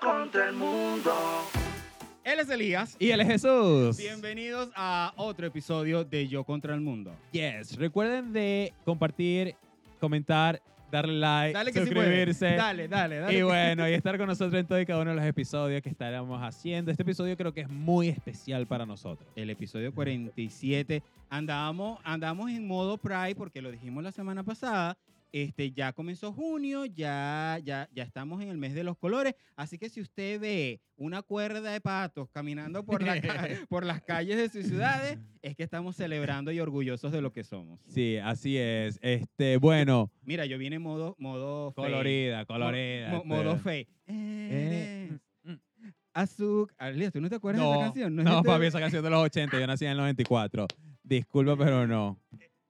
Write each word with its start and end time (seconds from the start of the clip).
Contra 0.00 0.48
el 0.48 0.54
mundo. 0.54 1.12
Él 2.24 2.38
es 2.40 2.48
Elías. 2.50 2.96
Y 2.98 3.10
él 3.10 3.20
es 3.20 3.26
Jesús. 3.26 3.96
Bienvenidos 3.96 4.70
a 4.76 5.12
otro 5.16 5.46
episodio 5.46 6.04
de 6.04 6.28
Yo 6.28 6.44
contra 6.44 6.74
el 6.74 6.80
mundo. 6.80 7.12
Yes. 7.32 7.76
Recuerden 7.76 8.32
de 8.32 8.72
compartir, 8.84 9.54
comentar, 9.98 10.60
darle 10.90 11.14
like, 11.18 11.54
Dale 11.54 11.72
que 11.72 11.80
sí 11.80 11.86
suscribirse. 11.86 12.38
puedes. 12.46 12.56
Dale, 12.56 12.88
dale, 12.88 13.18
dale. 13.18 13.38
y 13.38 13.42
bueno, 13.42 13.88
y 13.88 13.92
estar 13.94 14.16
con 14.18 14.26
nosotros 14.28 14.60
en 14.60 14.66
todo 14.66 14.80
y 14.80 14.86
cada 14.86 15.00
uno 15.00 15.10
de 15.10 15.16
los 15.16 15.24
episodios 15.24 15.82
que 15.82 15.88
estaremos 15.88 16.40
haciendo. 16.42 16.90
Este 16.90 17.02
episodio 17.02 17.36
creo 17.36 17.52
que 17.52 17.62
es 17.62 17.68
muy 17.68 18.08
especial 18.08 18.66
para 18.66 18.86
nosotros. 18.86 19.28
El 19.34 19.50
episodio 19.50 19.92
47. 19.94 21.02
Andábamos, 21.30 21.98
andamos 22.04 22.50
en 22.50 22.66
modo 22.66 22.98
Pride 22.98 23.34
porque 23.34 23.60
lo 23.62 23.70
dijimos 23.70 24.04
la 24.04 24.12
semana 24.12 24.42
pasada. 24.44 24.96
Este, 25.30 25.72
ya 25.72 25.92
comenzó 25.92 26.32
junio, 26.32 26.86
ya, 26.86 27.58
ya, 27.62 27.88
ya 27.92 28.02
estamos 28.02 28.40
en 28.42 28.48
el 28.48 28.56
mes 28.56 28.74
de 28.74 28.82
los 28.82 28.96
colores. 28.96 29.34
Así 29.56 29.78
que 29.78 29.90
si 29.90 30.00
usted 30.00 30.40
ve 30.40 30.80
una 30.96 31.22
cuerda 31.22 31.70
de 31.70 31.80
patos 31.80 32.28
caminando 32.30 32.84
por, 32.84 33.02
la 33.02 33.12
por 33.68 33.84
las 33.84 34.02
calles 34.02 34.36
de 34.36 34.48
sus 34.48 34.66
ciudades, 34.68 35.18
es 35.42 35.54
que 35.54 35.62
estamos 35.62 35.96
celebrando 35.96 36.50
y 36.50 36.60
orgullosos 36.60 37.12
de 37.12 37.20
lo 37.20 37.32
que 37.32 37.44
somos. 37.44 37.78
Sí, 37.88 38.16
así 38.16 38.56
es. 38.56 38.98
Este, 39.02 39.58
bueno, 39.58 40.10
Mira, 40.22 40.46
yo 40.46 40.56
vine 40.58 40.76
en 40.76 40.82
modo, 40.82 41.14
modo 41.18 41.72
colorida, 41.74 42.44
colorida. 42.46 43.10
Mo- 43.10 43.16
este. 43.18 43.28
modo 43.28 43.56
fe. 43.58 43.86
Eh, 44.06 45.10
mm. 45.42 45.52
Azúcar. 46.14 46.92
Elías, 46.92 47.12
¿tú 47.12 47.20
no 47.20 47.28
te 47.28 47.36
acuerdas 47.36 47.62
de 47.62 47.66
No, 47.68 47.74
esa 47.74 47.84
canción? 47.84 48.16
no, 48.16 48.22
es 48.38 48.42
de- 48.42 48.48
papi, 48.48 48.66
esa 48.66 48.80
canción 48.80 49.04
de 49.04 49.10
los 49.10 49.22
80, 49.24 49.60
yo 49.60 49.66
nací 49.66 49.84
en 49.84 49.92
el 49.92 49.98
94. 49.98 50.66
Disculpa, 51.02 51.56
pero 51.56 51.86
no. 51.86 52.18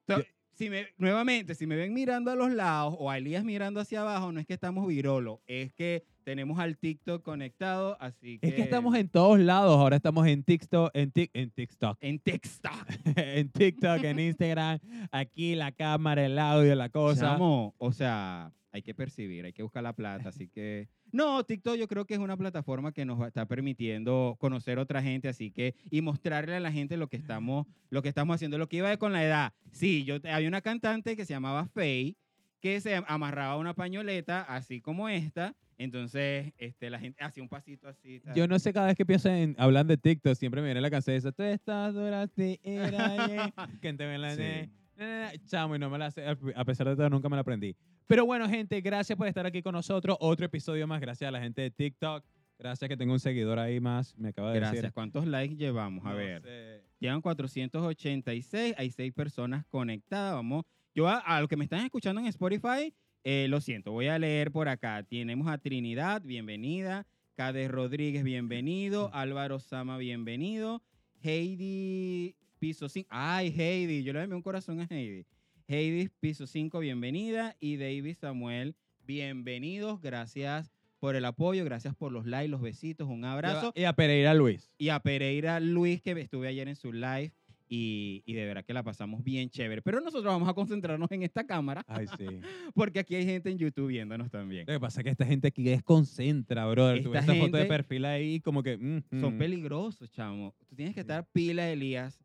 So, 0.07 0.23
si 0.59 0.69
me, 0.71 0.89
nuevamente, 0.98 1.55
si 1.55 1.67
me 1.69 1.77
ven 1.77 1.95
mirando 1.95 2.33
a 2.33 2.35
los 2.35 2.51
lados 2.53 2.97
o 2.99 3.11
a 3.11 3.16
Elías 3.19 3.45
mirando 3.45 3.79
hacia 3.80 4.01
abajo, 4.01 4.33
no 4.33 4.41
es 4.41 4.47
que 4.47 4.55
estamos 4.55 4.87
virolo, 4.89 5.41
es 5.47 5.73
que 5.73 6.03
tenemos 6.25 6.59
al 6.59 6.77
TikTok 6.77 7.23
conectado, 7.23 7.97
así 8.01 8.39
que... 8.39 8.49
Es 8.49 8.55
que 8.55 8.63
estamos 8.63 8.95
en 8.97 9.09
todos 9.09 9.39
lados. 9.39 9.79
Ahora 9.79 9.97
estamos 9.97 10.27
en 10.27 10.43
TikTok, 10.43 10.91
en, 10.93 11.10
Tik- 11.10 11.30
en 11.32 11.51
TikTok, 11.51 11.97
En 12.02 12.19
TikTok. 12.19 12.87
en 13.16 13.49
TikTok, 13.51 14.05
en 14.05 14.19
Instagram. 14.21 14.79
Aquí 15.10 15.55
la 15.55 15.73
cámara, 15.73 16.27
el 16.27 16.38
audio, 16.38 16.75
la 16.75 16.91
cosa. 16.91 17.32
Chamo, 17.32 17.75
o 17.79 17.93
sea, 17.93 18.52
hay 18.73 18.83
que 18.83 18.95
percibir, 18.95 19.45
hay 19.45 19.52
que 19.52 19.63
buscar 19.63 19.83
la 19.83 19.93
plata, 19.95 20.29
así 20.29 20.49
que... 20.49 20.88
No, 21.11 21.43
TikTok 21.45 21.77
yo 21.77 21.88
creo 21.88 22.05
que 22.05 22.15
es 22.15 22.21
una 22.21 22.37
plataforma 22.37 22.93
que 22.93 23.05
nos 23.05 23.27
está 23.27 23.47
permitiendo 23.47 24.37
conocer 24.38 24.79
otra 24.79 25.02
gente, 25.02 25.29
así 25.29 25.51
que 25.51 25.75
y 25.91 26.02
mostrarle 26.02 26.55
a 26.57 26.60
la 26.60 26.71
gente 26.73 26.97
lo 26.97 27.09
que 27.09 27.16
estamos, 27.16 27.66
lo 27.91 28.02
que 28.02 28.09
estamos 28.09 28.35
haciendo, 28.35 28.59
lo 28.59 28.69
que 28.69 28.77
iba 28.79 28.97
con 28.99 29.13
la 29.13 29.25
edad. 29.25 29.52
Sí, 29.73 30.05
yo 30.05 30.16
había 30.30 30.49
una 30.49 30.60
cantante 30.60 31.16
que 31.16 31.25
se 31.25 31.33
llamaba 31.35 31.66
Faye 31.66 32.16
que 32.60 32.80
se 32.80 32.97
amarraba 33.07 33.57
una 33.57 33.73
pañoleta 33.75 34.43
así 34.43 34.80
como 34.80 35.09
esta, 35.09 35.55
entonces 35.79 36.53
este 36.59 36.91
la 36.91 36.99
gente 36.99 37.23
hacía 37.23 37.43
un 37.43 37.49
pasito 37.49 37.87
así. 37.88 38.19
tal. 38.21 38.35
Yo 38.35 38.49
no 38.49 38.59
sé, 38.59 38.73
cada 38.73 38.88
vez 38.88 38.97
que 38.97 39.07
pienso 39.07 39.29
en 39.29 39.55
hablar 39.59 39.87
de 39.87 39.97
TikTok, 39.97 40.35
siempre 40.35 40.60
me 40.60 40.66
viene 40.66 40.80
la 40.80 40.91
canción 40.91 41.15
esa. 41.16 41.30
Tú 41.32 41.45
estás 41.45 41.95
durante 41.95 42.59
era 42.65 43.53
que 43.80 43.93
te 43.95 44.19
la 44.19 44.35
Sí. 44.35 44.41
ne- 44.41 44.71
na, 44.97 45.07
na, 45.07 45.21
na". 45.32 45.32
Chamo, 45.47 45.77
y 45.77 45.79
no 45.79 45.88
me 45.88 45.99
la 45.99 46.10
sé. 46.10 46.25
A 46.27 46.65
pesar 46.65 46.88
de 46.88 46.97
todo, 46.97 47.09
nunca 47.09 47.29
me 47.29 47.37
la 47.37 47.43
aprendí. 47.43 47.77
Pero 48.09 48.24
bueno, 48.24 48.48
gente, 48.48 48.80
gracias 48.80 49.16
por 49.18 49.28
estar 49.28 49.45
aquí 49.45 49.62
con 49.62 49.74
nosotros. 49.74 50.16
Otro 50.20 50.46
episodio 50.46 50.87
más. 50.87 50.98
Gracias 51.01 51.28
a 51.28 51.30
la 51.30 51.40
gente 51.40 51.60
de 51.62 51.70
TikTok. 51.70 52.24
Gracias 52.59 52.88
que 52.88 52.96
tengo 52.96 53.12
un 53.12 53.20
seguidor 53.20 53.59
ahí 53.59 53.80
más. 53.80 54.16
Me 54.16 54.30
acaba 54.30 54.51
de 54.51 54.59
Gracias. 54.59 54.82
decir. 54.82 54.92
¿Cuántos 54.95 55.26
likes 55.26 55.56
llevamos? 55.56 56.04
A 56.06 56.10
No 56.10 56.16
ver. 56.16 56.42
sé. 56.42 56.82
Llevan 56.98 57.20
486, 57.20 58.74
hay 58.76 58.90
seis 58.90 59.12
personas 59.12 59.64
conectadas. 59.66 60.34
Vamos, 60.34 60.64
yo 60.95 61.06
a, 61.06 61.18
a 61.18 61.38
los 61.40 61.48
que 61.48 61.56
me 61.56 61.64
están 61.64 61.84
escuchando 61.84 62.20
en 62.20 62.26
Spotify, 62.29 62.92
eh, 63.23 63.46
lo 63.48 63.60
siento, 63.60 63.92
voy 63.92 64.06
a 64.09 64.19
leer 64.19 64.50
por 64.50 64.69
acá. 64.69 65.03
Tenemos 65.04 65.47
a 65.47 65.59
Trinidad, 65.59 66.22
bienvenida. 66.22 67.06
Cade 67.36 67.69
Rodríguez, 67.69 68.25
bienvenido. 68.25 69.10
Álvaro 69.14 69.60
Sama, 69.60 69.98
bienvenido. 69.98 70.82
Heidi 71.22 72.34
Piso 72.59 72.88
5. 72.88 73.06
Ay, 73.12 73.54
Heidi, 73.56 74.03
yo 74.03 74.12
le 74.14 74.22
envié 74.22 74.34
un 74.34 74.42
corazón 74.42 74.81
a 74.81 74.86
Heidi. 74.91 75.24
Heidi 75.72 76.08
Piso 76.20 76.46
5, 76.46 76.78
bienvenida. 76.80 77.54
Y 77.60 77.76
David 77.76 78.16
Samuel, 78.18 78.74
bienvenidos. 79.06 80.00
Gracias 80.00 80.72
por 80.98 81.14
el 81.14 81.26
apoyo, 81.26 81.62
gracias 81.64 81.94
por 81.94 82.10
los 82.10 82.24
likes, 82.26 82.48
los 82.48 82.62
besitos, 82.62 83.06
un 83.06 83.24
abrazo 83.26 83.72
Y 83.76 83.84
a 83.84 83.92
Pereira 83.92 84.32
Luis. 84.32 84.72
y 84.78 84.88
a 84.88 84.98
Pereira 85.00 85.60
Luis, 85.60 86.00
que 86.00 86.12
estuve 86.12 86.48
ayer 86.48 86.66
en 86.68 86.74
su 86.74 86.90
live 86.92 87.32
y, 87.68 88.22
y 88.24 88.32
de 88.32 88.46
verdad 88.46 88.64
que 88.64 88.72
la 88.72 88.82
pasamos 88.82 89.22
bien 89.22 89.50
chévere. 89.50 89.82
Pero 89.82 90.00
nosotros 90.00 90.32
vamos 90.32 90.48
a 90.48 90.54
concentrarnos 90.54 91.12
en 91.12 91.22
esta 91.22 91.44
cámara 91.46 91.84
Ay, 91.86 92.06
sí. 92.16 92.24
porque 92.74 93.00
aquí 93.00 93.14
hay 93.14 93.26
gente 93.26 93.50
en 93.50 93.58
YouTube 93.58 93.88
viéndonos 93.88 94.30
también. 94.30 94.64
Lo 94.66 94.72
que 94.72 94.80
pasa 94.80 95.00
es 95.00 95.04
que 95.04 95.10
esta 95.10 95.26
gente 95.26 95.48
aquí 95.48 95.62
desconcentra, 95.64 96.66
brother. 96.66 97.02
Tú 97.02 97.10
ves 97.10 97.20
Esta 97.20 97.32
esa 97.34 97.42
foto 97.44 97.56
de 97.58 97.62
gente- 97.64 97.76
perfil 97.76 98.04
ahí 98.06 98.40
como 98.40 98.62
que... 98.62 98.78
mm, 98.78 99.20
Son 99.20 99.34
mm. 99.36 99.38
peligrosos, 99.38 100.10
chamo. 100.10 100.54
Tú 100.66 100.74
tienes 100.74 100.94
que 100.94 101.00
estar 101.02 101.28
pila, 101.30 101.70
Elías. 101.70 102.18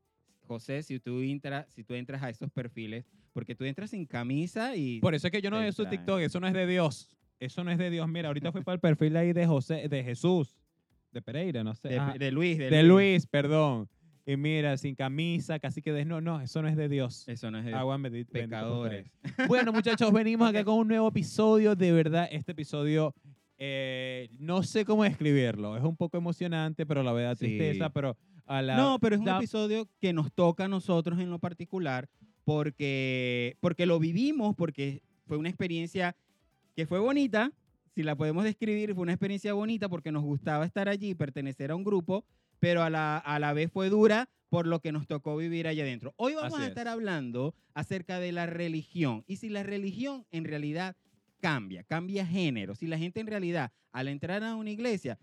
José, 0.47 0.83
si 0.83 0.99
tú, 0.99 1.21
entras, 1.21 1.65
si 1.73 1.83
tú 1.83 1.93
entras 1.93 2.21
a 2.23 2.29
esos 2.29 2.51
perfiles, 2.51 3.05
porque 3.33 3.55
tú 3.55 3.63
entras 3.65 3.89
sin 3.89 4.05
camisa 4.05 4.75
y... 4.75 4.99
Por 4.99 5.15
eso 5.15 5.27
es 5.27 5.31
que 5.31 5.41
yo 5.41 5.49
no 5.49 5.59
veo 5.59 5.71
su. 5.71 5.85
TikTok, 5.85 6.19
eso 6.19 6.39
no 6.39 6.47
es 6.47 6.53
de 6.53 6.67
Dios. 6.67 7.09
Eso 7.39 7.63
no 7.63 7.71
es 7.71 7.77
de 7.77 7.89
Dios. 7.89 8.07
Mira, 8.07 8.27
ahorita 8.29 8.51
fui 8.51 8.61
para 8.63 8.75
el 8.75 8.79
perfil 8.79 9.15
ahí 9.17 9.33
de 9.33 9.45
José, 9.47 9.87
de 9.89 10.03
Jesús, 10.03 10.55
de 11.11 11.21
Pereira, 11.21 11.63
no 11.63 11.75
sé. 11.75 11.89
de, 11.89 11.97
Ajá. 11.99 12.13
de 12.17 12.31
Luis, 12.31 12.57
de, 12.57 12.69
de 12.69 12.83
Luis, 12.83 13.25
perdón. 13.25 13.89
Y 14.25 14.37
mira, 14.37 14.77
sin 14.77 14.95
camisa, 14.95 15.59
casi 15.59 15.81
que 15.81 15.91
des... 15.91 16.05
No, 16.07 16.21
no, 16.21 16.39
eso 16.39 16.61
no 16.61 16.69
es 16.69 16.77
de 16.77 16.87
Dios. 16.87 17.27
Eso 17.27 17.51
no 17.51 17.57
es 17.59 17.65
de 17.65 17.73
Agua 17.73 17.97
bendita 17.97 18.31
por 18.31 18.41
pecadores. 18.41 19.11
Bueno, 19.49 19.73
muchachos, 19.73 20.11
venimos 20.13 20.47
acá 20.49 20.63
con 20.63 20.75
un 20.75 20.87
nuevo 20.87 21.09
episodio. 21.09 21.75
De 21.75 21.91
verdad, 21.91 22.29
este 22.31 22.53
episodio, 22.53 23.13
eh, 23.57 24.29
no 24.39 24.63
sé 24.63 24.85
cómo 24.85 25.03
describirlo. 25.03 25.75
Es 25.75 25.83
un 25.83 25.97
poco 25.97 26.17
emocionante, 26.17 26.85
pero 26.85 27.03
la 27.03 27.11
verdad 27.11 27.35
Sí. 27.37 27.47
tristeza, 27.47 27.89
pero 27.89 28.15
a 28.45 28.61
la... 28.61 28.77
No, 28.77 28.99
pero 28.99 29.15
es 29.15 29.19
un 29.19 29.25
da- 29.25 29.37
episodio 29.37 29.87
que 29.99 30.13
nos 30.13 30.31
toca 30.33 30.65
a 30.65 30.67
nosotros 30.67 31.19
en 31.19 31.29
lo 31.29 31.39
particular 31.39 32.09
porque, 32.43 33.57
porque 33.59 33.85
lo 33.85 33.99
vivimos, 33.99 34.55
porque 34.55 35.01
fue 35.25 35.37
una 35.37 35.49
experiencia 35.49 36.15
que 36.75 36.85
fue 36.85 36.99
bonita, 36.99 37.51
si 37.95 38.03
la 38.03 38.15
podemos 38.15 38.43
describir, 38.43 38.93
fue 38.95 39.03
una 39.03 39.13
experiencia 39.13 39.53
bonita 39.53 39.87
porque 39.89 40.11
nos 40.11 40.23
gustaba 40.23 40.65
estar 40.65 40.89
allí, 40.89 41.13
pertenecer 41.15 41.71
a 41.71 41.75
un 41.75 41.83
grupo, 41.83 42.25
pero 42.59 42.81
a 42.83 42.89
la, 42.89 43.17
a 43.17 43.39
la 43.39 43.53
vez 43.53 43.71
fue 43.71 43.89
dura 43.89 44.29
por 44.49 44.67
lo 44.67 44.79
que 44.79 44.91
nos 44.91 45.07
tocó 45.07 45.35
vivir 45.37 45.67
allá 45.67 45.83
adentro. 45.83 46.13
Hoy 46.17 46.33
vamos 46.35 46.53
Así 46.53 46.61
a 46.63 46.65
es. 46.65 46.69
estar 46.69 46.87
hablando 46.87 47.55
acerca 47.73 48.19
de 48.19 48.31
la 48.31 48.45
religión 48.45 49.23
y 49.27 49.37
si 49.37 49.49
la 49.49 49.63
religión 49.63 50.25
en 50.31 50.45
realidad 50.45 50.95
cambia, 51.39 51.83
cambia 51.83 52.25
género, 52.25 52.75
si 52.75 52.87
la 52.87 52.97
gente 52.97 53.19
en 53.19 53.27
realidad 53.27 53.71
al 53.91 54.07
entrar 54.07 54.43
a 54.43 54.55
una 54.55 54.69
iglesia 54.71 55.19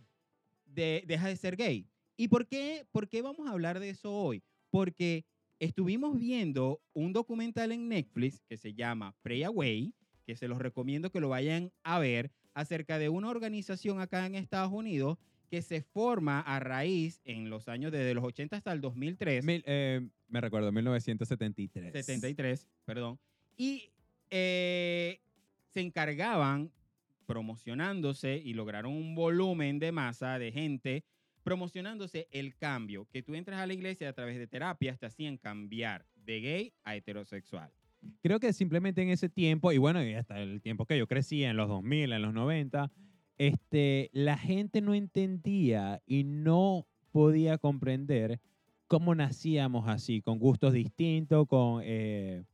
de- 0.67 1.03
deja 1.07 1.29
de 1.29 1.37
ser 1.37 1.57
gay. 1.57 1.87
¿Y 2.21 2.29
por 2.29 2.47
qué, 2.47 2.85
por 2.93 3.09
qué 3.09 3.23
vamos 3.23 3.47
a 3.49 3.53
hablar 3.53 3.81
de 3.81 3.89
eso 3.89 4.13
hoy? 4.15 4.43
Porque 4.69 5.25
estuvimos 5.59 6.19
viendo 6.19 6.83
un 6.93 7.15
documental 7.15 7.73
en 7.73 7.89
Netflix 7.89 8.43
que 8.47 8.59
se 8.59 8.75
llama 8.75 9.15
Pray 9.23 9.43
Away, 9.45 9.95
que 10.27 10.37
se 10.37 10.47
los 10.47 10.59
recomiendo 10.59 11.11
que 11.11 11.19
lo 11.21 11.31
vayan 11.31 11.73
a 11.83 11.99
ver, 11.99 12.31
acerca 12.53 12.99
de 12.99 13.09
una 13.09 13.31
organización 13.31 14.01
acá 14.03 14.27
en 14.27 14.35
Estados 14.35 14.71
Unidos 14.71 15.17
que 15.49 15.63
se 15.63 15.81
forma 15.81 16.41
a 16.41 16.61
raíz 16.61 17.23
en 17.25 17.49
los 17.49 17.69
años 17.69 17.91
desde 17.91 18.13
los 18.13 18.23
80 18.23 18.55
hasta 18.55 18.73
el 18.73 18.83
2003. 18.83 19.43
Mil- 19.43 19.65
eh, 19.65 20.07
me 20.29 20.43
recuerdo, 20.43 20.71
1973. 20.73 21.91
73, 22.05 22.69
perdón. 22.85 23.19
Y 23.57 23.89
eh, 24.29 25.21
se 25.71 25.81
encargaban 25.81 26.71
promocionándose 27.25 28.37
y 28.45 28.53
lograron 28.53 28.93
un 28.93 29.15
volumen 29.15 29.79
de 29.79 29.91
masa 29.91 30.39
de 30.39 30.53
gente 30.53 31.03
promocionándose 31.51 32.29
el 32.31 32.55
cambio, 32.55 33.09
que 33.11 33.25
tú 33.25 33.35
entras 33.35 33.59
a 33.59 33.67
la 33.67 33.75
iglesia 33.75 34.09
a 34.09 34.13
través 34.13 34.39
de 34.39 34.47
terapias 34.47 35.01
te 35.01 35.07
hacían 35.07 35.37
cambiar 35.37 36.07
de 36.15 36.41
gay 36.41 36.73
a 36.85 36.95
heterosexual. 36.95 37.73
Creo 38.23 38.39
que 38.39 38.53
simplemente 38.53 39.03
en 39.03 39.09
ese 39.09 39.29
tiempo, 39.29 39.73
y 39.73 39.79
bueno, 39.79 40.01
y 40.05 40.15
hasta 40.15 40.41
el 40.41 40.63
tiempo 40.63 40.87
que 40.87 40.97
yo 40.97 41.09
crecía, 41.09 41.51
en 41.51 41.57
los 41.57 41.67
2000, 41.67 42.13
en 42.13 42.23
los 42.23 42.33
90, 42.33 42.93
este, 43.37 44.11
la 44.13 44.39
gente 44.39 44.81
no 44.81 44.95
entendía 44.95 46.01
y 46.07 46.23
no 46.23 46.87
podía 47.11 47.59
comprender 47.59 48.39
cómo 48.87 49.17
nacíamos 49.17 49.89
así, 49.89 50.23
con 50.23 50.39
gustos 50.39 50.73
distintos, 50.73 51.49
con, 51.49 51.83
eh, 51.85 52.45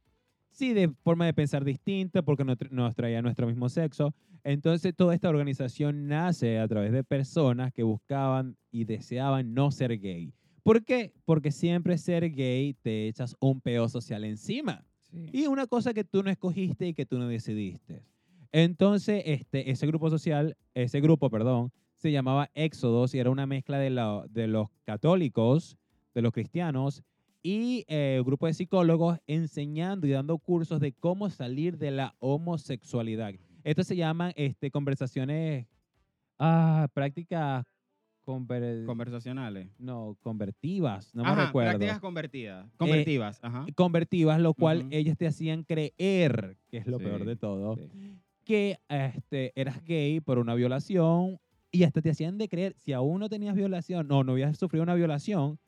sí, 0.57 0.73
de 0.73 0.89
forma 1.03 1.27
de 1.27 1.35
pensar 1.35 1.65
distinta, 1.65 2.23
porque 2.23 2.45
no 2.45 2.55
nos 2.71 2.95
traía 2.95 3.21
nuestro 3.23 3.47
mismo 3.47 3.69
sexo. 3.69 4.15
Entonces, 4.43 4.95
toda 4.97 5.15
esta 5.15 5.29
organización 5.29 6.07
nace 6.09 6.59
a 6.59 6.67
través 6.67 6.93
de 6.93 7.05
personas 7.05 7.73
que 7.73 7.83
buscaban 7.83 8.57
y 8.71 8.85
deseaban 8.85 9.53
no 9.55 9.71
ser 9.71 9.99
gay. 10.01 10.33
¿Por 10.63 10.85
qué? 10.85 11.13
Porque 11.25 11.51
siempre 11.53 11.99
ser 11.99 12.31
gay 12.31 12.75
te 12.83 13.07
echas 13.07 13.37
un 13.41 13.61
peo 13.61 13.89
social 13.89 14.25
encima. 14.25 14.85
Y 15.33 15.47
una 15.47 15.67
cosa 15.67 15.95
que 15.95 16.05
tú 16.05 16.23
no 16.23 16.31
escogiste 16.31 16.89
y 16.89 16.95
que 16.95 17.07
tú 17.07 17.19
no 17.19 17.29
decidiste. 17.29 18.03
Entonces, 18.53 19.23
este, 19.27 19.71
ese 19.71 19.87
grupo 19.87 20.11
social, 20.11 20.57
ese 20.75 21.01
grupo, 21.01 21.31
perdón, 21.31 21.73
se 21.97 22.13
llamaba 22.13 22.51
Éxodos 22.55 23.15
y 23.15 23.19
era 23.19 23.31
una 23.31 23.47
mezcla 23.47 23.79
de, 23.79 23.91
la- 23.91 24.25
de 24.31 24.47
los 24.47 24.69
católicos, 24.85 25.77
de 26.15 26.23
los 26.23 26.33
cristianos 26.33 27.03
y 27.49 27.85
eh, 27.87 28.17
un 28.19 28.27
grupo 28.27 28.49
de 28.49 28.55
psicólogos 28.55 29.21
enseñando 29.29 30.05
y 30.09 30.11
dando 30.11 30.37
cursos 30.39 30.81
de 30.81 30.93
cómo 30.93 31.31
salir 31.31 31.79
de 31.79 31.93
la 31.93 32.17
homosexualidad. 32.19 33.35
Esto 33.63 33.85
se 33.85 33.95
llaman 33.95 34.33
este, 34.35 34.73
conversaciones 34.73 35.69
Ah, 36.41 36.89
prácticas 36.93 37.65
conver- 38.27 38.85
Conversacionales. 38.85 39.69
no, 39.79 40.17
convertivas, 40.21 41.15
no 41.15 41.23
me 41.23 41.31
Ajá, 41.31 41.47
recuerdo. 41.47 41.71
prácticas 41.71 42.01
convertidas. 42.01 42.69
Convertivas, 42.79 43.39
ajá. 43.43 43.65
Convertivas, 43.77 44.41
lo 44.41 44.53
cual 44.53 44.79
Ujú. 44.81 44.89
ellas 44.91 45.17
te 45.17 45.29
hacían 45.29 45.63
creer, 45.63 46.59
que 46.69 46.79
es 46.79 46.87
lo 46.89 46.99
peor 46.99 47.21
Sí, 47.21 47.27
de 47.27 47.37
todo, 47.37 47.77
sí. 47.77 48.19
que 48.45 48.79
este, 48.89 49.53
eras 49.55 49.85
gay 49.85 50.19
por 50.21 50.39
una 50.41 50.55
violación 50.57 51.39
y 51.71 51.85
hasta 51.85 52.03
te 52.03 52.11
hacían 52.11 52.39
de 52.39 52.49
creer, 52.49 52.75
si 52.77 52.93
aún 52.93 53.21
no 53.21 53.29
tenías 53.29 53.55
violación, 53.55 54.09
no, 54.09 54.25
no 54.25 54.33
habías 54.33 54.59
sufrido 54.59 54.83
una 54.83 54.95
violación, 54.97 55.61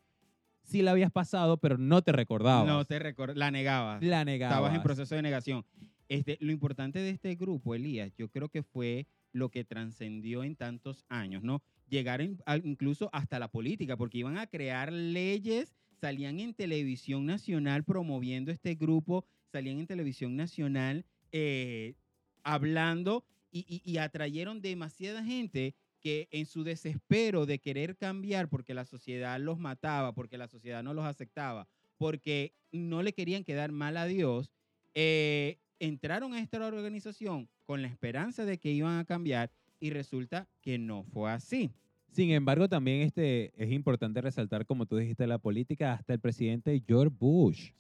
sí 0.69 0.83
la 0.83 0.93
habías 0.93 1.11
pasado, 1.11 1.57
pero 1.57 1.79
no 1.79 2.03
te 2.03 2.13
recordabas. 2.13 2.67
No 2.67 2.85
te 2.85 2.99
recuerdo, 2.99 3.35
la 3.35 3.51
negabas. 3.51 4.03
la 4.03 4.25
negabas. 4.25 4.55
Estabas 4.57 4.75
en 4.77 4.83
proceso 4.83 5.15
de 5.15 5.23
negación. 5.23 5.65
Este, 6.09 6.39
lo 6.41 6.53
importante 6.53 6.99
de 7.01 7.11
este 7.11 7.35
grupo, 7.35 7.75
Elías, 7.75 8.13
yo 8.17 8.29
creo 8.31 8.49
que 8.49 8.63
fue 8.63 9.07
lo 9.33 9.51
que 9.51 9.65
trascendió 9.65 10.43
en 10.45 10.57
tantos 10.57 11.05
años, 11.09 11.43
¿no? 11.43 11.63
Llegar 11.89 12.21
en- 12.21 12.39
a- 12.47 12.57
incluso 12.57 13.11
hasta 13.13 13.39
la 13.39 13.49
política, 13.49 13.97
porque 13.97 14.19
iban 14.19 14.39
a 14.39 14.47
crear 14.47 14.91
leyes, 14.93 15.75
salían 16.01 16.41
en 16.41 16.55
televisión 16.55 17.27
nacional 17.27 17.85
promoviendo 17.85 18.51
este 18.53 18.75
grupo, 18.75 19.25
salían 19.53 19.79
en 19.81 19.87
televisión 19.87 20.37
nacional 20.37 21.05
eh, 21.33 21.95
hablando 22.43 23.25
y, 23.51 23.61
y- 23.69 23.83
y 23.91 23.99
atrayeron 23.99 24.61
demasiada 24.61 25.25
gente 25.25 25.75
que 26.01 26.29
en 26.31 26.47
su 26.47 26.65
desespero 26.65 27.47
de 27.47 27.59
querer 27.59 27.97
cambiar 27.97 28.49
porque 28.49 28.75
la 28.75 28.85
sociedad 28.85 29.39
los 29.41 29.59
mataba, 29.59 30.15
porque 30.15 30.39
la 30.39 30.49
sociedad 30.49 30.83
no 30.83 30.95
los 30.95 31.05
aceptaba, 31.05 31.69
porque 31.97 32.55
no 32.73 33.03
le 33.03 33.13
querían 33.13 33.45
quedar 33.45 33.73
mal 33.73 33.97
a 33.97 34.07
Dios, 34.07 34.53
eh, 34.95 35.59
entraron 35.79 36.35
a 36.35 36.41
esta 36.41 36.65
organización 36.67 37.49
con 37.65 37.83
la 37.83 37.89
esperanza 37.89 38.45
de 38.45 38.59
que 38.59 38.73
iban 38.73 38.99
a 38.99 39.05
cambiar 39.05 39.51
y 39.81 39.91
resulta 39.91 40.49
que 40.61 40.79
no 40.79 41.05
fue 41.05 41.31
así. 41.31 41.71
Sin 42.11 42.31
embargo, 42.31 42.69
también 42.69 43.03
este, 43.03 43.53
es 43.63 43.71
importante 43.71 44.21
resaltar, 44.21 44.65
como 44.65 44.87
tú 44.87 44.97
dijiste, 44.97 45.27
la 45.27 45.39
política, 45.39 45.93
hasta 45.93 46.15
el 46.15 46.21
presidente 46.21 46.83
George 46.87 47.15
Bush 47.17 47.71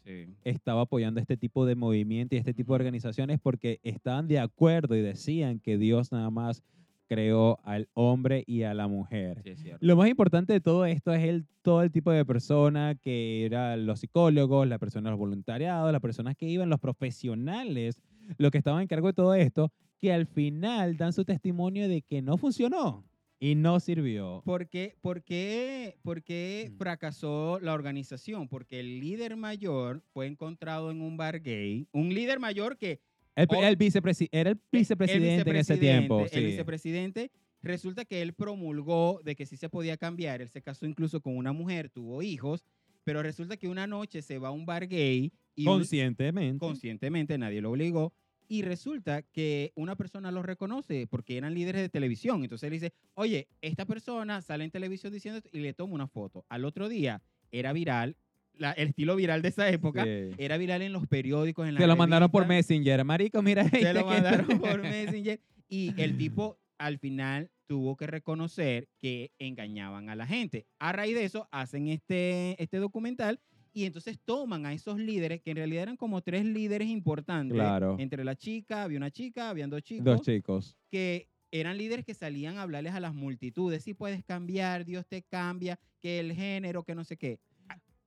estaba 0.44 0.82
apoyando 0.82 1.18
este 1.18 1.36
tipo 1.36 1.64
de 1.64 1.74
movimiento 1.74 2.34
y 2.34 2.38
este 2.38 2.54
tipo 2.54 2.72
de 2.72 2.76
organizaciones 2.76 3.40
porque 3.40 3.80
estaban 3.82 4.28
de 4.28 4.38
acuerdo 4.38 4.94
y 4.94 5.00
decían 5.00 5.60
que 5.60 5.78
Dios 5.78 6.12
nada 6.12 6.30
más 6.30 6.62
creó 7.08 7.58
al 7.64 7.88
hombre 7.94 8.44
y 8.46 8.62
a 8.62 8.74
la 8.74 8.86
mujer. 8.86 9.40
Sí, 9.42 9.50
es 9.50 9.60
cierto. 9.60 9.78
Lo 9.84 9.96
más 9.96 10.08
importante 10.08 10.52
de 10.52 10.60
todo 10.60 10.84
esto 10.84 11.12
es 11.12 11.24
el, 11.24 11.46
todo 11.62 11.82
el 11.82 11.90
tipo 11.90 12.10
de 12.12 12.24
persona 12.24 12.94
que 12.94 13.44
eran 13.46 13.86
los 13.86 14.00
psicólogos, 14.00 14.68
las 14.68 14.78
personas 14.78 15.10
los 15.10 15.18
voluntariados, 15.18 15.90
las 15.90 16.00
personas 16.00 16.36
que 16.36 16.46
iban, 16.46 16.68
los 16.68 16.78
profesionales, 16.80 18.00
los 18.36 18.50
que 18.50 18.58
estaban 18.58 18.82
en 18.82 18.88
cargo 18.88 19.08
de 19.08 19.12
todo 19.14 19.34
esto, 19.34 19.72
que 19.98 20.12
al 20.12 20.26
final 20.26 20.96
dan 20.96 21.12
su 21.12 21.24
testimonio 21.24 21.88
de 21.88 22.02
que 22.02 22.22
no 22.22 22.36
funcionó 22.36 23.04
y 23.40 23.54
no 23.54 23.78
sirvió. 23.80 24.42
¿Por 24.44 24.68
qué, 24.68 24.96
por 25.00 25.22
qué- 25.22 25.96
por 26.02 26.22
qué 26.22 26.70
Mm. 26.72 26.76
fracasó 26.76 27.58
la 27.60 27.72
organización? 27.72 28.48
Porque 28.48 28.80
el 28.80 29.00
líder 29.00 29.36
mayor 29.36 30.02
fue 30.12 30.26
encontrado 30.26 30.90
en 30.90 31.00
un 31.00 31.16
bar 31.16 31.40
gay. 31.40 31.86
Un 31.92 32.08
líder 32.14 32.38
mayor 32.40 32.76
que 32.76 33.00
El, 33.38 33.64
el 33.64 33.78
vicepresi- 33.78 34.28
era 34.32 34.50
el 34.50 34.60
vicepresidente 34.72 35.50
en 35.50 35.56
ese 35.56 35.76
tiempo. 35.76 36.22
El 36.22 36.28
sí. 36.28 36.44
vicepresidente, 36.44 37.30
resulta 37.62 38.04
que 38.04 38.20
él 38.22 38.34
promulgó 38.34 39.20
de 39.24 39.36
que 39.36 39.46
sí 39.46 39.56
se 39.56 39.68
podía 39.68 39.96
cambiar. 39.96 40.40
Él 40.42 40.48
se 40.48 40.62
casó 40.62 40.86
incluso 40.86 41.20
con 41.20 41.36
una 41.36 41.52
mujer, 41.52 41.88
tuvo 41.88 42.22
hijos, 42.22 42.64
pero 43.04 43.22
resulta 43.22 43.56
que 43.56 43.68
una 43.68 43.86
noche 43.86 44.22
se 44.22 44.38
va 44.38 44.48
a 44.48 44.50
un 44.50 44.66
bar 44.66 44.88
gay 44.88 45.32
y 45.54 45.66
un- 45.66 45.74
Conscientemente. 45.74 46.58
conscientemente, 46.58 47.38
nadie 47.38 47.60
lo 47.60 47.70
obligó. 47.70 48.12
Y 48.50 48.62
resulta 48.62 49.22
que 49.22 49.72
una 49.74 49.94
persona 49.94 50.32
lo 50.32 50.42
reconoce 50.42 51.06
porque 51.06 51.36
eran 51.36 51.54
líderes 51.54 51.82
de 51.82 51.90
televisión. 51.90 52.42
Entonces 52.42 52.66
él 52.66 52.72
dice, 52.72 52.92
oye, 53.14 53.46
esta 53.60 53.84
persona 53.84 54.40
sale 54.40 54.64
en 54.64 54.70
televisión 54.70 55.12
diciendo 55.12 55.38
esto", 55.38 55.50
y 55.52 55.60
le 55.60 55.74
toma 55.74 55.94
una 55.94 56.08
foto. 56.08 56.46
Al 56.48 56.64
otro 56.64 56.88
día 56.88 57.20
era 57.50 57.72
viral, 57.74 58.16
la- 58.58 58.72
el 58.72 58.88
estilo 58.88 59.16
viral 59.16 59.40
de 59.42 59.48
esa 59.48 59.68
época, 59.70 60.04
Sí. 60.04 60.30
era 60.38 60.56
viral 60.58 60.82
en 60.82 60.92
los 60.92 61.06
periódicos, 61.06 61.66
en 61.66 61.74
las 61.74 61.82
Se 61.82 61.86
lo 61.86 61.96
mandaron 61.96 62.30
por. 62.30 62.46
Messenger. 62.46 63.04
Marico, 63.04 63.42
mira. 63.42 63.68
Se 63.68 63.76
este 63.78 63.92
lo 63.94 64.00
que- 64.00 64.06
mandaron 64.14 64.58
por 64.60 64.82
Messenger. 64.82 65.40
Y 65.68 66.00
el 66.00 66.16
tipo 66.16 66.58
al 66.78 66.98
final 66.98 67.50
tuvo 67.66 67.96
que 67.96 68.06
reconocer 68.06 68.88
que 68.98 69.32
engañaban 69.38 70.08
a 70.10 70.16
la 70.16 70.26
gente. 70.26 70.66
A 70.78 70.92
raíz 70.92 71.14
de 71.14 71.24
eso 71.24 71.48
hacen 71.50 71.88
este, 71.88 72.60
este 72.62 72.78
documental 72.78 73.40
y 73.74 73.84
entonces 73.84 74.18
toman 74.24 74.64
a 74.64 74.72
esos 74.72 74.98
líderes, 74.98 75.42
que 75.42 75.50
en 75.50 75.56
realidad 75.58 75.82
eran 75.82 75.96
como 75.96 76.22
tres 76.22 76.44
líderes 76.44 76.88
importantes. 76.88 77.54
Claro. 77.54 77.96
Entre 77.98 78.24
la 78.24 78.34
chica, 78.36 78.82
había 78.84 78.96
una 78.96 79.10
chica, 79.10 79.50
habían 79.50 79.68
dos 79.70 79.82
chicos, 79.82 80.04
Dos 80.04 80.22
chicos. 80.22 80.76
que 80.90 81.28
eran 81.50 81.76
líderes 81.78 82.04
que 82.04 82.14
salían 82.14 82.56
a 82.56 82.62
hablarles 82.62 82.94
a 82.94 83.00
las 83.00 83.14
multitudes. 83.14 83.82
Si 83.84 83.92
puedes 83.94 84.24
cambiar, 84.24 84.84
Dios 84.84 85.06
te 85.06 85.22
cambia, 85.22 85.78
que 86.00 86.20
el 86.20 86.32
género, 86.32 86.84
que 86.84 86.94
no 86.94 87.04
sé 87.04 87.16
qué. 87.16 87.38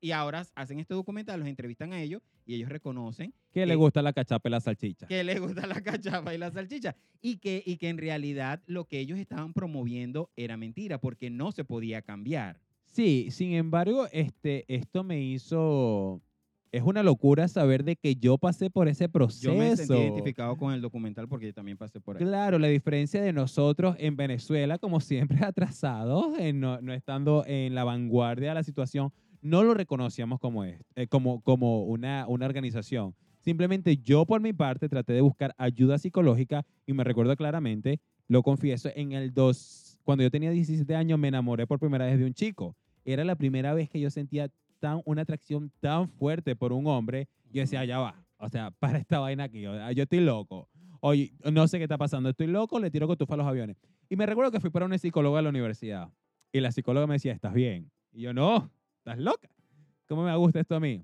Y 0.01 0.11
ahora 0.11 0.45
hacen 0.55 0.79
este 0.79 0.93
documental, 0.95 1.39
los 1.39 1.47
entrevistan 1.47 1.93
a 1.93 2.01
ellos 2.01 2.21
y 2.45 2.55
ellos 2.55 2.69
reconocen 2.69 3.33
Que 3.53 3.65
le 3.67 3.73
Eh, 3.73 3.75
gusta 3.75 4.01
la 4.01 4.13
cachapa 4.13 4.49
y 4.49 4.51
la 4.51 4.59
salchicha. 4.59 5.05
que 5.07 5.23
les 5.23 5.39
gusta 5.39 5.67
la 5.67 5.79
cachapa 5.81 6.33
y 6.33 6.37
la 6.39 6.49
salchicha. 6.51 6.95
Y 7.21 7.37
que, 7.37 7.61
y 7.65 7.77
que 7.77 7.89
en 7.89 7.97
realidad 7.99 8.61
lo 8.65 8.85
que 8.85 8.99
ellos 8.99 9.19
estaban 9.19 9.53
promoviendo 9.53 10.31
era 10.35 10.57
mentira, 10.57 10.99
porque 10.99 11.29
no 11.29 11.51
se 11.51 11.63
podía 11.63 12.01
cambiar. 12.01 12.59
Sí, 12.87 13.27
sin 13.29 13.53
embargo, 13.53 14.07
este, 14.11 14.65
esto 14.67 15.03
me 15.03 15.21
hizo... 15.21 16.21
Es 16.73 16.83
una 16.83 17.03
locura 17.03 17.49
saber 17.49 17.83
de 17.83 17.97
que 17.97 18.15
yo 18.15 18.37
pasé 18.37 18.69
por 18.69 18.87
ese 18.87 19.09
proceso. 19.09 19.51
Yo 19.51 19.55
me 19.59 19.75
sentí 19.75 19.93
identificado 19.93 20.55
con 20.57 20.73
el 20.73 20.79
documental 20.81 21.27
porque 21.27 21.47
yo 21.47 21.53
también 21.53 21.77
pasé 21.77 21.99
por 21.99 22.15
ahí. 22.15 22.23
Claro, 22.23 22.57
la 22.59 22.67
diferencia 22.69 23.21
de 23.21 23.33
nosotros 23.33 23.97
en 23.99 24.15
Venezuela, 24.15 24.77
como 24.77 25.01
siempre 25.01 25.37
atrasados, 25.45 26.39
en 26.39 26.61
no, 26.61 26.79
no 26.81 26.93
estando 26.93 27.43
en 27.45 27.75
la 27.75 27.83
vanguardia 27.83 28.49
de 28.49 28.55
la 28.55 28.63
situación, 28.63 29.11
no 29.41 29.63
lo 29.63 29.73
reconocíamos 29.73 30.39
como, 30.39 30.63
es, 30.63 30.79
eh, 30.95 31.07
como, 31.07 31.41
como 31.41 31.83
una, 31.83 32.25
una 32.27 32.45
organización. 32.45 33.15
Simplemente 33.39 33.97
yo 33.97 34.25
por 34.25 34.39
mi 34.39 34.53
parte 34.53 34.87
traté 34.87 35.13
de 35.13 35.21
buscar 35.21 35.53
ayuda 35.57 35.97
psicológica 35.97 36.63
y 36.85 36.93
me 36.93 37.03
recuerdo 37.03 37.35
claramente, 37.35 37.99
lo 38.27 38.43
confieso, 38.43 38.89
en 38.95 39.13
el 39.13 39.33
dos, 39.33 39.97
cuando 40.03 40.23
yo 40.23 40.31
tenía 40.31 40.51
17 40.51 40.95
años 40.95 41.17
me 41.17 41.27
enamoré 41.27 41.65
por 41.65 41.79
primera 41.79 42.05
vez 42.05 42.19
de 42.19 42.25
un 42.25 42.33
chico. 42.33 42.75
Era 43.03 43.25
la 43.25 43.35
primera 43.35 43.73
vez 43.73 43.89
que 43.89 43.99
yo 43.99 44.11
sentía 44.11 44.49
tan, 44.79 45.01
una 45.05 45.23
atracción 45.23 45.71
tan 45.79 46.07
fuerte 46.07 46.55
por 46.55 46.71
un 46.71 46.85
hombre. 46.85 47.27
Yo 47.51 47.61
decía, 47.61 47.83
ya 47.83 47.97
va, 47.99 48.23
o 48.37 48.47
sea, 48.47 48.71
para 48.79 48.99
esta 48.99 49.19
vaina 49.19 49.45
aquí, 49.45 49.65
o 49.65 49.73
sea, 49.73 49.91
yo 49.91 50.03
estoy 50.03 50.19
loco. 50.19 50.69
Oye, 50.99 51.33
no 51.51 51.67
sé 51.67 51.79
qué 51.79 51.83
está 51.85 51.97
pasando, 51.97 52.29
estoy 52.29 52.45
loco, 52.45 52.79
le 52.79 52.91
tiro 52.91 53.07
cotufa 53.07 53.33
a 53.33 53.37
los 53.37 53.47
aviones. 53.47 53.75
Y 54.07 54.15
me 54.15 54.27
recuerdo 54.27 54.51
que 54.51 54.59
fui 54.59 54.69
para 54.69 54.85
una 54.85 54.99
psicóloga 54.99 55.37
de 55.37 55.43
la 55.43 55.49
universidad. 55.49 56.09
Y 56.51 56.59
la 56.59 56.71
psicóloga 56.71 57.07
me 57.07 57.15
decía, 57.15 57.33
¿estás 57.33 57.53
bien? 57.53 57.89
Y 58.11 58.21
yo, 58.21 58.33
no, 58.33 58.69
¿estás 59.01 59.17
loca? 59.17 59.49
¿Cómo 60.07 60.23
me 60.23 60.35
gusta 60.37 60.59
esto 60.59 60.75
a 60.75 60.79
mí? 60.79 61.03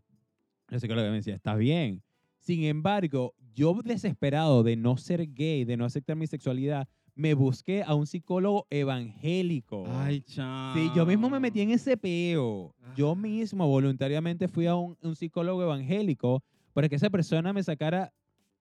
La 0.70 0.80
psicóloga 0.80 1.10
me 1.10 1.16
decía, 1.18 1.34
¿estás 1.36 1.58
bien? 1.58 2.04
Sin 2.40 2.64
embargo, 2.66 3.34
yo 3.56 3.74
desesperado 3.84 4.62
de 4.64 4.76
no 4.76 4.98
ser 4.98 5.34
gay, 5.34 5.66
de 5.66 5.78
no 5.78 5.86
aceptar 5.86 6.16
mi 6.16 6.28
sexualidad, 6.28 6.88
me 7.16 7.34
busqué 7.34 7.82
a 7.84 7.96
un 7.96 8.06
psicólogo 8.06 8.68
evangélico. 8.70 9.86
Ay, 9.90 10.22
chao. 10.22 10.76
Sí, 10.76 10.92
yo 10.96 11.06
mismo 11.06 11.30
me 11.30 11.40
metí 11.40 11.62
en 11.62 11.72
ese 11.72 11.98
peo. 11.98 12.76
Yo 12.96 13.12
Ah. 13.12 13.16
mismo 13.16 13.68
voluntariamente 13.68 14.48
fui 14.48 14.68
a 14.68 14.76
un, 14.76 14.96
un 15.02 15.16
psicólogo 15.16 15.64
evangélico 15.64 16.44
para 16.74 16.88
que 16.88 16.96
esa 16.96 17.10
persona 17.10 17.52
me 17.54 17.64
sacara 17.64 18.14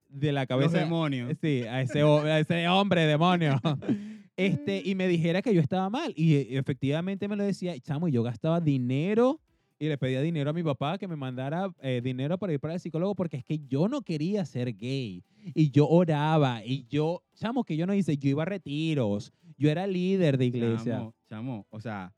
de 0.09 0.31
la 0.31 0.41
Los 0.41 0.47
cabeza. 0.47 0.79
demonios. 0.79 1.37
Sí, 1.39 1.61
a 1.63 1.81
ese, 1.81 2.01
a 2.01 2.39
ese 2.39 2.67
hombre 2.67 3.01
demonio. 3.05 3.59
Este, 4.37 4.81
y 4.85 4.95
me 4.95 5.07
dijera 5.07 5.41
que 5.41 5.53
yo 5.53 5.59
estaba 5.61 5.89
mal. 5.89 6.13
Y 6.15 6.35
eh, 6.35 6.47
efectivamente 6.57 7.27
me 7.27 7.35
lo 7.35 7.43
decía, 7.43 7.77
chamo, 7.79 8.07
y 8.07 8.11
yo 8.11 8.23
gastaba 8.23 8.61
dinero 8.61 9.41
y 9.79 9.87
le 9.87 9.97
pedía 9.97 10.21
dinero 10.21 10.49
a 10.49 10.53
mi 10.53 10.63
papá 10.63 10.97
que 10.97 11.07
me 11.07 11.15
mandara 11.15 11.69
eh, 11.81 12.01
dinero 12.03 12.37
para 12.37 12.53
ir 12.53 12.59
para 12.59 12.73
el 12.75 12.79
psicólogo 12.79 13.13
porque 13.13 13.37
es 13.37 13.43
que 13.43 13.59
yo 13.67 13.87
no 13.87 14.01
quería 14.01 14.45
ser 14.45 14.75
gay. 14.75 15.23
Y 15.53 15.69
yo 15.71 15.87
oraba 15.87 16.63
y 16.65 16.85
yo, 16.87 17.23
chamo, 17.35 17.63
que 17.63 17.77
yo 17.77 17.85
no 17.85 17.93
hice, 17.93 18.17
yo 18.17 18.29
iba 18.29 18.43
a 18.43 18.45
retiros, 18.45 19.31
yo 19.57 19.69
era 19.69 19.85
líder 19.87 20.37
de 20.37 20.45
iglesia. 20.45 20.97
Chamo, 20.97 21.13
chamo, 21.29 21.67
o 21.69 21.79
sea, 21.79 22.13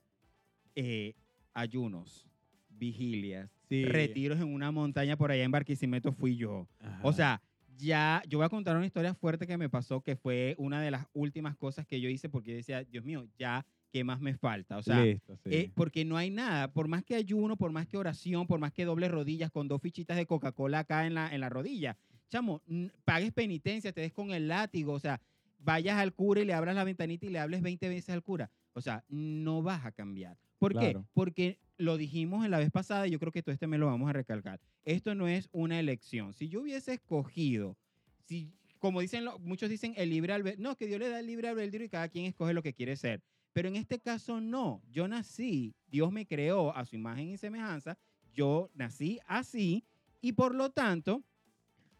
eh, 0.75 1.13
ayunos, 1.53 2.27
vigilias, 2.69 3.49
Sí. 3.69 3.85
retiros 3.85 4.39
en 4.39 4.51
una 4.53 4.71
montaña 4.71 5.15
por 5.15 5.29
allá 5.31 5.43
en 5.43 5.51
Barquisimeto 5.51 6.11
fui 6.11 6.35
yo. 6.37 6.67
Ajá. 6.79 6.99
O 7.03 7.13
sea, 7.13 7.41
ya, 7.79 8.21
yo 8.27 8.37
voy 8.37 8.45
a 8.45 8.49
contar 8.49 8.75
una 8.75 8.85
historia 8.85 9.13
fuerte 9.13 9.47
que 9.47 9.57
me 9.57 9.69
pasó, 9.69 10.01
que 10.01 10.15
fue 10.15 10.55
una 10.57 10.81
de 10.81 10.91
las 10.91 11.07
últimas 11.13 11.55
cosas 11.55 11.85
que 11.87 12.01
yo 12.01 12.09
hice 12.09 12.29
porque 12.29 12.51
yo 12.51 12.57
decía, 12.57 12.83
Dios 12.83 13.03
mío, 13.05 13.25
ya, 13.37 13.65
¿qué 13.91 14.03
más 14.03 14.19
me 14.19 14.35
falta? 14.35 14.77
O 14.77 14.83
sea, 14.83 15.03
Listo, 15.03 15.37
sí. 15.37 15.49
eh, 15.51 15.71
porque 15.73 16.05
no 16.05 16.17
hay 16.17 16.29
nada, 16.29 16.71
por 16.71 16.87
más 16.87 17.03
que 17.03 17.15
ayuno, 17.15 17.55
por 17.55 17.71
más 17.71 17.87
que 17.87 17.97
oración, 17.97 18.47
por 18.47 18.59
más 18.59 18.73
que 18.73 18.85
doble 18.85 19.07
rodillas 19.07 19.49
con 19.51 19.67
dos 19.67 19.81
fichitas 19.81 20.17
de 20.17 20.25
Coca-Cola 20.25 20.79
acá 20.79 21.07
en 21.07 21.13
la, 21.13 21.33
en 21.33 21.41
la 21.41 21.49
rodilla, 21.49 21.97
chamo, 22.29 22.61
pagues 23.05 23.31
penitencia, 23.31 23.91
te 23.91 24.01
des 24.01 24.13
con 24.13 24.31
el 24.31 24.47
látigo, 24.47 24.93
o 24.93 24.99
sea, 24.99 25.21
vayas 25.57 25.97
al 25.97 26.13
cura 26.13 26.41
y 26.41 26.45
le 26.45 26.53
abras 26.53 26.75
la 26.75 26.83
ventanita 26.83 27.25
y 27.25 27.29
le 27.29 27.39
hables 27.39 27.61
20 27.61 27.89
veces 27.89 28.09
al 28.09 28.23
cura. 28.23 28.51
O 28.73 28.81
sea, 28.81 29.03
no 29.09 29.61
vas 29.61 29.85
a 29.85 29.91
cambiar. 29.91 30.37
¿Por 30.59 30.73
qué? 30.73 30.91
Claro. 30.91 31.07
Porque 31.13 31.57
lo 31.77 31.97
dijimos 31.97 32.45
en 32.45 32.51
la 32.51 32.59
vez 32.59 32.69
pasada 32.69 33.07
y 33.07 33.11
yo 33.11 33.19
creo 33.19 33.31
que 33.31 33.41
todo 33.41 33.53
este 33.53 33.67
me 33.67 33.77
lo 33.77 33.87
vamos 33.87 34.09
a 34.09 34.13
recalcar. 34.13 34.59
Esto 34.83 35.15
no 35.15 35.27
es 35.27 35.49
una 35.51 35.79
elección. 35.79 36.33
Si 36.33 36.49
yo 36.49 36.61
hubiese 36.61 36.93
escogido, 36.93 37.77
si 38.25 38.51
como 38.79 39.01
dicen, 39.01 39.25
muchos 39.41 39.69
dicen 39.69 39.93
el 39.97 40.09
libre 40.09 40.33
albedrío. 40.33 40.63
No, 40.63 40.75
que 40.75 40.87
Dios 40.87 40.99
le 40.99 41.09
da 41.09 41.19
el 41.19 41.27
libre 41.27 41.49
albedrío 41.49 41.83
y 41.85 41.89
cada 41.89 42.07
quien 42.07 42.25
escoge 42.25 42.53
lo 42.53 42.63
que 42.63 42.73
quiere 42.73 42.95
ser. 42.95 43.21
Pero 43.53 43.67
en 43.67 43.75
este 43.75 43.99
caso 43.99 44.39
no. 44.39 44.81
Yo 44.91 45.07
nací, 45.07 45.75
Dios 45.87 46.11
me 46.11 46.25
creó 46.25 46.75
a 46.75 46.85
su 46.85 46.95
imagen 46.95 47.29
y 47.29 47.37
semejanza. 47.37 47.97
Yo 48.33 48.69
nací 48.73 49.19
así 49.25 49.83
y 50.21 50.33
por 50.33 50.55
lo 50.55 50.69
tanto 50.69 51.23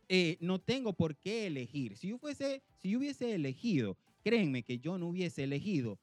eh, 0.08 0.38
no 0.40 0.60
tengo 0.60 0.94
por 0.94 1.16
qué 1.18 1.48
elegir. 1.48 1.98
Si 1.98 2.08
yo 2.10 2.18
fuese, 2.18 2.62
si 2.78 2.92
yo 2.92 3.00
hubiese 3.00 3.34
elegido, 3.34 3.98
créanme 4.24 4.64
que 4.64 4.80
yo 4.80 4.98
no 4.98 5.08
hubiese 5.08 5.44
elegido 5.44 6.00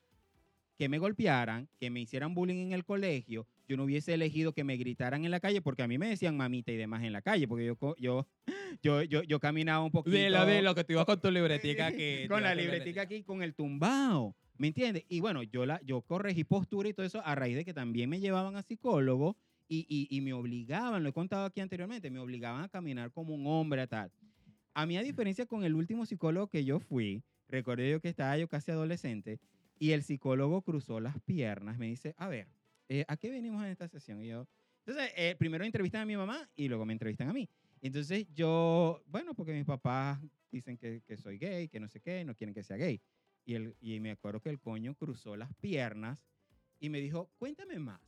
que 0.76 0.88
me 0.88 0.98
golpearan, 0.98 1.68
que 1.78 1.90
me 1.90 2.00
hicieran 2.00 2.34
bullying 2.34 2.66
en 2.66 2.72
el 2.72 2.84
colegio, 2.84 3.46
yo 3.68 3.76
no 3.76 3.84
hubiese 3.84 4.14
elegido 4.14 4.52
que 4.52 4.64
me 4.64 4.76
gritaran 4.76 5.24
en 5.24 5.30
la 5.30 5.40
calle, 5.40 5.60
porque 5.60 5.82
a 5.82 5.88
mí 5.88 5.98
me 5.98 6.08
decían 6.08 6.36
mamita 6.36 6.70
y 6.70 6.76
demás 6.76 7.02
en 7.02 7.12
la 7.12 7.22
calle, 7.22 7.48
porque 7.48 7.64
yo, 7.64 7.76
yo, 7.98 8.26
yo, 8.82 9.02
yo, 9.02 9.22
yo 9.22 9.40
caminaba 9.40 9.84
un 9.84 9.90
poquito. 9.90 10.16
Dilo, 10.16 10.46
dilo, 10.46 10.74
que 10.74 10.84
tú 10.84 10.92
ibas 10.92 11.06
con 11.06 11.20
tu 11.20 11.30
libretica 11.30 11.86
aquí. 11.88 12.28
con 12.28 12.42
la 12.42 12.54
libretica 12.54 13.02
aquí, 13.02 13.22
con 13.22 13.42
el 13.42 13.54
tumbao. 13.54 14.36
¿Me 14.58 14.68
entiendes? 14.68 15.04
Y 15.08 15.20
bueno, 15.20 15.42
yo, 15.42 15.66
la, 15.66 15.80
yo 15.82 16.00
corregí 16.02 16.44
postura 16.44 16.88
y 16.88 16.94
todo 16.94 17.04
eso 17.04 17.20
a 17.24 17.34
raíz 17.34 17.56
de 17.56 17.64
que 17.64 17.74
también 17.74 18.08
me 18.08 18.20
llevaban 18.20 18.56
a 18.56 18.62
psicólogo 18.62 19.36
y, 19.68 19.86
y, 19.88 20.16
y 20.16 20.20
me 20.22 20.32
obligaban, 20.32 21.02
lo 21.02 21.10
he 21.10 21.12
contado 21.12 21.44
aquí 21.44 21.60
anteriormente, 21.60 22.10
me 22.10 22.20
obligaban 22.20 22.62
a 22.62 22.68
caminar 22.68 23.10
como 23.10 23.34
un 23.34 23.46
hombre 23.46 23.82
a 23.82 23.86
tal. 23.86 24.10
A 24.72 24.86
mí, 24.86 24.96
a 24.96 25.02
diferencia 25.02 25.46
con 25.46 25.64
el 25.64 25.74
último 25.74 26.06
psicólogo 26.06 26.48
que 26.48 26.64
yo 26.64 26.80
fui, 26.80 27.22
recuerdo 27.48 27.84
yo 27.84 28.00
que 28.00 28.08
estaba 28.08 28.36
yo 28.38 28.48
casi 28.48 28.70
adolescente, 28.70 29.40
y 29.78 29.92
el 29.92 30.02
psicólogo 30.02 30.62
cruzó 30.62 31.00
las 31.00 31.20
piernas, 31.20 31.78
me 31.78 31.86
dice, 31.86 32.14
a 32.18 32.28
ver, 32.28 32.48
eh, 32.88 33.04
¿a 33.08 33.16
qué 33.16 33.30
venimos 33.30 33.64
en 33.64 33.70
esta 33.70 33.88
sesión? 33.88 34.22
Y 34.22 34.28
yo, 34.28 34.46
entonces, 34.86 35.12
eh, 35.16 35.34
primero 35.38 35.64
entrevistan 35.64 36.02
a 36.02 36.06
mi 36.06 36.16
mamá 36.16 36.48
y 36.54 36.68
luego 36.68 36.86
me 36.86 36.92
entrevistan 36.92 37.28
a 37.28 37.32
mí. 37.32 37.48
Entonces 37.82 38.26
yo, 38.32 39.02
bueno, 39.06 39.34
porque 39.34 39.52
mis 39.52 39.64
papás 39.64 40.20
dicen 40.50 40.76
que, 40.78 41.02
que 41.04 41.16
soy 41.16 41.38
gay, 41.38 41.68
que 41.68 41.80
no 41.80 41.88
sé 41.88 42.00
qué, 42.00 42.24
no 42.24 42.34
quieren 42.34 42.54
que 42.54 42.62
sea 42.62 42.76
gay. 42.76 43.00
Y, 43.44 43.54
el, 43.54 43.76
y 43.80 44.00
me 44.00 44.12
acuerdo 44.12 44.40
que 44.40 44.48
el 44.48 44.60
coño 44.60 44.94
cruzó 44.94 45.36
las 45.36 45.52
piernas 45.54 46.18
y 46.80 46.88
me 46.88 47.00
dijo, 47.00 47.30
cuéntame 47.38 47.78
más. 47.78 48.00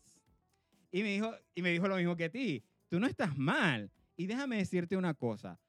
Y 0.90 1.02
me 1.02 1.10
dijo, 1.10 1.34
y 1.54 1.62
me 1.62 1.70
dijo 1.70 1.86
lo 1.88 1.96
mismo 1.96 2.16
que 2.16 2.24
a 2.24 2.30
ti, 2.30 2.64
tú 2.88 2.98
no 2.98 3.06
estás 3.06 3.36
mal. 3.36 3.90
Y 4.16 4.26
déjame 4.26 4.56
decirte 4.56 4.96
una 4.96 5.14
cosa, 5.14 5.60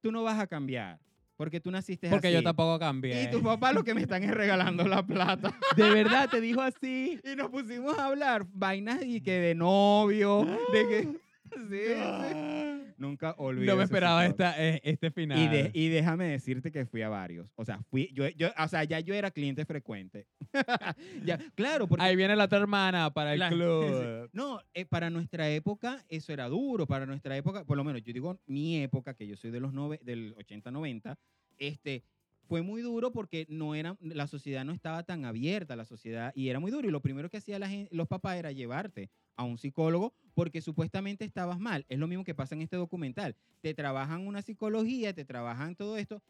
tú 0.00 0.12
no 0.12 0.22
vas 0.22 0.38
a 0.38 0.46
cambiar, 0.46 1.00
porque 1.36 1.60
tú 1.60 1.70
naciste 1.70 2.08
Porque 2.08 2.28
así. 2.28 2.34
yo 2.34 2.42
tampoco 2.42 2.78
cambié. 2.78 3.24
Y 3.24 3.30
tus 3.30 3.42
papás 3.42 3.74
lo 3.74 3.82
que 3.84 3.94
me 3.94 4.02
están 4.02 4.22
es 4.22 4.30
regalando 4.30 4.86
la 4.86 5.04
plata. 5.04 5.52
De 5.76 5.90
verdad, 5.90 6.28
te 6.30 6.40
dijo 6.40 6.60
así. 6.60 7.20
Y 7.24 7.36
nos 7.36 7.50
pusimos 7.50 7.98
a 7.98 8.06
hablar 8.06 8.46
vainas 8.52 9.02
y 9.04 9.20
que 9.20 9.32
de 9.32 9.54
novio, 9.54 10.46
de 10.72 10.88
que... 10.88 11.08
Sí, 11.54 11.60
sí. 11.70 12.63
Nunca 12.96 13.34
olvidé. 13.38 13.66
No 13.66 13.76
me 13.76 13.84
esperaba 13.84 14.24
esta, 14.26 14.54
eh, 14.62 14.80
este 14.84 15.10
final. 15.10 15.38
Y, 15.38 15.48
de- 15.48 15.70
y 15.74 15.88
déjame 15.88 16.26
decirte 16.28 16.70
que 16.70 16.86
fui 16.86 17.02
a 17.02 17.08
varios. 17.08 17.48
O 17.56 17.64
sea, 17.64 17.82
fui, 17.90 18.10
yo, 18.12 18.28
yo, 18.30 18.48
o 18.58 18.68
sea, 18.68 18.84
ya 18.84 19.00
yo 19.00 19.14
era 19.14 19.30
cliente 19.30 19.64
frecuente. 19.64 20.26
ya, 21.24 21.38
claro, 21.54 21.86
porque 21.86 22.04
Ahí 22.04 22.16
viene 22.16 22.36
la 22.36 22.44
otra 22.44 22.58
hermana 22.58 23.12
para 23.12 23.32
el 23.34 23.38
La- 23.40 23.48
club. 23.50 24.30
no, 24.32 24.60
eh, 24.74 24.84
para 24.84 25.10
nuestra 25.10 25.50
época 25.50 26.04
eso 26.08 26.32
era 26.32 26.48
duro, 26.48 26.86
para 26.86 27.06
nuestra 27.06 27.36
época, 27.36 27.64
por 27.64 27.76
lo 27.76 27.84
menos 27.84 28.02
yo 28.02 28.12
digo 28.12 28.38
mi 28.46 28.82
época, 28.82 29.14
que 29.14 29.26
yo 29.26 29.36
soy 29.36 29.50
de 29.50 29.60
los 29.60 29.72
nove- 29.72 30.00
del 30.00 30.34
80-90, 30.36 31.16
este, 31.58 32.02
fue 32.46 32.62
muy 32.62 32.82
duro 32.82 33.10
porque 33.12 33.46
no 33.48 33.74
era, 33.74 33.96
la 34.00 34.26
sociedad 34.26 34.64
no 34.64 34.72
estaba 34.72 35.02
tan 35.02 35.24
abierta, 35.24 35.76
la 35.76 35.84
sociedad, 35.86 36.32
y 36.34 36.48
era 36.48 36.60
muy 36.60 36.70
duro. 36.70 36.86
Y 36.86 36.90
lo 36.90 37.00
primero 37.00 37.30
que 37.30 37.38
hacían 37.38 37.88
los 37.90 38.06
papás 38.06 38.36
era 38.36 38.52
llevarte 38.52 39.10
a 39.36 39.44
un 39.44 39.58
psicólogo 39.58 40.14
porque 40.34 40.60
supuestamente 40.60 41.24
estabas 41.24 41.58
mal. 41.60 41.84
Es 41.88 41.98
lo 41.98 42.06
mismo 42.08 42.24
que 42.24 42.34
pasa 42.34 42.54
en 42.54 42.62
este 42.62 42.76
documental. 42.76 43.36
Te 43.60 43.74
trabajan 43.74 44.26
una 44.26 44.42
psicología, 44.42 45.12
te 45.14 45.24
trabajan 45.24 45.76
todo 45.76 45.96
esto. 45.96 46.22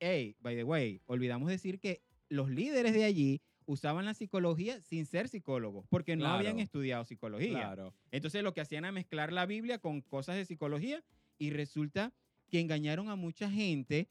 Hey, 0.00 0.36
by 0.40 0.56
the 0.56 0.64
way, 0.64 1.00
olvidamos 1.06 1.48
decir 1.48 1.78
que 1.78 2.02
los 2.28 2.50
líderes 2.50 2.92
de 2.92 3.04
allí 3.04 3.40
usaban 3.66 4.04
la 4.04 4.14
psicología 4.14 4.80
sin 4.82 5.06
ser 5.06 5.28
psicólogos, 5.28 5.86
porque 5.88 6.16
no 6.16 6.22
Claro. 6.24 6.38
habían 6.38 6.58
estudiado 6.58 7.04
psicología. 7.04 7.50
Claro. 7.52 7.94
Entonces 8.10 8.42
lo 8.42 8.52
que 8.52 8.60
hacían 8.60 8.84
era 8.84 8.92
mezclar 8.92 9.32
la 9.32 9.46
Biblia 9.46 9.78
con 9.78 10.00
cosas 10.00 10.34
de 10.36 10.44
psicología 10.44 11.04
y 11.38 11.50
resulta 11.50 12.12
que 12.48 12.58
engañaron 12.60 13.08
a 13.08 13.16
mucha 13.16 13.48
gente. 13.50 14.08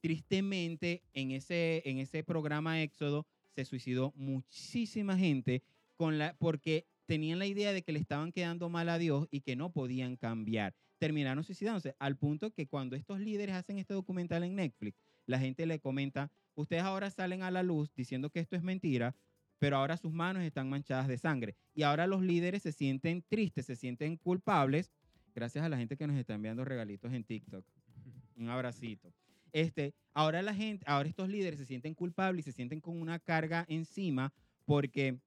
Tristemente, 0.00 1.02
en 1.14 1.30
ese, 1.30 1.82
en 1.86 1.98
ese 1.98 2.22
programa 2.24 2.82
Éxodo 2.82 3.26
se 3.54 3.64
suicidó 3.64 4.12
muchísima 4.16 5.16
gente 5.16 5.62
con 5.96 6.18
la, 6.18 6.34
porque 6.38 6.86
tenían 7.06 7.38
la 7.38 7.46
idea 7.46 7.72
de 7.72 7.82
que 7.82 7.92
le 7.92 7.98
estaban 7.98 8.32
quedando 8.32 8.68
mal 8.68 8.88
a 8.88 8.98
Dios 8.98 9.28
y 9.30 9.40
que 9.40 9.56
no 9.56 9.72
podían 9.72 10.16
cambiar. 10.16 10.74
Terminaron 10.98 11.44
suicidándose 11.44 11.94
al 11.98 12.16
punto 12.16 12.52
que 12.52 12.66
cuando 12.66 12.96
estos 12.96 13.20
líderes 13.20 13.54
hacen 13.54 13.78
este 13.78 13.94
documental 13.94 14.44
en 14.44 14.56
Netflix, 14.56 14.98
la 15.26 15.38
gente 15.38 15.66
le 15.66 15.80
comenta, 15.80 16.30
ustedes 16.54 16.82
ahora 16.82 17.10
salen 17.10 17.42
a 17.42 17.50
la 17.50 17.62
luz 17.62 17.92
diciendo 17.94 18.30
que 18.30 18.40
esto 18.40 18.56
es 18.56 18.62
mentira, 18.62 19.16
pero 19.58 19.76
ahora 19.76 19.96
sus 19.96 20.12
manos 20.12 20.42
están 20.42 20.68
manchadas 20.68 21.08
de 21.08 21.18
sangre. 21.18 21.56
Y 21.74 21.82
ahora 21.82 22.06
los 22.06 22.22
líderes 22.22 22.62
se 22.62 22.72
sienten 22.72 23.24
tristes, 23.28 23.66
se 23.66 23.76
sienten 23.76 24.16
culpables, 24.16 24.90
gracias 25.34 25.64
a 25.64 25.68
la 25.68 25.76
gente 25.76 25.96
que 25.96 26.06
nos 26.06 26.16
está 26.16 26.34
enviando 26.34 26.64
regalitos 26.64 27.12
en 27.12 27.24
TikTok. 27.24 27.64
Un 28.36 28.48
abracito. 28.48 29.12
Este, 29.52 29.94
ahora 30.12 30.42
la 30.42 30.54
gente, 30.54 30.84
ahora 30.88 31.08
estos 31.08 31.28
líderes 31.28 31.60
se 31.60 31.66
sienten 31.66 31.94
culpables 31.94 32.46
y 32.46 32.50
se 32.50 32.56
sienten 32.56 32.80
con 32.80 33.00
una 33.00 33.18
carga 33.20 33.64
encima 33.68 34.32
porque 34.64 35.18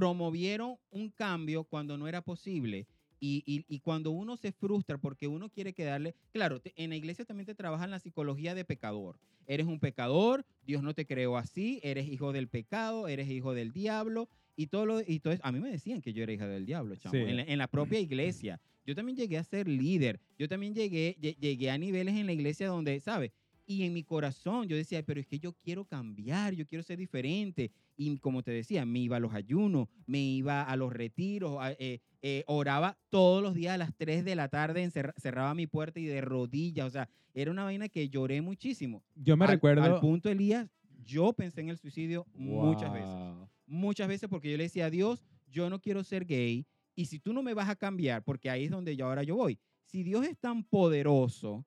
promovieron 0.00 0.76
un 0.90 1.10
cambio 1.10 1.64
cuando 1.64 1.96
no 1.98 2.06
era 2.08 2.22
posible. 2.22 2.86
Y, 3.18 3.42
y- 3.46 3.64
y 3.74 3.80
cuando 3.80 4.10
uno 4.10 4.36
se 4.36 4.52
frustra 4.52 4.98
porque 4.98 5.26
uno 5.26 5.48
quiere 5.48 5.72
quedarle, 5.72 6.14
claro, 6.32 6.60
te- 6.60 6.74
en 6.76 6.90
la 6.90 6.96
iglesia 6.96 7.24
también 7.24 7.46
te 7.46 7.54
trabajan 7.54 7.90
la 7.90 7.98
psicología 7.98 8.54
de 8.54 8.64
pecador. 8.66 9.18
Eres 9.46 9.66
un 9.66 9.80
pecador, 9.80 10.44
Dios 10.66 10.82
no 10.82 10.92
te 10.92 11.06
creó 11.06 11.38
así, 11.38 11.80
eres 11.82 12.08
hijo 12.08 12.32
del 12.32 12.46
pecado, 12.48 13.08
eres 13.08 13.28
hijo 13.30 13.54
del 13.54 13.72
diablo 13.72 14.28
y 14.54 14.66
todo 14.66 14.84
lo 14.84 15.00
y 15.00 15.20
todo 15.20 15.32
eso. 15.32 15.42
A 15.46 15.52
mí 15.52 15.60
me 15.60 15.70
decían 15.70 16.02
que 16.02 16.12
yo 16.12 16.22
era 16.24 16.32
hija 16.32 16.46
del 16.46 16.66
diablo, 16.66 16.94
chamo, 16.96 17.12
Sí. 17.14 17.20
en, 17.20 17.36
la, 17.36 17.42
en 17.44 17.58
la 17.58 17.68
propia 17.68 17.98
iglesia. 18.00 18.60
Yo 18.84 18.94
también 18.94 19.16
llegué 19.16 19.38
a 19.38 19.44
ser 19.44 19.66
líder. 19.66 20.20
Yo 20.38 20.46
también 20.46 20.74
llegué, 20.74 21.16
lle- 21.18 21.36
llegué 21.38 21.70
a 21.70 21.78
niveles 21.78 22.14
en 22.16 22.26
la 22.26 22.32
iglesia 22.32 22.68
donde, 22.68 23.00
¿sabes? 23.00 23.32
Y 23.66 23.82
en 23.82 23.92
mi 23.92 24.04
corazón 24.04 24.68
yo 24.68 24.76
decía, 24.76 25.02
pero 25.02 25.20
es 25.20 25.26
que 25.26 25.38
yo 25.38 25.52
quiero 25.52 25.84
cambiar, 25.84 26.54
yo 26.54 26.66
quiero 26.66 26.82
ser 26.82 26.98
diferente. 26.98 27.72
Y 27.96 28.16
como 28.18 28.42
te 28.42 28.52
decía, 28.52 28.86
me 28.86 29.00
iba 29.00 29.16
a 29.16 29.20
los 29.20 29.34
ayunos, 29.34 29.88
me 30.06 30.20
iba 30.20 30.62
a 30.62 30.76
los 30.76 30.92
retiros, 30.92 31.58
eh, 31.78 32.00
eh, 32.22 32.44
oraba 32.46 32.96
todos 33.10 33.42
los 33.42 33.54
días 33.54 33.74
a 33.74 33.78
las 33.78 33.94
3 33.96 34.24
de 34.24 34.36
la 34.36 34.48
tarde, 34.48 34.88
cerraba 35.16 35.54
mi 35.54 35.66
puerta 35.66 35.98
y 35.98 36.04
de 36.04 36.20
rodillas. 36.20 36.86
O 36.86 36.90
sea, 36.90 37.08
era 37.34 37.50
una 37.50 37.64
vaina 37.64 37.88
que 37.88 38.08
lloré 38.08 38.40
muchísimo. 38.40 39.02
Yo 39.14 39.36
me 39.36 39.46
Al- 39.46 39.52
recuerdo. 39.52 39.82
Al 39.82 40.00
punto, 40.00 40.30
Elías, 40.30 40.68
yo 41.04 41.32
pensé 41.32 41.60
en 41.60 41.70
el 41.70 41.78
suicidio 41.78 42.26
muchas 42.34 42.92
veces 42.92 43.36
muchas 43.66 44.08
veces 44.08 44.28
porque 44.28 44.50
yo 44.50 44.56
le 44.56 44.64
decía 44.64 44.86
a 44.86 44.90
Dios, 44.90 45.22
yo 45.48 45.68
no 45.68 45.80
quiero 45.80 46.02
ser 46.04 46.24
gay 46.24 46.66
y 46.94 47.06
si 47.06 47.18
tú 47.18 47.32
no 47.32 47.42
me 47.42 47.54
vas 47.54 47.68
a 47.68 47.76
cambiar, 47.76 48.22
porque 48.22 48.48
ahí 48.48 48.64
es 48.64 48.70
donde 48.70 48.96
yo 48.96 49.06
ahora 49.06 49.22
yo 49.22 49.36
voy, 49.36 49.58
si 49.84 50.02
Dios 50.02 50.24
es 50.26 50.38
tan 50.38 50.64
poderoso, 50.64 51.66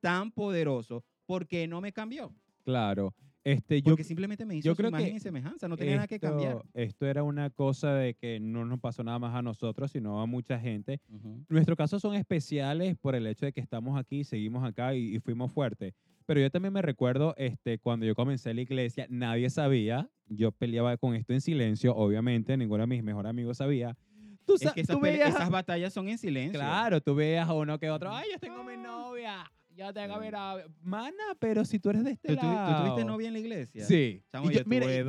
tan 0.00 0.30
poderoso, 0.30 1.04
¿por 1.26 1.46
qué 1.46 1.66
no 1.68 1.80
me 1.80 1.92
cambió? 1.92 2.32
Claro. 2.64 3.14
Este, 3.44 3.80
yo, 3.80 3.90
Porque 3.92 4.02
simplemente 4.02 4.44
me 4.44 4.56
hizo 4.56 4.64
yo 4.66 4.72
su 4.72 4.76
creo 4.78 4.88
imagen 4.88 5.10
que 5.10 5.16
y 5.18 5.20
semejanza, 5.20 5.68
no 5.68 5.76
tenía 5.76 5.94
nada 5.96 6.08
que 6.08 6.16
esto- 6.16 6.26
cambiar. 6.28 6.62
Esto 6.74 7.06
era 7.06 7.22
una 7.22 7.48
cosa 7.50 7.94
de 7.94 8.14
que 8.14 8.40
no 8.40 8.64
nos 8.64 8.80
pasó 8.80 9.04
nada 9.04 9.20
más 9.20 9.36
a 9.36 9.42
nosotros, 9.42 9.92
sino 9.92 10.20
a 10.20 10.26
mucha 10.26 10.58
gente. 10.58 11.00
Ujú. 11.08 11.44
Nuestros 11.48 11.76
casos 11.78 12.02
son 12.02 12.16
especiales 12.16 12.96
por 12.98 13.14
el 13.14 13.24
hecho 13.26 13.46
de 13.46 13.52
que 13.52 13.60
estamos 13.60 13.96
aquí, 13.96 14.24
seguimos 14.24 14.64
acá 14.64 14.94
y, 14.96 15.14
y 15.14 15.20
fuimos 15.20 15.52
fuertes. 15.52 15.94
Pero 16.26 16.40
yo 16.40 16.50
también 16.50 16.72
me 16.72 16.82
recuerdo 16.82 17.34
este, 17.36 17.78
cuando 17.78 18.04
yo 18.04 18.16
comencé 18.16 18.52
la 18.52 18.62
iglesia, 18.62 19.06
nadie 19.10 19.48
sabía, 19.48 20.10
yo 20.26 20.50
peleaba 20.50 20.96
con 20.96 21.14
esto 21.14 21.32
en 21.32 21.40
silencio, 21.40 21.94
obviamente, 21.94 22.56
ninguno 22.56 22.82
de 22.82 22.88
mis 22.88 23.02
mejores 23.04 23.30
amigos 23.30 23.58
sabía. 23.58 23.96
Tú, 24.44 24.54
Es 24.60 24.72
que 24.72 24.80
esas, 24.80 24.96
tú 24.96 25.00
veías 25.00 25.28
esas 25.28 25.50
batallas 25.50 25.92
son 25.92 26.08
en 26.08 26.18
silencio. 26.18 26.58
Claro, 26.58 27.00
tú 27.00 27.14
veías 27.14 27.48
a 27.48 27.52
uno 27.54 27.78
que 27.78 27.90
otro, 27.90 28.12
ay, 28.12 28.26
yo 28.32 28.40
tengo 28.40 28.64
mi 28.64 28.76
novia, 28.76 29.48
yo 29.76 29.92
tengo 29.92 30.18
mi 30.20 30.30
novia. 30.30 30.64
Mana, 30.82 31.24
pero 31.38 31.64
si 31.64 31.78
tú 31.78 31.90
eres 31.90 32.04
de 32.04 32.12
este 32.12 32.28
¿Tú, 32.28 32.34
tuvi- 32.40 32.54
lado. 32.54 32.74
tú 32.76 32.82
tuviste 32.82 33.04
novia 33.04 33.26
en 33.28 33.32
la 33.34 33.38
iglesia? 33.40 33.84
Sí. 33.84 34.22
Chamo, 34.32 34.50
Y 34.50 34.54
yo, 34.54 34.60
yo- 34.60 34.64
mira, 34.66 34.86
tuve 34.86 35.04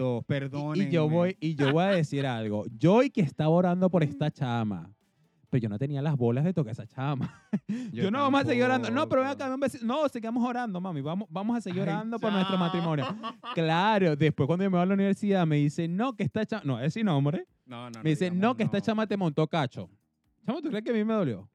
dos, 0.49 0.77
y- 0.77 0.81
y, 0.83 0.89
yo 0.91 1.09
voy, 1.09 1.37
y 1.39 1.55
yo 1.55 1.71
voy 1.71 1.83
a 1.83 1.87
decir 1.89 2.25
algo. 2.25 2.65
Yo 2.77 3.01
y 3.03 3.09
que 3.09 3.21
estaba 3.21 3.49
orando 3.49 3.89
por 3.89 4.03
esta 4.03 4.29
chama, 4.31 4.93
pero 5.49 5.61
yo 5.61 5.69
no 5.69 5.77
tenía 5.79 6.01
las 6.01 6.17
bolas 6.17 6.43
de 6.43 6.53
tocar 6.53 6.71
esa 6.73 6.85
chama. 6.85 7.33
Yo, 7.93 8.11
no 8.11 8.19
vamos 8.19 8.41
a 8.41 8.45
seguir 8.45 8.63
orando. 8.65 8.89
No, 8.91 9.07
pero 9.07 9.21
ven 9.21 9.31
acá, 9.31 9.53
un 9.53 9.59
besito. 9.59 9.85
No, 9.85 10.07
sigamos 10.09 10.43
orando, 10.47 10.81
mami. 10.81 10.99
Vamos, 11.01 11.27
vamos 11.31 11.57
a 11.57 11.61
seguir 11.61 11.81
Ay, 11.83 11.87
orando 11.89 12.19
por 12.19 12.31
nuestro 12.33 12.57
matrimonio. 12.57 13.05
Claro, 13.55 14.15
después 14.15 14.45
cuando 14.45 14.63
yo 14.65 14.69
me 14.69 14.77
voy 14.77 14.83
a 14.83 14.85
la 14.87 14.93
universidad 14.93 15.47
me 15.47 15.55
dice, 15.55 15.87
no, 15.87 16.13
que 16.15 16.23
esta 16.23 16.45
chama, 16.45 16.63
no, 16.65 16.79
es 16.79 16.93
sin 16.93 17.05
nombre. 17.05 17.47
No, 17.65 17.89
no, 17.89 18.03
me 18.03 18.09
dice, 18.11 18.25
digamos 18.25 18.41
no, 18.41 18.55
que 18.57 18.63
esta 18.63 18.81
chama 18.81 19.07
te 19.07 19.15
montó 19.17 19.47
cacho. 19.47 19.89
Chamo, 20.45 20.61
¿tú 20.61 20.69
crees 20.69 20.83
que 20.83 20.91
a 20.91 20.93
mí 20.93 21.03
me 21.03 21.13
dolió? 21.13 21.49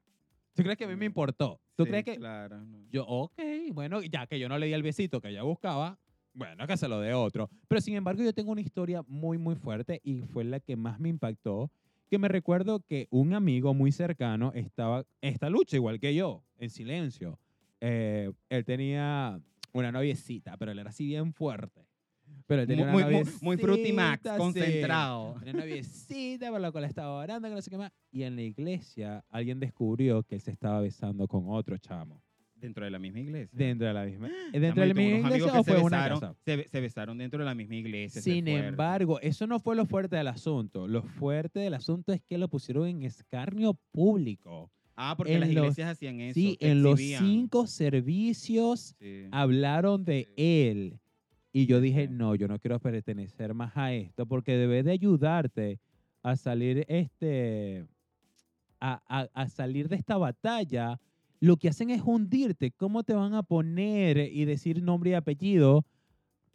¿Tú 0.54 0.62
crees 0.62 0.76
que 0.76 0.84
a 0.84 0.88
mí 0.88 0.96
me 0.96 1.04
importó? 1.06 1.60
¿Tú 1.76 1.84
Sí, 1.84 1.90
crees 1.90 2.04
que...? 2.04 2.16
Claro. 2.16 2.60
no. 2.64 2.86
Yo, 2.90 3.04
ok, 3.06 3.40
bueno, 3.72 4.02
ya 4.02 4.26
que 4.26 4.38
yo 4.38 4.48
no 4.48 4.58
le 4.58 4.66
di 4.66 4.72
el 4.72 4.82
besito 4.82 5.20
que 5.20 5.28
ella 5.30 5.42
buscaba, 5.42 5.98
bueno, 6.34 6.66
que 6.66 6.76
se 6.76 6.88
lo 6.88 7.00
dé 7.00 7.14
otro. 7.14 7.50
Pero 7.68 7.80
sin 7.80 7.94
embargo, 7.94 8.22
yo 8.22 8.32
tengo 8.32 8.52
una 8.52 8.60
historia 8.60 9.02
muy, 9.06 9.38
muy 9.38 9.54
fuerte 9.56 10.00
y 10.04 10.22
fue 10.22 10.44
la 10.44 10.60
que 10.60 10.76
más 10.76 10.98
me 11.00 11.08
impactó, 11.08 11.70
que 12.10 12.18
me 12.18 12.28
recuerdo 12.28 12.80
que 12.80 13.06
un 13.10 13.32
amigo 13.34 13.72
muy 13.74 13.92
cercano 13.92 14.52
estaba 14.54 15.04
esta 15.20 15.48
lucha, 15.50 15.76
igual 15.76 15.98
que 15.98 16.14
yo, 16.14 16.44
en 16.58 16.70
silencio. 16.70 17.38
Eh, 17.80 18.30
él 18.50 18.64
tenía 18.64 19.40
una 19.72 19.90
noviecita, 19.92 20.56
pero 20.58 20.72
él 20.72 20.78
era 20.78 20.90
así 20.90 21.06
bien 21.06 21.32
fuerte. 21.32 21.86
Pero 22.52 22.62
él 22.62 22.68
tenía 22.68 22.86
Muy, 22.86 23.02
una 23.02 23.10
muy, 23.12 23.24
muy 23.40 23.56
sí. 23.56 24.38
concentrado. 24.38 25.34
Tenía 25.38 25.54
una 25.54 25.62
noviecita 25.64 26.50
por 26.50 26.60
la 26.60 26.70
cual 26.72 26.84
estaba 26.84 27.12
orando, 27.14 27.48
que 27.48 27.54
no 27.54 27.62
sé 27.62 27.70
qué 27.70 27.78
más. 27.78 27.92
Y 28.10 28.22
en 28.24 28.36
la 28.36 28.42
iglesia 28.42 29.24
alguien 29.30 29.58
descubrió 29.60 30.22
que 30.22 30.34
él 30.36 30.40
se 30.40 30.50
estaba 30.50 30.80
besando 30.80 31.26
con 31.28 31.44
otro 31.48 31.76
chamo. 31.78 32.22
Dentro 32.54 32.84
de 32.84 32.90
la 32.92 32.98
misma 33.00 33.18
iglesia. 33.20 33.50
Dentro 33.58 33.88
de 33.88 33.92
la 33.94 34.04
misma, 34.04 34.28
Chamo, 34.28 34.50
dentro 34.52 34.68
yo 34.76 34.80
de 34.82 34.86
la 34.86 34.94
misma 34.94 35.28
iglesia 35.30 35.52
o 35.60 35.64
se 35.64 35.72
fue 35.72 35.82
una 35.82 35.98
besaron- 36.08 36.20
casa. 36.20 36.36
Se, 36.44 36.68
se 36.68 36.80
besaron 36.80 37.18
dentro 37.18 37.38
de 37.40 37.44
la 37.44 37.54
misma 37.56 37.74
iglesia. 37.74 38.22
Sin 38.22 38.46
embargo, 38.46 39.18
eso 39.20 39.46
no 39.48 39.58
fue 39.58 39.74
lo 39.74 39.84
fuerte 39.84 40.14
del 40.14 40.28
asunto. 40.28 40.86
Lo 40.86 41.02
fuerte 41.02 41.58
del 41.58 41.74
asunto 41.74 42.12
es 42.12 42.20
que 42.22 42.38
lo 42.38 42.48
pusieron 42.48 42.86
en 42.86 43.02
escarnio 43.02 43.74
público. 43.90 44.70
Ah, 44.94 45.14
porque 45.16 45.32
en 45.34 45.40
las 45.40 45.48
los- 45.48 45.56
iglesias 45.64 45.90
hacían 45.90 46.20
eso. 46.20 46.34
sí, 46.34 46.56
en 46.60 46.82
los 46.84 47.00
exhibían. 47.00 47.24
cinco 47.24 47.66
servicios 47.66 48.94
Sí. 49.00 49.24
hablaron 49.32 50.04
de 50.04 50.28
Sí. 50.28 50.32
él. 50.36 51.00
Y 51.52 51.66
yo 51.66 51.80
dije, 51.80 52.08
no, 52.08 52.34
yo 52.34 52.48
no 52.48 52.58
quiero 52.58 52.80
pertenecer 52.80 53.54
más 53.54 53.76
a 53.76 53.92
esto 53.92 54.26
porque 54.26 54.56
debe 54.56 54.82
de 54.82 54.92
ayudarte 54.92 55.80
a 56.22 56.36
salir 56.36 56.84
este 56.88 57.86
a, 58.80 59.02
a- 59.08 59.28
a 59.34 59.48
salir 59.48 59.88
de 59.88 59.96
esta 59.96 60.16
batalla. 60.16 61.00
Lo 61.40 61.56
que 61.56 61.68
hacen 61.68 61.90
es 61.90 62.02
hundirte. 62.04 62.70
¿Cómo 62.72 63.02
te 63.04 63.14
van 63.14 63.34
a 63.34 63.42
poner 63.42 64.18
y 64.18 64.44
decir 64.44 64.82
nombre 64.82 65.10
y 65.10 65.14
apellido 65.14 65.84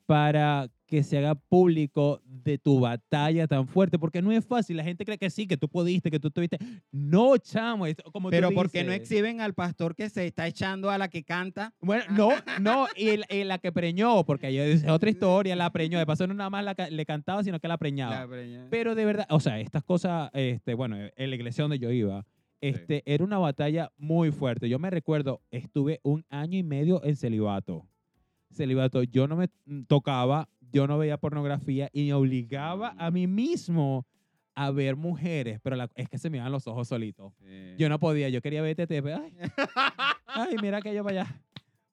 para 0.06 0.70
que 0.88 1.04
se 1.04 1.18
haga 1.18 1.36
público 1.36 2.22
de 2.26 2.58
tu 2.58 2.80
batalla 2.80 3.48
tan 3.48 3.68
fuerte? 3.68 4.00
Porque 4.00 4.22
no 4.22 4.32
es 4.32 4.46
fácil. 4.46 4.78
La 4.78 4.84
gente 4.84 5.06
cree 5.06 5.18
que 5.18 5.30
sí, 5.30 5.46
que 5.46 5.58
tú 5.58 5.68
pudiste, 5.68 6.10
que 6.10 6.20
tú 6.20 6.32
tuviste. 6.32 6.58
No, 6.92 7.38
chamo. 7.38 7.86
es 7.86 7.98
como 8.12 8.30
tú 8.30 8.32
Pero 8.32 8.52
¿por 8.52 8.72
qué 8.72 8.84
no 8.84 8.92
exhiben 8.92 9.42
al 9.42 9.54
pastor 9.54 9.96
que 9.96 10.10
se 10.10 10.26
está 10.26 10.48
echando 10.48 10.90
a 10.90 10.98
la 10.98 11.10
que 11.10 11.24
canta? 11.24 11.74
Bueno, 11.82 12.06
no, 12.12 12.30
no, 12.62 12.88
y, 12.96 13.18
la 13.44 13.60
que 13.60 13.72
preñó, 13.72 14.26
porque 14.26 14.54
yo 14.54 14.64
es 14.64 14.88
otra 14.88 15.10
historia, 15.10 15.56
la 15.56 15.72
preñó. 15.72 16.00
De 16.00 16.06
paso, 16.06 16.26
no 16.26 16.34
nada 16.34 16.50
más 16.50 16.64
la 16.64 16.76
le 16.90 17.06
cantaba, 17.06 17.44
sino 17.44 17.60
que 17.60 17.68
la 17.68 17.78
preñaba. 17.78 18.26
La 18.26 18.68
Pero 18.70 18.96
de 18.96 19.06
verdad, 19.06 19.28
o 19.30 19.40
sea, 19.40 19.60
estas 19.60 19.84
cosas, 19.84 20.30
este, 20.34 20.74
bueno, 20.74 20.98
en 21.16 21.30
la 21.30 21.36
iglesia 21.36 21.64
donde 21.64 21.80
yo 21.80 21.92
iba, 21.92 22.26
este, 22.62 23.04
era 23.06 23.24
una 23.24 23.38
batalla 23.38 23.92
muy 23.98 24.32
fuerte. 24.32 24.70
Yo 24.70 24.80
me 24.80 24.90
recuerdo, 24.90 25.42
estuve 25.52 26.00
un 26.04 26.26
año 26.30 26.58
y 26.58 26.64
medio 26.64 27.04
en 27.04 27.16
celibato. 27.16 27.88
Celibato, 28.52 29.04
yo 29.04 29.28
no 29.28 29.36
me 29.36 29.50
tocaba, 29.88 30.50
yo 30.72 30.88
no 30.88 30.98
veía 30.98 31.18
pornografía 31.18 31.90
y 31.94 32.06
me 32.06 32.14
obligaba 32.14 32.96
a 32.98 33.12
mí 33.12 33.28
mismo 33.28 34.06
a 34.56 34.72
ver 34.72 34.96
mujeres, 34.96 35.60
pero 35.62 35.76
la- 35.76 35.90
es 35.96 36.10
que 36.10 36.18
se 36.18 36.30
me 36.30 36.38
iban 36.38 36.52
los 36.52 36.66
ojos 36.68 36.88
solitos. 36.88 37.34
Yo 37.78 37.90
no 37.90 38.00
podía, 38.00 38.30
yo 38.30 38.42
quería 38.42 38.62
ver 38.62 38.76
TT, 38.76 39.02
pero, 39.04 39.22
ay, 39.24 39.34
ay, 40.28 40.56
mira 40.62 40.78
aquello 40.80 41.04
para 41.04 41.22
allá. 41.22 41.42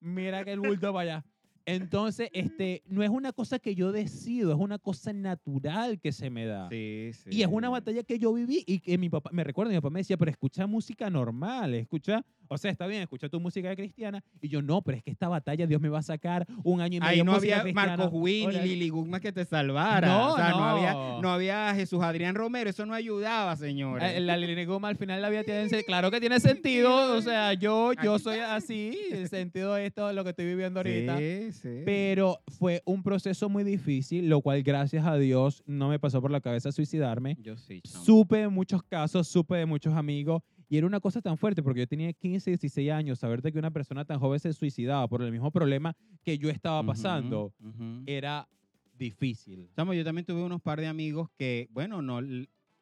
Mira 0.01 0.45
que 0.45 0.53
el 0.53 0.61
bulto 0.61 0.93
para 0.93 1.01
allá. 1.17 1.25
Entonces, 1.67 2.29
este, 2.35 2.83
no 2.87 3.03
es 3.03 3.09
una 3.09 3.33
cosa 3.33 3.59
que 3.59 3.75
yo 3.75 3.91
decido, 3.91 4.53
es 4.53 4.59
una 4.59 4.79
cosa 4.79 5.15
natural 5.15 5.99
que 5.99 6.13
se 6.13 6.29
me 6.29 6.45
da. 6.45 6.69
Sí, 6.69 7.11
sí. 7.15 7.31
Y 7.33 7.43
es 7.43 7.49
una 7.51 7.71
batalla 7.71 8.03
que 8.03 8.19
yo 8.19 8.35
viví 8.35 8.63
y 8.67 8.81
que 8.81 8.99
mi 8.99 9.09
papá, 9.09 9.31
me 9.33 9.45
recuerdo, 9.45 9.71
mi 9.73 9.79
papá 9.79 9.89
me 9.89 10.01
decía, 10.01 10.19
pero 10.19 10.31
escucha 10.31 10.67
música 10.67 11.09
normal, 11.09 11.73
escucha, 11.75 12.23
o 12.55 12.59
sea, 12.59 12.71
está 12.71 12.87
bien, 12.87 13.03
escucha 13.03 13.29
tu 13.29 13.41
música 13.41 13.75
cristiana. 13.75 14.23
Y 14.41 14.49
yo, 14.49 14.63
no, 14.63 14.83
pero 14.83 14.99
es 14.99 15.05
que 15.05 15.11
esta 15.11 15.29
batalla 15.29 15.67
Dios 15.67 15.81
me 15.81 15.89
va 15.89 15.99
a 15.99 16.03
sacar 16.03 16.47
un 16.63 16.81
año 16.81 16.99
y 16.99 17.01
medio 17.01 17.13
Ahí 17.13 17.23
no 17.23 17.35
había 17.35 17.63
cristiana". 17.63 17.97
Marcos 17.97 18.13
ni 18.13 18.45
Órale. 18.45 18.67
Lili 18.67 18.89
Guzmán 18.89 19.21
que 19.21 19.33
te 19.33 19.45
salvara. 19.45 20.09
No, 20.09 20.33
o 20.33 20.37
sea, 20.37 20.51
no. 20.51 20.59
no. 20.59 20.65
había, 20.65 20.93
no 21.23 21.33
había 21.33 21.75
Jesús 21.75 22.03
Adrián 22.03 22.35
Romero. 22.35 22.71
Eso 22.71 22.87
no 22.87 22.95
ayudaba, 22.95 23.57
señores. 23.57 24.13
Eh, 24.17 24.21
La 24.21 24.37
Lili 24.37 24.65
Guma 24.65 24.89
al 24.89 24.97
final 24.97 25.21
la 25.21 25.31
vida 25.31 25.45
tiene 25.45 25.69
claro 25.83 26.11
que 26.11 26.21
tiene 26.21 26.41
sentido, 26.41 27.17
o 27.17 27.21
sea, 27.23 27.55
yo, 27.55 27.93
yo 27.95 28.19
soy 28.19 28.39
así, 28.39 28.99
el 29.11 29.29
sentido 29.29 29.75
de 29.75 29.87
esto, 29.87 30.13
lo 30.13 30.23
que 30.25 30.31
estoy 30.31 30.47
viviendo 30.47 30.81
ahorita. 30.81 31.19
Sí, 31.19 31.53
sí. 31.53 31.83
Pero 31.85 32.41
fue 32.49 32.83
un 32.85 33.03
proceso 33.03 33.49
muy 33.49 33.65
difícil, 33.65 34.29
lo 34.29 34.41
cual 34.41 34.63
gracias 34.63 35.07
a 35.07 35.17
Dios 35.17 35.63
no 35.67 35.89
me 35.89 35.99
pasó 35.99 36.21
por 36.21 36.31
la 36.31 36.41
cabeza 36.41 36.73
suicidarme. 36.73 37.37
Yo 37.41 37.57
sí, 37.57 37.81
chamo. 37.83 38.05
Supe 38.05 38.39
de 38.39 38.49
muchos 38.49 38.83
casos, 38.83 39.27
supe 39.29 39.57
de 39.57 39.67
muchos 39.67 39.95
amigos 39.95 40.43
y 40.69 40.77
era 40.77 40.87
una 40.87 41.01
cosa 41.01 41.21
tan 41.21 41.37
fuerte 41.37 41.63
porque 41.63 41.81
yo 41.81 41.87
tenía 41.87 42.13
15, 42.13 42.51
16 42.51 42.91
años, 42.91 43.19
saber 43.19 43.43
de 43.43 43.53
que 43.53 43.59
una 43.59 43.71
persona 43.71 44.05
tan 44.05 44.19
joven 44.19 44.41
se 44.41 44.53
suicidaba 44.53 45.07
por 45.09 45.23
el 45.23 45.33
mismo 45.33 45.51
problema 45.51 45.97
que 46.23 46.39
yo 46.39 46.51
estaba 46.51 46.83
pasando 46.85 47.53
ujú. 47.61 48.03
era 48.07 48.49
difícil. 48.97 49.69
Chamo, 49.77 49.95
yo 49.95 50.05
también 50.05 50.25
tuve 50.25 50.43
unos 50.43 50.63
par 50.63 50.81
de 50.81 50.87
amigos 50.87 51.29
que, 51.37 51.69
bueno, 51.71 52.03
no 52.03 52.21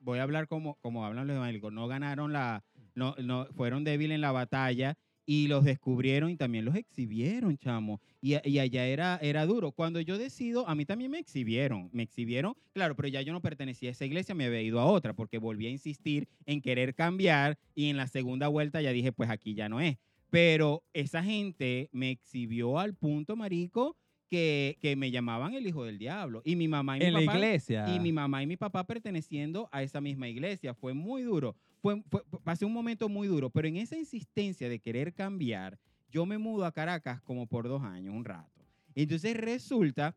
voy 0.00 0.18
a 0.18 0.22
hablar 0.22 0.48
como, 0.48 0.76
como 0.80 1.04
hablan 1.04 1.26
los 1.26 1.36
evangélicos, 1.36 1.72
no 1.72 1.86
ganaron 1.86 2.32
la, 2.32 2.64
no, 2.94 3.14
no, 3.22 3.46
fueron 3.54 3.84
débiles 3.84 4.16
en 4.16 4.20
la 4.20 4.32
batalla 4.32 4.96
y 5.24 5.46
los 5.46 5.64
descubrieron 5.64 6.30
y 6.30 6.36
también 6.36 6.64
los 6.64 6.74
exhibieron, 6.74 7.56
chamo. 7.56 8.00
Y, 8.20 8.36
y 8.48 8.58
allá 8.58 8.86
era, 8.86 9.18
era 9.22 9.46
duro. 9.46 9.72
Cuando 9.72 10.00
yo 10.00 10.18
decido, 10.18 10.68
a 10.68 10.74
mí 10.74 10.84
también 10.84 11.10
me 11.10 11.18
exhibieron, 11.18 11.88
me 11.92 12.02
exhibieron, 12.02 12.54
claro, 12.72 12.96
pero 12.96 13.08
ya 13.08 13.22
yo 13.22 13.32
no 13.32 13.40
pertenecía 13.40 13.90
a 13.90 13.92
esa 13.92 14.04
iglesia, 14.04 14.34
me 14.34 14.46
había 14.46 14.62
ido 14.62 14.80
a 14.80 14.86
otra 14.86 15.14
porque 15.14 15.38
volví 15.38 15.66
a 15.66 15.70
insistir 15.70 16.28
en 16.46 16.60
querer 16.60 16.94
cambiar 16.94 17.58
y 17.74 17.86
en 17.88 17.96
la 17.96 18.08
segunda 18.08 18.48
vuelta 18.48 18.80
ya 18.82 18.92
dije, 18.92 19.12
pues 19.12 19.30
aquí 19.30 19.54
ya 19.54 19.68
no 19.68 19.80
es. 19.80 19.96
Pero 20.30 20.82
esa 20.94 21.22
gente 21.22 21.88
me 21.92 22.10
exhibió 22.10 22.78
al 22.78 22.94
punto, 22.94 23.36
marico, 23.36 23.96
que, 24.30 24.78
que 24.80 24.96
me 24.96 25.10
llamaban 25.10 25.52
el 25.52 25.66
hijo 25.66 25.84
del 25.84 25.98
diablo. 25.98 26.40
Y 26.44 26.56
mi 26.56 26.66
mamá 26.66 26.96
y 26.96 27.00
mi 27.00 27.06
En 27.06 27.12
la 27.12 27.20
papá. 27.20 27.34
iglesia. 27.36 27.94
Y 27.94 28.00
mi 28.00 28.12
mamá 28.12 28.42
y 28.42 28.46
mi 28.46 28.56
papá 28.56 28.86
perteneciendo 28.86 29.68
a 29.72 29.82
esa 29.82 30.00
misma 30.00 30.26
iglesia. 30.28 30.72
Fue 30.72 30.94
muy 30.94 31.22
duro. 31.22 31.54
Fue, 31.82 32.02
fue- 32.10 32.22
pasé 32.44 32.64
un 32.64 32.72
momento 32.72 33.08
muy 33.08 33.26
duro. 33.28 33.50
Pero 33.50 33.68
en 33.68 33.76
esa 33.76 33.96
insistencia 33.96 34.68
de 34.68 34.78
querer 34.78 35.12
cambiar, 35.12 35.78
yo 36.10 36.24
me 36.24 36.38
mudo 36.38 36.64
a 36.64 36.72
Caracas 36.72 37.20
como 37.22 37.46
por 37.46 37.68
dos 37.68 37.82
años, 37.82 38.14
un 38.14 38.24
rato. 38.24 38.64
Entonces 38.94 39.36
resulta 39.36 40.14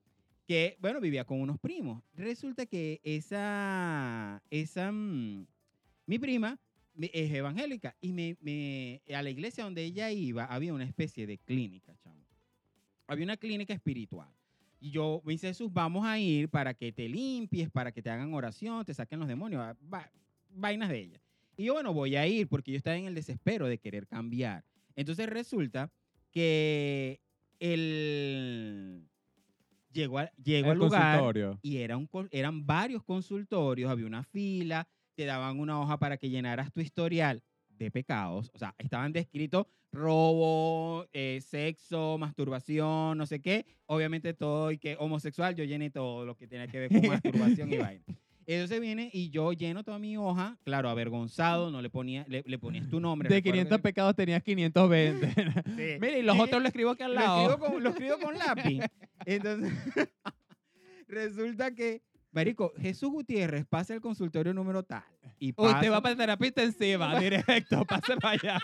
que, 0.48 0.78
bueno, 0.80 1.02
vivía 1.02 1.26
con 1.26 1.42
unos 1.42 1.60
primos. 1.60 2.04
Resulta 2.14 2.66
que 2.68 3.02
esa, 3.04 4.44
esa, 4.52 4.92
mm, 4.92 5.48
mi 6.06 6.20
prima 6.20 6.60
es 7.00 7.32
evangélica 7.34 7.96
y 8.00 8.14
me, 8.14 8.38
me- 8.42 9.02
a 9.14 9.22
la 9.24 9.30
iglesia 9.32 9.64
donde 9.64 9.84
ella 9.84 10.12
iba 10.12 10.46
había 10.46 10.74
una 10.74 10.84
especie 10.84 11.26
de 11.26 11.38
clínica, 11.40 11.96
chamo. 11.98 12.24
Había 13.08 13.26
una 13.26 13.38
clínica 13.38 13.74
espiritual. 13.74 14.30
Y 14.80 14.92
yo 14.92 15.22
dice, 15.26 15.48
Jesús, 15.48 15.72
vamos 15.74 16.06
a 16.06 16.20
ir 16.20 16.50
para 16.50 16.74
que 16.74 16.92
te 16.92 17.10
limpies, 17.10 17.70
para 17.72 17.92
que 17.92 18.02
te 18.02 18.10
hagan 18.10 18.34
oración, 18.34 18.86
te 18.86 18.94
saquen 18.94 19.20
los 19.20 19.28
demonios, 19.28 19.62
va- 19.92 20.12
vainas 20.50 20.90
de 20.90 21.00
ella. 21.00 21.22
Y 21.58 21.66
yo, 21.66 21.74
bueno, 21.74 21.94
voy 21.94 22.16
a 22.16 22.28
ir 22.28 22.48
porque 22.48 22.72
yo 22.72 22.78
estaba 22.78 22.98
en 22.98 23.06
el 23.06 23.16
desespero 23.16 23.68
de 23.68 23.78
querer 23.78 24.08
cambiar. 24.08 24.64
Entonces 24.96 25.28
resulta 25.28 25.92
que 26.32 27.20
el... 27.60 29.08
Llegó, 29.92 30.20
a- 30.20 30.32
llegó 30.44 30.68
El 30.68 30.72
al 30.74 30.78
lugar 30.78 31.20
y 31.62 31.78
era 31.78 31.96
un, 31.96 32.10
eran 32.32 32.66
varios 32.66 33.02
consultorios, 33.04 33.90
había 33.90 34.06
una 34.06 34.24
fila, 34.24 34.86
te 35.16 35.24
daban 35.24 35.58
una 35.58 35.80
hoja 35.80 35.98
para 35.98 36.18
que 36.18 36.30
llenaras 36.30 36.74
tu 36.74 36.82
historial 36.82 37.42
de 37.70 37.92
pecados, 37.92 38.52
o 38.54 38.58
sea, 38.58 38.76
estaban 38.78 39.14
descritos 39.14 39.68
robo, 39.94 41.08
eh, 41.14 41.40
sexo, 41.42 42.18
masturbación, 42.18 43.18
no 43.18 43.26
sé 43.26 43.42
qué, 43.42 43.66
obviamente 43.86 44.34
todo 44.34 44.72
y 44.72 44.78
que 44.78 44.98
homosexual, 45.00 45.56
yo 45.56 45.64
llené 45.64 45.90
todo 45.90 46.26
lo 46.26 46.36
que 46.36 46.48
tenía 46.48 46.68
que 46.68 46.80
ver 46.80 46.90
con 46.90 47.02
masturbación 47.08 47.72
y 47.72 47.78
vaina. 47.78 48.04
Entonces 48.48 48.80
viene 48.80 49.10
y 49.12 49.30
yo 49.32 49.54
lleno 49.54 49.84
toda 49.84 49.98
mi 49.98 50.18
hoja, 50.18 50.58
claro, 50.64 50.90
avergonzado, 50.90 51.72
no 51.72 51.82
le 51.82 51.90
ponía, 51.90 52.26
le, 52.28 52.44
le 52.46 52.60
ponías 52.60 52.88
tu 52.90 53.00
nombre. 53.00 53.28
De 53.28 53.36
recuerdo 53.36 53.54
500 53.54 53.78
que- 53.78 53.82
pecados 53.84 54.16
tenías 54.16 54.44
520. 54.44 55.32
Sí. 55.76 55.98
Mira, 56.00 56.18
y 56.18 56.22
los 56.22 56.38
otros 56.40 56.62
lo 56.62 56.68
escribo 56.68 56.92
aquí 56.92 57.04
al 57.04 57.16
lo 57.16 57.22
lado. 57.22 57.42
escribo 57.42 57.60
con, 57.72 57.84
lo 57.84 57.90
escribo 57.90 58.20
con 58.20 58.38
lápiz. 58.38 58.80
Entonces, 59.26 59.74
resulta 61.08 61.74
que, 61.74 62.02
Marico, 62.32 62.74
Jesús 62.78 63.10
Gutiérrez 63.10 63.66
pasa 63.66 63.94
el 63.94 64.02
consultorio 64.02 64.54
número 64.54 64.84
tal. 64.84 65.04
Y 65.40 65.54
pasa, 65.54 65.76
Usted 65.78 65.92
va 65.92 66.02
para 66.02 66.16
terapia 66.16 66.48
intensiva, 66.48 67.18
directo, 67.20 67.86
pase 67.86 68.16
para 68.18 68.32
allá. 68.42 68.60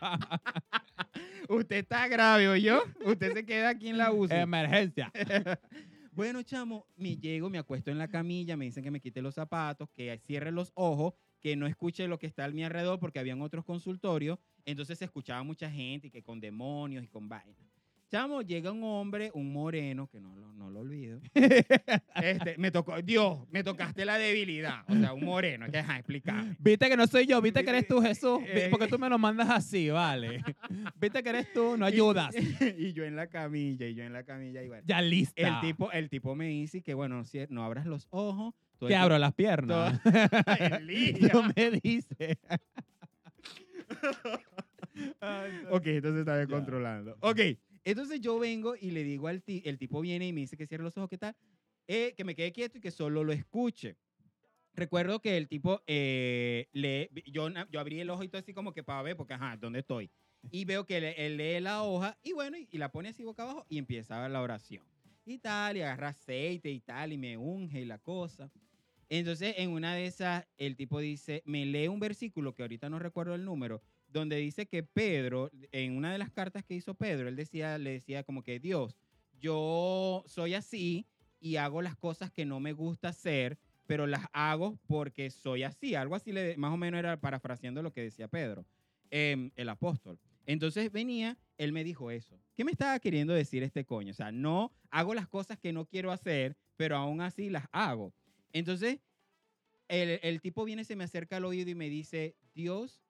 Usted 1.50 1.78
está 1.78 2.08
grave, 2.08 2.62
yo. 2.62 2.84
Usted 3.06 3.34
se 3.34 3.46
queda 3.46 3.70
aquí 3.70 3.90
en 3.90 3.98
la 3.98 4.12
UCI. 4.12 4.36
Emergencia. 4.36 5.12
Bueno, 6.14 6.44
chamo, 6.44 6.88
me 6.96 7.16
llego, 7.18 7.50
me 7.50 7.58
acuesto 7.58 7.90
en 7.90 7.98
la 7.98 8.08
camilla, 8.10 8.58
me 8.58 8.66
dicen 8.66 8.84
que 8.84 8.92
me 8.92 9.00
quite 9.00 9.22
los 9.22 9.36
zapatos, 9.36 9.90
que 9.94 10.18
cierre 10.20 10.52
los 10.52 10.72
ojos, 10.76 11.14
que 11.40 11.56
no 11.56 11.68
escuche 11.68 12.08
lo 12.08 12.20
que 12.20 12.28
está 12.28 12.44
a 12.46 12.50
mi 12.50 12.64
alrededor 12.66 13.00
porque 13.00 13.20
habían 13.20 13.42
otros 13.42 13.64
consultorios. 13.64 14.38
Entonces 14.66 15.00
se 15.00 15.06
escuchaba 15.06 15.44
mucha 15.44 15.72
gente 15.72 16.08
y 16.08 16.12
que 16.12 16.22
con 16.24 16.42
demonios 16.42 17.04
y 17.06 17.08
con 17.08 17.30
vainas. 17.30 17.71
Chamo, 18.12 18.42
llega 18.42 18.72
un 18.74 18.84
hombre, 18.84 19.32
un 19.34 19.54
moreno, 19.54 20.08
que 20.08 20.20
no, 20.20 20.36
lo- 20.36 20.52
no 20.54 20.70
lo 20.70 20.82
olvido. 20.82 21.22
Este, 22.22 22.56
me 22.58 22.70
tocó, 22.70 23.02
Dios, 23.02 23.40
me 23.52 23.64
tocaste 23.64 24.04
la 24.04 24.18
debilidad. 24.18 24.84
O 24.90 24.94
sea, 24.96 25.14
un 25.14 25.24
moreno, 25.24 25.66
que 25.72 25.78
ajá, 25.78 25.96
explícame. 25.98 26.56
Viste 26.60 26.90
que 26.90 26.98
no 26.98 27.08
soy 27.08 27.26
yo, 27.26 27.42
viste 27.42 27.64
que 27.64 27.70
eres 27.70 27.88
tú, 27.88 28.02
Jesús. 28.02 28.42
Eh, 28.46 28.68
Porque 28.70 28.88
tú 28.88 29.00
me 29.00 29.08
lo 29.10 29.18
mandas 29.18 29.50
así, 29.50 29.90
vale. 29.90 30.44
Viste 31.00 31.24
que 31.24 31.30
eres 31.30 31.54
tú, 31.54 31.78
no 31.78 31.86
ayudas. 31.86 32.36
Y, 32.36 32.88
y 32.88 32.94
yo 32.94 33.06
en 33.06 33.16
la 33.16 33.28
camilla, 33.28 33.88
y 33.88 33.96
yo 33.96 34.04
en 34.04 34.12
la 34.14 34.24
camilla, 34.24 34.62
y 34.62 34.68
bueno. 34.68 34.84
Ya 34.86 35.02
lista. 35.02 35.42
El 35.42 35.62
tipo, 35.62 35.92
el 35.92 36.10
tipo 36.10 36.36
me 36.36 36.48
dice 36.48 36.82
que, 36.82 36.94
bueno, 36.94 37.24
si- 37.24 37.46
no 37.50 37.64
abras 37.64 37.86
los 37.86 38.08
ojos. 38.12 38.54
todo 38.78 38.90
Que 38.90 38.96
abro 38.96 39.18
las 39.18 39.34
piernas. 39.34 40.00
No 41.34 41.44
me 41.56 41.72
dice. 41.82 42.38
Ok, 45.70 45.88
entonces 45.88 46.20
está 46.20 46.36
descontrolando. 46.36 47.16
Ok, 47.22 47.40
Entonces 47.84 48.22
yo 48.22 48.38
vengo 48.40 48.76
y 48.80 48.92
le 48.92 49.04
digo 49.04 49.28
al 49.28 49.44
ti, 49.44 49.62
el 49.66 49.78
tipo 49.78 50.02
viene 50.02 50.28
y 50.28 50.34
me 50.34 50.42
dice 50.42 50.58
que 50.58 50.68
cierre 50.68 50.84
los 50.84 50.98
ojos, 50.98 51.10
¿qué 51.10 51.18
tal? 51.18 51.36
Eh, 51.88 52.14
que 52.16 52.24
me 52.24 52.36
quede 52.36 52.52
quieto 52.52 52.78
y 52.78 52.82
que 52.82 52.92
solo 52.92 53.24
lo 53.24 53.34
escuche. 53.34 53.98
Recuerdo 54.74 55.20
que 55.20 55.36
el 55.36 55.48
tipo, 55.48 55.82
eh, 55.88 56.68
lee, 56.72 57.10
yo, 57.26 57.50
yo 57.70 57.80
abrí 57.80 58.00
el 58.00 58.10
ojo 58.10 58.24
y 58.24 58.30
todo 58.30 58.40
así 58.40 58.54
como 58.54 58.74
que 58.74 58.84
para 58.84 59.02
ver, 59.02 59.18
porque 59.18 59.34
ajá, 59.34 59.58
¿dónde 59.58 59.80
estoy? 59.80 60.10
Y 60.50 60.66
veo 60.66 60.86
que 60.86 60.98
él 60.98 61.38
lee 61.38 61.60
la 61.60 61.84
hoja 61.84 62.18
y 62.24 62.34
bueno, 62.34 62.58
y, 62.58 62.68
y 62.72 62.78
la 62.78 62.92
pone 62.92 63.10
así 63.10 63.24
boca 63.24 63.44
abajo 63.44 63.66
y 63.70 63.78
empieza 63.78 64.28
la 64.30 64.42
oración. 64.42 64.86
Y 65.26 65.38
tal, 65.40 65.78
y 65.78 65.82
agarra 65.82 66.10
aceite 66.10 66.72
y 66.72 66.80
tal, 66.80 67.14
y 67.14 67.18
me 67.18 67.38
unge 67.38 67.82
y 67.82 67.86
la 67.86 68.00
cosa. 68.00 68.52
Entonces, 69.10 69.56
en 69.58 69.72
una 69.72 69.94
de 69.94 70.06
esas, 70.06 70.48
el 70.58 70.78
tipo 70.78 71.00
dice, 71.00 71.44
me 71.46 71.66
lee 71.66 71.90
un 71.90 72.00
versículo 72.00 72.56
que 72.56 72.62
ahorita 72.62 72.90
no 72.90 72.98
recuerdo 72.98 73.36
el 73.36 73.44
número, 73.44 73.82
donde 74.12 74.38
dice 74.38 74.66
que 74.66 74.84
Pedro, 74.84 75.50
en 75.72 75.96
una 75.96 76.12
de 76.12 76.18
las 76.18 76.32
cartas 76.32 76.64
que 76.64 76.76
hizo 76.76 76.94
Pedro, 76.94 77.28
él 77.28 77.36
decía, 77.36 77.78
le 77.78 77.92
decía 77.92 78.24
como 78.24 78.44
que 78.44 78.60
Dios, 78.60 78.98
yo 79.40 80.24
soy 80.28 80.54
así 80.54 81.08
y 81.40 81.56
hago 81.56 81.82
las 81.82 81.96
cosas 81.96 82.32
que 82.32 82.46
no 82.46 82.60
me 82.60 82.74
gusta 82.74 83.10
hacer, 83.10 83.58
pero 83.88 84.06
las 84.08 84.26
hago 84.34 84.78
porque 84.88 85.30
soy 85.30 85.64
así. 85.64 85.96
Algo 85.96 86.16
así, 86.16 86.32
le, 86.32 86.56
más 86.58 86.74
o 86.74 86.78
menos 86.78 87.00
era 87.00 87.20
parafraseando 87.20 87.82
lo 87.82 87.92
que 87.92 88.02
decía 88.02 88.28
Pedro, 88.28 88.66
em, 89.10 89.52
el 89.56 89.70
apóstol. 89.70 90.20
Entonces 90.46 90.92
venía, 90.92 91.38
él 91.58 91.72
me 91.72 91.84
dijo 91.84 92.12
eso. 92.12 92.40
¿Qué 92.56 92.64
me 92.64 92.72
estaba 92.72 93.00
queriendo 93.00 93.34
decir 93.34 93.64
este 93.64 93.86
coño? 93.86 94.12
O 94.12 94.16
sea, 94.16 94.32
no 94.32 94.72
hago 94.90 95.14
las 95.14 95.28
cosas 95.28 95.58
que 95.58 95.74
no 95.74 95.86
quiero 95.86 96.12
hacer, 96.12 96.58
pero 96.76 96.98
aún 96.98 97.22
así 97.22 97.50
las 97.50 97.66
hago. 97.72 98.14
Entonces, 98.54 99.00
el, 99.88 100.20
el 100.24 100.42
tipo 100.42 100.66
viene, 100.66 100.84
se 100.84 100.96
me 100.96 101.04
acerca 101.04 101.38
al 101.38 101.46
oído 101.46 101.70
y 101.70 101.76
me 101.76 101.90
dice, 101.90 102.36
Dios 102.54 103.02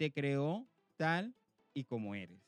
te 0.00 0.10
creó 0.10 0.66
tal 0.96 1.34
y 1.74 1.84
como 1.84 2.14
eres. 2.14 2.40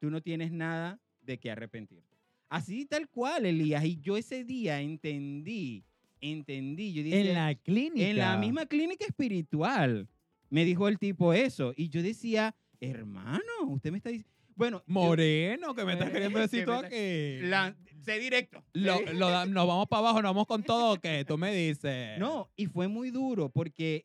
Tú 0.00 0.10
no 0.10 0.20
tienes 0.20 0.52
nada 0.52 1.00
de 1.22 1.38
qué 1.38 1.50
arrepentirte. 1.50 2.14
Así 2.50 2.84
tal 2.84 3.08
cual, 3.08 3.46
Elías. 3.46 3.82
Y 3.86 3.96
yo 4.02 4.18
ese 4.18 4.44
día 4.44 4.82
entendí, 4.82 5.82
entendí. 6.20 6.92
Yo 6.92 7.02
dije, 7.02 7.20
En 7.30 7.34
la 7.34 7.54
clínica. 7.54 8.06
en 8.06 8.18
la 8.18 8.36
misma 8.36 8.66
clínica 8.66 9.06
espiritual. 9.06 10.06
Me 10.50 10.66
dijo 10.66 10.86
el 10.86 10.98
tipo 10.98 11.32
eso. 11.32 11.72
Y 11.74 11.88
yo 11.88 12.02
decía, 12.02 12.54
hermano, 12.80 13.40
usted 13.68 13.90
me 13.90 13.96
está 13.96 14.10
diciendo... 14.10 14.30
Bueno, 14.54 14.82
Moreno, 14.86 15.74
que 15.74 15.84
me 15.86 15.94
estás 15.94 16.10
queriendo 16.10 16.38
decir 16.38 16.66
que 16.66 16.70
está- 16.70 16.86
aquí. 16.86 17.48
la- 17.48 17.74
sé 18.04 18.18
directo. 18.18 18.62
Lo- 18.74 19.00
lo 19.14 19.46
nos 19.46 19.66
vamos 19.66 19.88
para 19.88 20.00
abajo, 20.00 20.20
nos 20.20 20.34
vamos 20.34 20.46
con 20.46 20.62
todo, 20.62 21.00
que 21.00 21.24
tú 21.24 21.38
me 21.38 21.50
dices. 21.54 22.18
No, 22.18 22.50
y 22.56 22.66
fue 22.66 22.88
muy 22.88 23.10
duro 23.10 23.48
porque, 23.48 24.04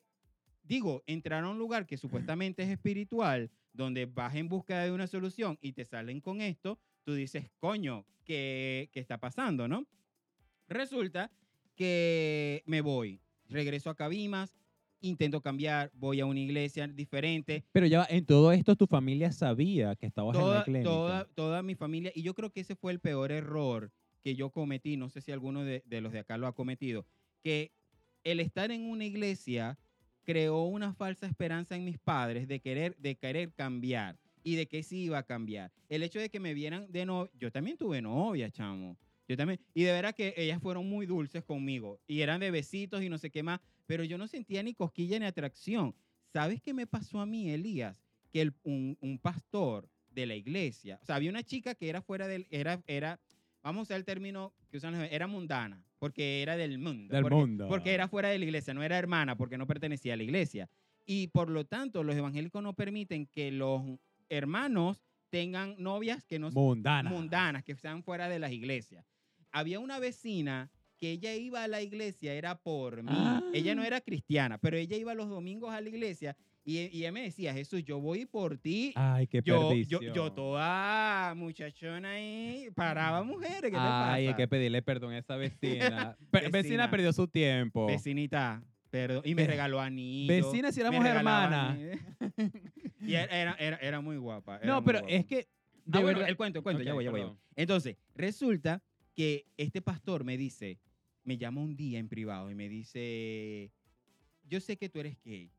digo, 0.70 1.02
entrar 1.08 1.42
a 1.42 1.48
un 1.48 1.58
lugar 1.58 1.84
que 1.84 1.96
supuestamente 1.96 2.62
es 2.62 2.68
espiritual, 2.68 3.50
donde 3.72 4.06
vas 4.06 4.36
en 4.36 4.48
busca 4.48 4.84
de 4.84 4.92
una 4.92 5.08
solución 5.08 5.58
y 5.60 5.72
te 5.72 5.84
salen 5.84 6.20
con 6.20 6.40
esto, 6.40 6.78
tú 7.02 7.12
dices, 7.12 7.50
coño, 7.58 8.06
¿qué, 8.24 8.88
qué 8.92 9.00
está 9.00 9.18
pasando, 9.18 9.66
no? 9.66 9.84
Resulta 10.68 11.32
que 11.74 12.62
me 12.66 12.82
voy, 12.82 13.20
regreso 13.48 13.90
a 13.90 13.96
Cabimas, 13.96 14.54
intento 15.00 15.40
cambiar, 15.40 15.90
voy 15.92 16.20
a 16.20 16.26
una 16.26 16.38
iglesia 16.38 16.86
diferente, 16.86 17.64
Pero 17.72 17.86
ya 17.86 18.06
en 18.08 18.24
todo 18.24 18.52
esto 18.52 18.76
tu 18.76 18.86
familia 18.86 19.32
sabía 19.32 19.96
que 19.96 20.06
estabas 20.06 20.38
en 20.38 20.50
la 20.50 20.62
clínica. 20.62 20.88
toda, 20.88 21.24
toda 21.34 21.64
mi 21.64 21.74
familia, 21.74 22.12
y 22.14 22.22
yo 22.22 22.32
creo 22.34 22.52
que 22.52 22.60
ese 22.60 22.76
fue 22.76 22.92
el 22.92 23.00
peor 23.00 23.32
error 23.32 23.90
que 24.22 24.36
yo 24.36 24.50
cometí, 24.50 24.96
no 24.96 25.08
sé 25.08 25.20
si 25.20 25.32
alguno 25.32 25.64
de, 25.64 25.82
de 25.84 26.00
los 26.00 26.12
de 26.12 26.20
acá 26.20 26.38
lo 26.38 26.46
ha 26.46 26.54
cometido, 26.54 27.06
que 27.42 27.72
el 28.22 28.38
estar 28.38 28.70
en 28.70 28.88
una 28.88 29.04
iglesia 29.04 29.76
creó 30.30 30.62
una 30.62 30.94
falsa 30.94 31.26
esperanza 31.26 31.74
en 31.74 31.84
mis 31.84 31.98
padres 31.98 32.46
de 32.46 32.60
querer, 32.60 32.96
de 32.98 33.16
querer 33.16 33.52
cambiar 33.52 34.16
y 34.44 34.54
de 34.54 34.66
que 34.66 34.84
sí 34.84 35.02
iba 35.02 35.18
a 35.18 35.24
cambiar. 35.24 35.72
El 35.88 36.04
hecho 36.04 36.20
de 36.20 36.30
que 36.30 36.38
me 36.38 36.54
vieran 36.54 36.86
de 36.92 37.04
novia, 37.04 37.32
yo 37.36 37.50
también 37.50 37.76
tuve 37.76 38.00
novia, 38.00 38.48
chamo. 38.48 38.96
Yo 39.26 39.36
también, 39.36 39.58
y 39.74 39.82
de 39.82 39.90
veras 39.90 40.14
que 40.14 40.32
ellas 40.36 40.62
fueron 40.62 40.88
muy 40.88 41.04
dulces 41.04 41.42
conmigo 41.42 42.00
y 42.06 42.20
eran 42.20 42.38
de 42.38 42.52
besitos 42.52 43.02
y 43.02 43.08
no 43.08 43.18
sé 43.18 43.30
qué 43.30 43.42
más, 43.42 43.58
pero 43.86 44.04
yo 44.04 44.18
no 44.18 44.28
sentía 44.28 44.62
ni 44.62 44.72
cosquilla 44.72 45.18
ni 45.18 45.26
atracción. 45.26 45.96
¿Sabes 46.32 46.62
qué 46.62 46.74
me 46.74 46.86
pasó 46.86 47.18
a 47.18 47.26
mí, 47.26 47.50
Elías? 47.50 48.00
Que 48.32 48.52
un, 48.62 48.96
un 49.00 49.18
pastor 49.18 49.88
de 50.10 50.26
la 50.26 50.36
iglesia, 50.36 51.00
o 51.02 51.06
sea, 51.06 51.16
había 51.16 51.30
una 51.30 51.42
chica 51.42 51.74
que 51.74 51.88
era 51.88 52.02
fuera 52.02 52.28
del, 52.28 52.46
era, 52.50 52.80
era, 52.86 53.18
vamos 53.62 53.80
a 53.80 53.82
usar 53.82 53.96
el 53.98 54.04
término 54.04 54.52
que 54.70 54.76
usan 54.78 54.98
los, 54.98 55.10
era 55.10 55.26
mundana, 55.26 55.82
porque 55.98 56.42
era 56.42 56.56
del 56.56 56.78
mundo. 56.78 57.12
Del 57.14 57.22
porque, 57.22 57.36
mundo. 57.36 57.68
Porque 57.68 57.92
era 57.94 58.08
fuera 58.08 58.28
de 58.30 58.38
la 58.38 58.44
iglesia, 58.44 58.74
no 58.74 58.82
era 58.82 58.98
hermana, 58.98 59.36
porque 59.36 59.58
no 59.58 59.66
pertenecía 59.66 60.14
a 60.14 60.16
la 60.16 60.22
iglesia. 60.22 60.68
Y 61.06 61.28
por 61.28 61.50
lo 61.50 61.64
tanto, 61.66 62.02
los 62.04 62.14
evangélicos 62.16 62.62
no 62.62 62.74
permiten 62.74 63.26
que 63.26 63.50
los 63.50 63.82
hermanos 64.28 65.02
tengan 65.30 65.74
novias 65.78 66.24
que 66.24 66.38
no 66.38 66.50
Mundana. 66.50 67.10
mundanas, 67.10 67.64
que 67.64 67.74
sean 67.76 68.02
fuera 68.02 68.28
de 68.28 68.38
las 68.38 68.52
iglesias. 68.52 69.04
Había 69.52 69.80
una 69.80 69.98
vecina 69.98 70.70
que 70.98 71.12
ella 71.12 71.34
iba 71.34 71.64
a 71.64 71.68
la 71.68 71.80
iglesia, 71.82 72.34
era 72.34 72.56
por 72.58 73.02
mí. 73.02 73.10
Ella 73.54 73.74
no 73.74 73.82
Ah. 73.82 73.86
era 73.86 74.00
cristiana, 74.00 74.58
pero 74.58 74.76
ella 74.76 74.96
iba 74.96 75.14
los 75.14 75.28
domingos 75.28 75.72
a 75.72 75.80
la 75.80 75.88
iglesia 75.88 76.36
y, 76.70 76.78
y 76.92 76.98
ella 77.00 77.12
me 77.12 77.22
decía, 77.22 77.52
Jesús, 77.52 77.82
yo 77.84 78.00
voy 78.00 78.26
por 78.26 78.58
ti. 78.58 78.92
Ay, 78.94 79.26
qué 79.26 79.42
yo, 79.44 79.74
yo, 79.74 80.00
yo 80.00 80.32
toda 80.32 81.34
muchachona 81.34 82.10
ahí, 82.12 82.68
paraba 82.74 83.22
mujeres, 83.22 83.62
¿qué 83.62 83.70
te 83.70 83.76
Ay, 83.78 84.28
hay 84.28 84.34
que 84.34 84.46
pedirle 84.46 84.80
perdón 84.82 85.12
a 85.14 85.18
esa 85.18 85.36
vecina. 85.36 86.16
Vecina. 86.30 86.50
Vecina. 86.50 86.90
perdió 86.90 87.12
su 87.12 87.26
tiempo. 87.26 87.86
Vecinita, 87.86 88.62
perdón. 88.90 89.22
Y 89.24 89.34
me 89.34 89.46
regaló 89.46 89.80
anillos. 89.80 90.28
Vecina, 90.52 90.70
si 90.72 90.80
éramos 90.80 91.04
hermanas. 91.04 91.76
y 93.00 93.14
era, 93.14 93.24
era, 93.40 93.54
era, 93.58 93.76
era 93.78 94.00
muy 94.00 94.16
guapa. 94.16 94.58
era 94.58 94.66
No, 94.66 94.80
muy 94.80 94.86
pero 94.86 94.98
guapa. 95.00 95.14
es 95.14 95.26
que. 95.26 95.48
De 95.84 95.98
Ah, 95.98 96.02
bueno, 96.02 96.24
el 96.24 96.36
cuento, 96.36 96.58
el 96.60 96.62
cuento, 96.62 96.82
ya 96.84 96.92
Ok, 96.92 96.96
voy, 96.96 97.04
ya 97.04 97.10
voy, 97.10 97.20
ya 97.20 97.26
voy. 97.26 97.36
Entonces, 97.56 97.96
resulta 98.14 98.82
que 99.16 99.46
este 99.56 99.82
pastor 99.82 100.22
me 100.24 100.36
dice, 100.36 100.78
me 101.24 101.36
llama 101.36 101.62
un 101.62 101.74
día 101.74 101.98
en 101.98 102.08
privado 102.08 102.50
y 102.50 102.54
me 102.54 102.68
dice, 102.68 103.72
yo 104.48 104.60
sé 104.60 104.76
que 104.76 104.88
tú 104.88 105.00
eres 105.00 105.16
gay 105.24 105.50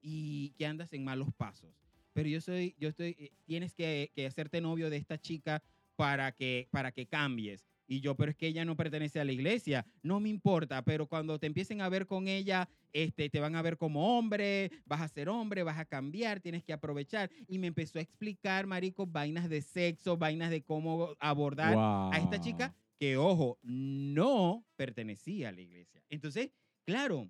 y 0.00 0.50
que 0.50 0.66
andas 0.66 0.92
en 0.92 1.04
malos 1.04 1.28
pasos, 1.36 1.74
pero 2.12 2.28
yo 2.28 2.40
soy, 2.40 2.74
yo 2.78 2.88
estoy, 2.88 3.16
eh, 3.18 3.32
tienes 3.44 3.74
que, 3.74 4.10
que 4.14 4.26
hacerte 4.26 4.60
novio 4.60 4.90
de 4.90 4.96
esta 4.96 5.18
chica 5.18 5.62
para 5.96 6.32
que, 6.32 6.68
para 6.70 6.92
que 6.92 7.06
cambies. 7.06 7.66
Y 7.86 8.00
yo, 8.00 8.14
pero 8.14 8.30
es 8.30 8.36
que 8.36 8.46
ella 8.46 8.64
no 8.64 8.76
pertenece 8.76 9.18
a 9.18 9.24
la 9.24 9.32
iglesia, 9.32 9.84
no 10.04 10.20
me 10.20 10.28
importa, 10.28 10.80
pero 10.82 11.08
cuando 11.08 11.40
te 11.40 11.48
empiecen 11.48 11.80
a 11.80 11.88
ver 11.88 12.06
con 12.06 12.28
ella, 12.28 12.68
este, 12.92 13.28
te 13.28 13.40
van 13.40 13.56
a 13.56 13.62
ver 13.62 13.76
como 13.76 14.16
hombre, 14.16 14.70
vas 14.86 15.00
a 15.00 15.08
ser 15.08 15.28
hombre, 15.28 15.64
vas 15.64 15.76
a 15.76 15.84
cambiar, 15.84 16.38
tienes 16.38 16.62
que 16.62 16.72
aprovechar. 16.72 17.30
Y 17.48 17.58
me 17.58 17.66
empezó 17.66 17.98
a 17.98 18.02
explicar, 18.02 18.68
marico, 18.68 19.08
vainas 19.08 19.48
de 19.48 19.60
sexo, 19.60 20.16
vainas 20.16 20.50
de 20.50 20.62
cómo 20.62 21.16
abordar 21.18 21.74
a 21.76 22.16
esta 22.18 22.40
chica 22.40 22.72
que, 22.96 23.16
ojo, 23.16 23.58
no 23.62 24.64
pertenecía 24.76 25.48
a 25.48 25.52
la 25.52 25.60
iglesia. 25.60 26.00
Entonces, 26.10 26.52
claro, 26.84 27.28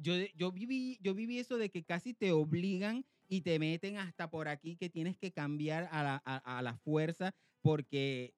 yo, 0.00 0.14
yo, 0.36 0.52
viví, 0.52 0.98
yo 1.02 1.14
viví 1.14 1.38
eso 1.38 1.56
de 1.58 1.70
que 1.70 1.82
casi 1.84 2.14
te 2.14 2.32
obligan 2.32 3.04
y 3.28 3.40
te 3.40 3.58
meten 3.58 3.96
hasta 3.98 4.30
por 4.30 4.48
aquí 4.48 4.76
que 4.76 4.88
tienes 4.88 5.16
que 5.16 5.32
cambiar 5.32 5.88
a 5.90 6.02
la, 6.02 6.22
a, 6.24 6.58
a 6.58 6.62
la 6.62 6.76
fuerza 6.76 7.34
porque... 7.62 8.34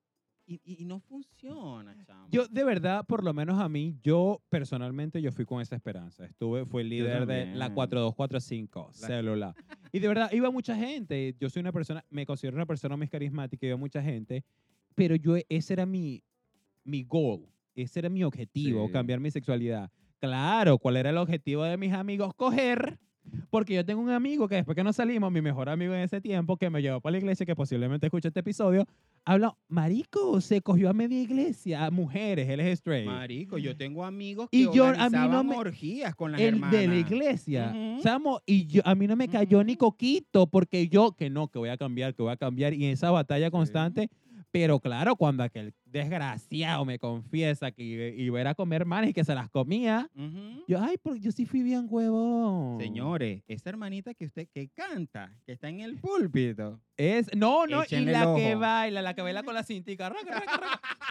Y, 0.50 0.86
no 0.86 0.98
funciona, 0.98 1.94
chamo. 2.06 2.26
Yo, 2.30 2.48
de 2.48 2.64
verdad, 2.64 3.04
por 3.06 3.22
lo 3.22 3.34
menos 3.34 3.60
a 3.60 3.68
mí, 3.68 3.98
yo 4.02 4.40
personalmente, 4.48 5.20
yo 5.20 5.30
fui 5.30 5.44
con 5.44 5.60
esa 5.60 5.76
esperanza. 5.76 6.24
Estuve, 6.24 6.64
fue 6.64 6.80
el 6.80 6.88
líder 6.88 7.26
de 7.26 7.44
la 7.54 7.66
también. 7.66 7.74
4245, 7.74 8.90
La- 9.02 9.06
célula. 9.06 9.54
Y 9.92 9.98
de 9.98 10.08
verdad, 10.08 10.30
iba 10.32 10.50
mucha 10.50 10.74
gente. 10.74 11.34
Yo 11.38 11.50
soy 11.50 11.60
una 11.60 11.72
persona, 11.72 12.02
me 12.08 12.24
considero 12.24 12.56
una 12.56 12.64
persona 12.64 12.96
muy 12.96 13.08
carismática, 13.08 13.66
iba 13.66 13.76
mucha 13.76 14.02
gente. 14.02 14.42
Pero 14.94 15.16
yo, 15.16 15.36
ese 15.50 15.74
era 15.74 15.84
mi, 15.84 16.22
mi 16.82 17.04
goal. 17.04 17.46
Ese 17.74 17.98
era 17.98 18.08
mi 18.08 18.24
objetivo, 18.24 18.86
Sí. 18.86 18.92
cambiar 18.92 19.20
mi 19.20 19.30
sexualidad. 19.30 19.90
Claro, 20.20 20.78
¿cuál 20.78 20.96
era 20.96 21.10
el 21.10 21.16
objetivo 21.18 21.64
de 21.64 21.76
mis 21.76 21.92
amigos? 21.92 22.32
Coger. 22.34 22.98
Porque 23.50 23.74
yo 23.74 23.84
tengo 23.84 24.00
un 24.00 24.08
amigo 24.08 24.48
que 24.48 24.54
después 24.54 24.74
que 24.74 24.82
nos 24.82 24.96
salimos, 24.96 25.30
mi 25.30 25.42
mejor 25.42 25.68
amigo 25.68 25.92
en 25.92 26.00
ese 26.00 26.18
tiempo, 26.18 26.56
que 26.56 26.70
me 26.70 26.80
llevó 26.80 26.98
para 27.02 27.12
la 27.12 27.18
iglesia, 27.18 27.44
que 27.44 27.54
posiblemente 27.54 28.06
escuche 28.06 28.28
este 28.28 28.40
episodio, 28.40 28.86
habla, 29.26 29.54
marico, 29.68 30.40
se 30.40 30.62
cogió 30.62 30.88
a 30.88 30.94
media 30.94 31.20
iglesia, 31.20 31.84
a 31.84 31.90
mujeres, 31.90 32.48
él 32.48 32.60
es 32.60 32.68
straight. 32.78 33.06
Marico, 33.06 33.58
yo 33.58 33.76
tengo 33.76 34.02
amigos 34.06 34.48
que 34.50 34.56
Y 34.56 34.70
yo- 34.72 34.86
a 34.86 35.10
mí 35.10 35.18
no 35.30 35.44
me- 35.44 35.56
orgías 35.56 36.14
con 36.14 36.32
las 36.32 36.40
el 36.40 36.54
hermanas. 36.54 36.72
de 36.72 36.88
la 36.88 36.96
iglesia. 36.96 37.74
Samo, 38.02 38.40
y 38.46 38.66
yo, 38.66 38.80
a 38.86 38.94
mí 38.94 39.06
no 39.06 39.14
me 39.14 39.28
cayó 39.28 39.62
ni 39.62 39.76
coquito 39.76 40.46
porque 40.46 40.88
yo, 40.88 41.12
que 41.12 41.28
no, 41.28 41.48
que 41.48 41.58
voy 41.58 41.68
a 41.68 41.76
cambiar, 41.76 42.14
que 42.14 42.22
voy 42.22 42.32
a 42.32 42.36
cambiar. 42.38 42.72
Y 42.72 42.86
en 42.86 42.92
esa 42.92 43.10
batalla 43.10 43.50
constante, 43.50 44.08
pero 44.50 44.80
claro, 44.80 45.14
cuando 45.16 45.42
aquel 45.42 45.74
desgraciado 45.84 46.84
me 46.84 46.98
confiesa 46.98 47.70
que 47.70 47.82
iba- 47.82 48.38
a 48.38 48.40
ir 48.42 48.46
a 48.46 48.54
comer 48.54 48.84
manes 48.86 49.10
y 49.10 49.12
que 49.12 49.24
se 49.24 49.34
las 49.34 49.50
comía, 49.50 50.10
yo, 50.66 50.80
ay, 50.82 50.96
porque 51.02 51.20
yo 51.20 51.30
sí 51.32 51.44
fui 51.46 51.62
bien 51.62 51.86
huevón. 51.88 52.78
Señores, 52.80 53.42
esa 53.46 53.70
hermanita 53.70 54.14
que 54.14 54.24
usted 54.26 54.48
que 54.52 54.68
canta, 54.68 55.32
que 55.44 55.52
está 55.52 55.68
en 55.68 55.80
el 55.80 55.96
púlpito. 55.96 56.80
Es, 56.96 57.28
no, 57.36 57.66
no, 57.66 57.80
y 57.82 57.84
Échenle 57.84 58.12
la 58.12 58.34
que 58.34 58.54
baila, 58.54 59.02
la 59.02 59.14
que 59.14 59.22
baila 59.22 59.42
con 59.42 59.54
la 59.54 59.62
cintica. 59.62 60.12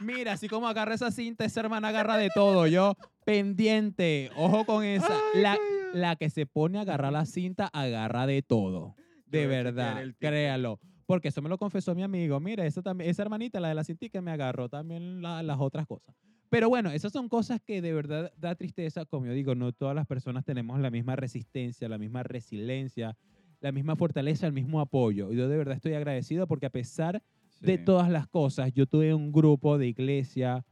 Mira, 0.02 0.34
así 0.34 0.47
como 0.47 0.67
agarra 0.67 0.93
esa 0.95 1.12
cinta, 1.12 1.45
esa 1.45 1.60
hermana 1.62 1.88
agarra 1.89 2.17
de 2.17 2.30
todo. 2.34 2.67
Yo, 2.67 2.95
pendiente, 3.26 4.30
ojo 4.36 4.65
con 4.65 4.84
esa. 4.84 5.08
Ay, 5.34 5.41
La, 5.41 5.58
la 5.93 6.15
que 6.15 6.30
se 6.30 6.45
pone 6.45 6.78
a 6.78 6.82
agarrar 6.82 7.13
la 7.13 7.26
cinta, 7.26 7.67
agarra 7.67 8.26
de 8.28 8.41
todo. 8.41 8.95
De 9.26 9.43
Yo 9.43 9.50
verdad, 9.50 10.04
créalo. 10.19 10.80
Porque 11.08 11.30
eso 11.30 11.41
me 11.41 11.50
lo 11.50 11.58
confesó 11.58 11.96
mi 11.96 12.04
amigo. 12.04 12.39
Mira, 12.39 12.65
esa, 12.65 12.84
también, 12.84 13.10
esa 13.10 13.24
hermanita, 13.24 13.60
la 13.60 13.70
de 13.70 13.76
la 13.76 13.84
cintica, 13.84 14.22
me 14.22 14.30
agarró 14.30 14.70
también 14.70 15.22
la- 15.22 15.41
las 15.41 15.60
otras 15.60 15.88
cosas. 15.88 16.13
Pero 16.50 16.70
bueno, 16.70 16.91
esas 16.91 17.12
son 17.12 17.28
cosas 17.28 17.60
que 17.62 17.82
de 17.82 17.93
verdad 17.93 18.32
da 18.38 18.54
tristeza. 18.56 19.06
Como 19.06 19.26
yo 19.26 19.34
digo, 19.34 19.56
no 19.56 19.72
todas 19.74 19.96
las 19.96 20.06
personas 20.06 20.46
tenemos 20.46 20.80
la 20.80 20.91
misma 20.91 21.15
resistencia, 21.15 21.89
la 21.89 21.98
misma 21.98 22.24
resiliencia, 22.24 23.17
la 23.60 23.72
misma 23.72 23.96
fortaleza, 23.96 24.48
el 24.48 24.54
mismo 24.54 24.80
apoyo. 24.80 25.32
Y 25.32 25.38
yo 25.38 25.50
de 25.50 25.58
verdad 25.58 25.76
estoy 25.76 25.93
agradecido 25.93 26.46
porque 26.48 26.67
a 26.67 26.70
pesar 26.70 27.24
de 27.60 27.78
todas 27.86 28.10
las 28.10 28.28
cosas, 28.28 28.72
yo 28.74 28.86
tuve 28.86 29.13
un 29.13 29.32
grupo 29.32 29.78
de 29.78 29.88
iglesia 29.88 30.63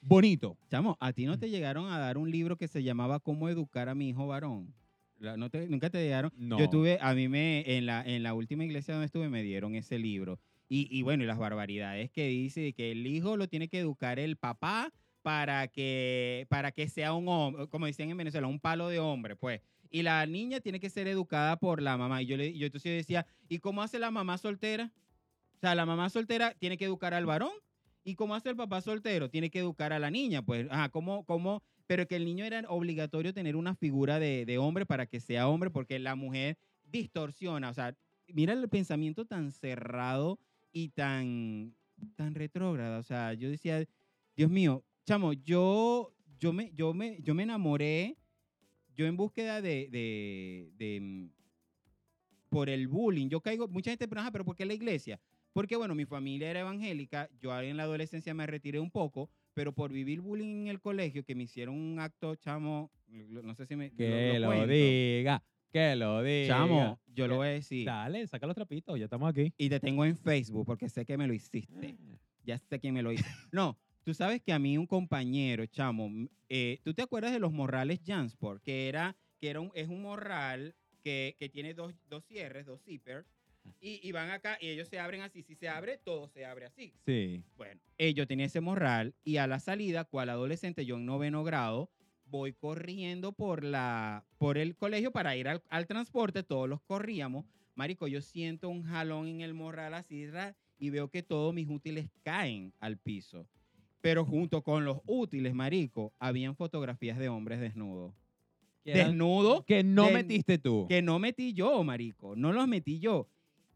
bonito. 0.00 0.56
Chamo, 0.70 0.96
¿a 1.00 1.12
ti 1.12 1.26
no 1.26 1.38
te 1.38 1.50
llegaron 1.50 1.90
a 1.90 1.98
dar 1.98 2.18
un 2.18 2.30
libro 2.30 2.56
que 2.56 2.68
se 2.68 2.82
llamaba 2.82 3.20
Cómo 3.20 3.48
educar 3.48 3.88
a 3.88 3.94
mi 3.94 4.10
hijo 4.10 4.26
varón? 4.26 4.72
¿No 5.36 5.50
te- 5.50 5.68
¿Nunca 5.68 5.90
te 5.90 6.02
llegaron? 6.02 6.32
No. 6.36 6.58
Yo 6.58 6.68
tuve, 6.70 6.98
a 7.00 7.14
mí 7.14 7.28
me, 7.28 7.76
en 7.76 7.86
la, 7.86 8.02
en 8.02 8.22
la 8.22 8.34
última 8.34 8.64
iglesia 8.64 8.94
donde 8.94 9.06
estuve 9.06 9.28
me 9.28 9.42
dieron 9.42 9.74
ese 9.74 9.98
libro. 9.98 10.38
Y, 10.68 10.88
y 10.90 11.02
bueno, 11.02 11.24
y 11.24 11.26
las 11.26 11.38
barbaridades 11.38 12.10
que 12.10 12.26
dice 12.28 12.72
que 12.72 12.92
el 12.92 13.06
hijo 13.06 13.36
lo 13.36 13.48
tiene 13.48 13.68
que 13.68 13.78
educar 13.80 14.18
el 14.18 14.36
papá 14.36 14.92
para 15.22 15.68
que, 15.68 16.46
para 16.48 16.70
que 16.72 16.88
sea 16.88 17.14
un 17.14 17.28
hombre, 17.28 17.66
como 17.68 17.86
decían 17.86 18.10
en 18.10 18.16
Venezuela, 18.16 18.46
un 18.46 18.60
palo 18.60 18.88
de 18.88 18.98
hombre, 18.98 19.36
pues. 19.36 19.60
Y 19.90 20.02
la 20.02 20.26
niña 20.26 20.60
tiene 20.60 20.80
que 20.80 20.90
ser 20.90 21.06
educada 21.06 21.56
por 21.58 21.80
la 21.80 21.96
mamá. 21.96 22.20
Y 22.22 22.26
yo, 22.26 22.36
le, 22.36 22.56
yo 22.56 22.66
entonces 22.66 22.90
yo 22.90 22.96
decía, 22.96 23.26
¿y 23.48 23.58
cómo 23.58 23.82
hace 23.82 23.98
la 23.98 24.10
mamá 24.10 24.38
soltera? 24.38 24.92
O 25.56 25.58
sea, 25.60 25.74
la 25.74 25.86
mamá 25.86 26.10
soltera 26.10 26.54
tiene 26.58 26.76
que 26.76 26.84
educar 26.86 27.14
al 27.14 27.26
varón. 27.26 27.52
¿Y 28.02 28.16
cómo 28.16 28.34
hace 28.34 28.50
el 28.50 28.56
papá 28.56 28.82
soltero? 28.82 29.30
Tiene 29.30 29.50
que 29.50 29.60
educar 29.60 29.92
a 29.94 29.98
la 29.98 30.10
niña. 30.10 30.42
Pues, 30.42 30.66
ajá, 30.70 30.90
¿cómo, 30.90 31.24
cómo? 31.24 31.62
Pero 31.86 32.06
que 32.06 32.16
el 32.16 32.24
niño 32.24 32.44
era 32.44 32.60
obligatorio 32.68 33.34
tener 33.34 33.56
una 33.56 33.74
figura 33.74 34.18
de, 34.18 34.46
de 34.46 34.58
hombre 34.58 34.86
para 34.86 35.06
que 35.06 35.20
sea 35.20 35.48
hombre, 35.48 35.70
porque 35.70 35.98
la 35.98 36.14
mujer 36.14 36.58
distorsiona. 36.84 37.70
O 37.70 37.74
sea, 37.74 37.96
mira 38.28 38.52
el 38.52 38.68
pensamiento 38.68 39.26
tan 39.26 39.52
cerrado 39.52 40.38
y 40.72 40.88
tan, 40.90 41.74
tan 42.16 42.34
retrógrado. 42.34 42.98
O 43.00 43.02
sea, 43.02 43.34
yo 43.34 43.50
decía, 43.50 43.84
Dios 44.36 44.50
mío, 44.50 44.84
chamo, 45.06 45.32
yo, 45.32 46.14
yo, 46.38 46.52
me, 46.52 46.72
yo, 46.74 46.94
me, 46.94 47.20
yo 47.22 47.34
me 47.34 47.42
enamoré, 47.42 48.16
yo 48.96 49.06
en 49.06 49.16
búsqueda 49.16 49.60
de, 49.60 49.88
de, 49.90 50.70
de, 50.76 51.00
mm, 51.00 51.28
por 52.48 52.68
el 52.68 52.88
bullying. 52.88 53.28
Yo 53.28 53.40
caigo, 53.40 53.68
mucha 53.68 53.90
gente 53.90 54.08
pregunta, 54.08 54.28
"Ah, 54.28 54.32
pero 54.32 54.44
¿por 54.44 54.56
qué 54.56 54.64
la 54.64 54.74
iglesia? 54.74 55.20
Porque, 55.52 55.76
bueno, 55.76 55.94
mi 55.94 56.04
familia 56.04 56.50
era 56.50 56.60
evangélica, 56.60 57.28
yo 57.40 57.58
en 57.60 57.76
la 57.76 57.84
adolescencia 57.84 58.34
me 58.34 58.46
retiré 58.46 58.80
un 58.80 58.90
poco, 58.90 59.30
pero 59.54 59.72
por 59.72 59.92
vivir 59.92 60.20
bullying 60.20 60.62
en 60.62 60.68
el 60.68 60.80
colegio, 60.80 61.24
que 61.24 61.34
me 61.34 61.44
hicieron 61.44 61.76
un 61.76 61.98
acto, 62.00 62.34
chamo, 62.36 62.90
lo- 63.08 63.42
no 63.42 63.54
sé 63.54 63.66
si 63.66 63.76
me... 63.76 63.90
Que 63.92 64.38
lo, 64.38 64.48
cuento. 64.48 64.66
diga, 64.66 65.42
que 65.70 65.96
lo 65.96 66.22
diga. 66.22 66.48
Chamo, 66.56 67.00
yo 67.06 67.26
lo 67.28 67.34
Que- 67.34 67.36
voy 67.38 67.46
a 67.46 67.50
decir. 67.50 67.86
Dale, 67.86 68.26
saca 68.26 68.46
los 68.46 68.54
trapitos, 68.56 68.98
ya 68.98 69.04
estamos 69.04 69.30
aquí. 69.30 69.52
Y 69.56 69.68
te 69.68 69.80
tengo 69.80 70.04
en 70.04 70.16
Facebook 70.16 70.66
porque 70.66 70.88
sé 70.88 71.04
que 71.06 71.16
me 71.16 71.26
lo 71.26 71.32
hiciste. 71.34 71.68
Ya 72.46 72.58
sé 72.58 72.78
quién 72.78 72.92
me 72.92 73.02
lo 73.02 73.10
hizo. 73.10 73.24
No, 73.52 73.78
tú 74.02 74.12
sabes 74.12 74.42
que 74.42 74.52
a 74.52 74.58
mí 74.58 74.76
un 74.76 74.86
compañero, 74.86 75.64
chamo, 75.64 76.10
eh, 76.50 76.78
¿tú 76.84 76.92
te 76.92 77.00
acuerdas 77.00 77.32
de 77.32 77.38
los 77.38 77.52
morrales 77.54 78.00
Jansport? 78.06 78.62
Que 78.62 78.86
era, 78.86 79.16
que 79.40 79.48
era 79.48 79.60
un, 79.60 79.70
es 79.74 79.88
un 79.88 80.02
morral 80.02 80.74
que, 81.02 81.36
que 81.38 81.48
tiene 81.48 81.72
dos, 81.72 81.94
dos 82.10 82.22
cierres, 82.26 82.66
dos 82.66 82.82
zippers, 82.82 83.26
y, 83.80 84.00
y 84.06 84.12
van 84.12 84.30
acá 84.30 84.56
y 84.60 84.68
ellos 84.68 84.88
se 84.88 84.98
abren 84.98 85.22
así. 85.22 85.42
Si 85.42 85.54
se 85.54 85.68
abre, 85.68 85.98
todo 85.98 86.28
se 86.28 86.44
abre 86.44 86.66
así. 86.66 86.92
Sí. 87.06 87.42
Bueno, 87.56 87.80
eh, 87.98 88.14
yo 88.14 88.26
tenía 88.26 88.46
ese 88.46 88.60
morral 88.60 89.14
y 89.24 89.36
a 89.38 89.46
la 89.46 89.60
salida, 89.60 90.04
cual 90.04 90.28
adolescente, 90.30 90.84
yo 90.86 90.96
en 90.96 91.06
noveno 91.06 91.44
grado, 91.44 91.90
voy 92.26 92.52
corriendo 92.52 93.32
por, 93.32 93.62
la, 93.62 94.24
por 94.38 94.58
el 94.58 94.74
colegio 94.76 95.12
para 95.12 95.36
ir 95.36 95.48
al, 95.48 95.62
al 95.68 95.86
transporte, 95.86 96.42
todos 96.42 96.68
los 96.68 96.80
corríamos. 96.82 97.44
Marico, 97.74 98.06
yo 98.08 98.20
siento 98.20 98.68
un 98.68 98.82
jalón 98.84 99.26
en 99.28 99.40
el 99.40 99.52
morral 99.54 99.94
así 99.94 100.26
y 100.78 100.90
veo 100.90 101.08
que 101.08 101.22
todos 101.22 101.52
mis 101.54 101.68
útiles 101.68 102.08
caen 102.22 102.72
al 102.80 102.98
piso. 102.98 103.46
Pero 104.00 104.24
junto 104.24 104.62
con 104.62 104.84
los 104.84 104.98
útiles, 105.06 105.54
marico, 105.54 106.12
habían 106.18 106.54
fotografías 106.56 107.18
de 107.18 107.28
hombres 107.28 107.60
desnudos. 107.60 108.14
Desnudos 108.84 109.64
Que 109.64 109.82
no 109.82 110.06
de- 110.08 110.12
metiste 110.12 110.58
tú. 110.58 110.86
que 110.88 111.00
no 111.00 111.18
metí 111.18 111.54
yo, 111.54 111.82
marico, 111.84 112.36
no 112.36 112.52
los 112.52 112.68
metí 112.68 112.98
yo. 112.98 113.28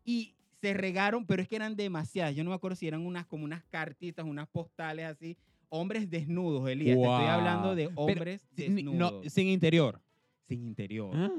Y 0.09 0.35
se 0.63 0.73
regaron, 0.73 1.27
pero 1.27 1.43
es 1.43 1.49
que 1.49 1.57
eran 1.57 1.77
demasiadas. 1.77 2.35
Yo 2.35 2.43
no 2.43 2.49
me 2.49 2.57
acuerdo 2.57 2.77
si 2.77 2.89
eran 2.89 3.05
unas 3.05 3.27
como 3.27 3.45
unas 3.45 3.63
cartitas, 3.65 4.25
unas 4.25 4.49
postales 4.49 5.05
así. 5.05 5.37
Hombres 5.69 6.09
desnudos, 6.09 6.67
Elías. 6.67 6.97
Te 6.97 7.03
estoy 7.03 7.27
hablando 7.27 7.75
de 7.75 7.91
hombres 7.95 8.49
desnudos. 8.57 8.95
no, 8.95 9.29
sin 9.29 9.49
interior. 9.49 10.01
sin 10.49 10.67
interior. 10.67 11.11
Ah, 11.15 11.31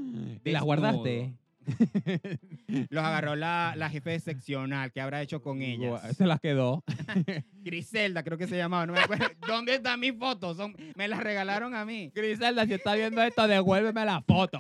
¿Y 0.44 0.52
las 0.52 0.62
guardaste? 0.62 1.34
Los 2.90 3.04
agarró 3.04 3.36
la, 3.36 3.74
la 3.76 3.90
jefe 3.90 4.12
de 4.12 4.20
seccional. 4.20 4.92
¿Qué 4.92 5.02
habrá 5.02 5.24
hecho 5.24 5.42
con 5.42 5.64
ellas? 5.64 6.16
Se 6.16 6.28
las 6.28 6.40
quedó. 6.40 6.84
Griselda, 7.64 8.22
creo 8.24 8.38
que 8.38 8.46
se 8.46 8.56
llamaba. 8.56 8.86
No 8.86 8.94
me 8.94 9.00
acuerdo. 9.00 9.26
¿Dónde 9.48 9.76
están 9.76 10.00
mis 10.00 10.14
fotos? 10.14 10.58
Son, 10.58 10.76
me 10.96 11.08
las 11.08 11.24
regalaron 11.24 11.74
a 11.74 11.86
mí. 11.86 12.12
Griselda, 12.14 12.68
si 12.68 12.74
está 12.74 12.94
viendo 12.94 13.20
esto, 13.24 13.48
devuélveme 13.48 14.06
la 14.06 14.22
foto. 14.22 14.60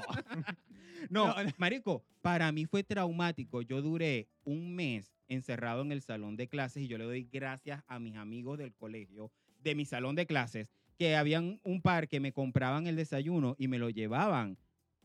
No, 1.09 1.33
marico, 1.57 2.03
para 2.21 2.51
mí 2.51 2.65
fue 2.65 2.83
traumático. 2.83 3.61
Yo 3.61 3.81
duré 3.81 4.27
un 4.43 4.75
mes 4.75 5.13
encerrado 5.27 5.81
en 5.81 5.91
el 5.91 6.01
salón 6.01 6.35
de 6.37 6.47
clases 6.47 6.83
y 6.83 6.87
yo 6.87 6.97
le 6.97 7.03
doy 7.05 7.23
gracias 7.31 7.83
a 7.87 7.99
mis 7.99 8.15
amigos 8.15 8.57
del 8.57 8.73
colegio, 8.73 9.31
de 9.61 9.75
mi 9.75 9.85
salón 9.85 10.15
de 10.15 10.25
clases, 10.25 10.69
que 10.97 11.15
habían 11.15 11.59
un 11.63 11.81
par 11.81 12.07
que 12.07 12.19
me 12.19 12.33
compraban 12.33 12.87
el 12.87 12.95
desayuno 12.95 13.55
y 13.57 13.67
me 13.67 13.77
lo 13.79 13.89
llevaban 13.89 14.57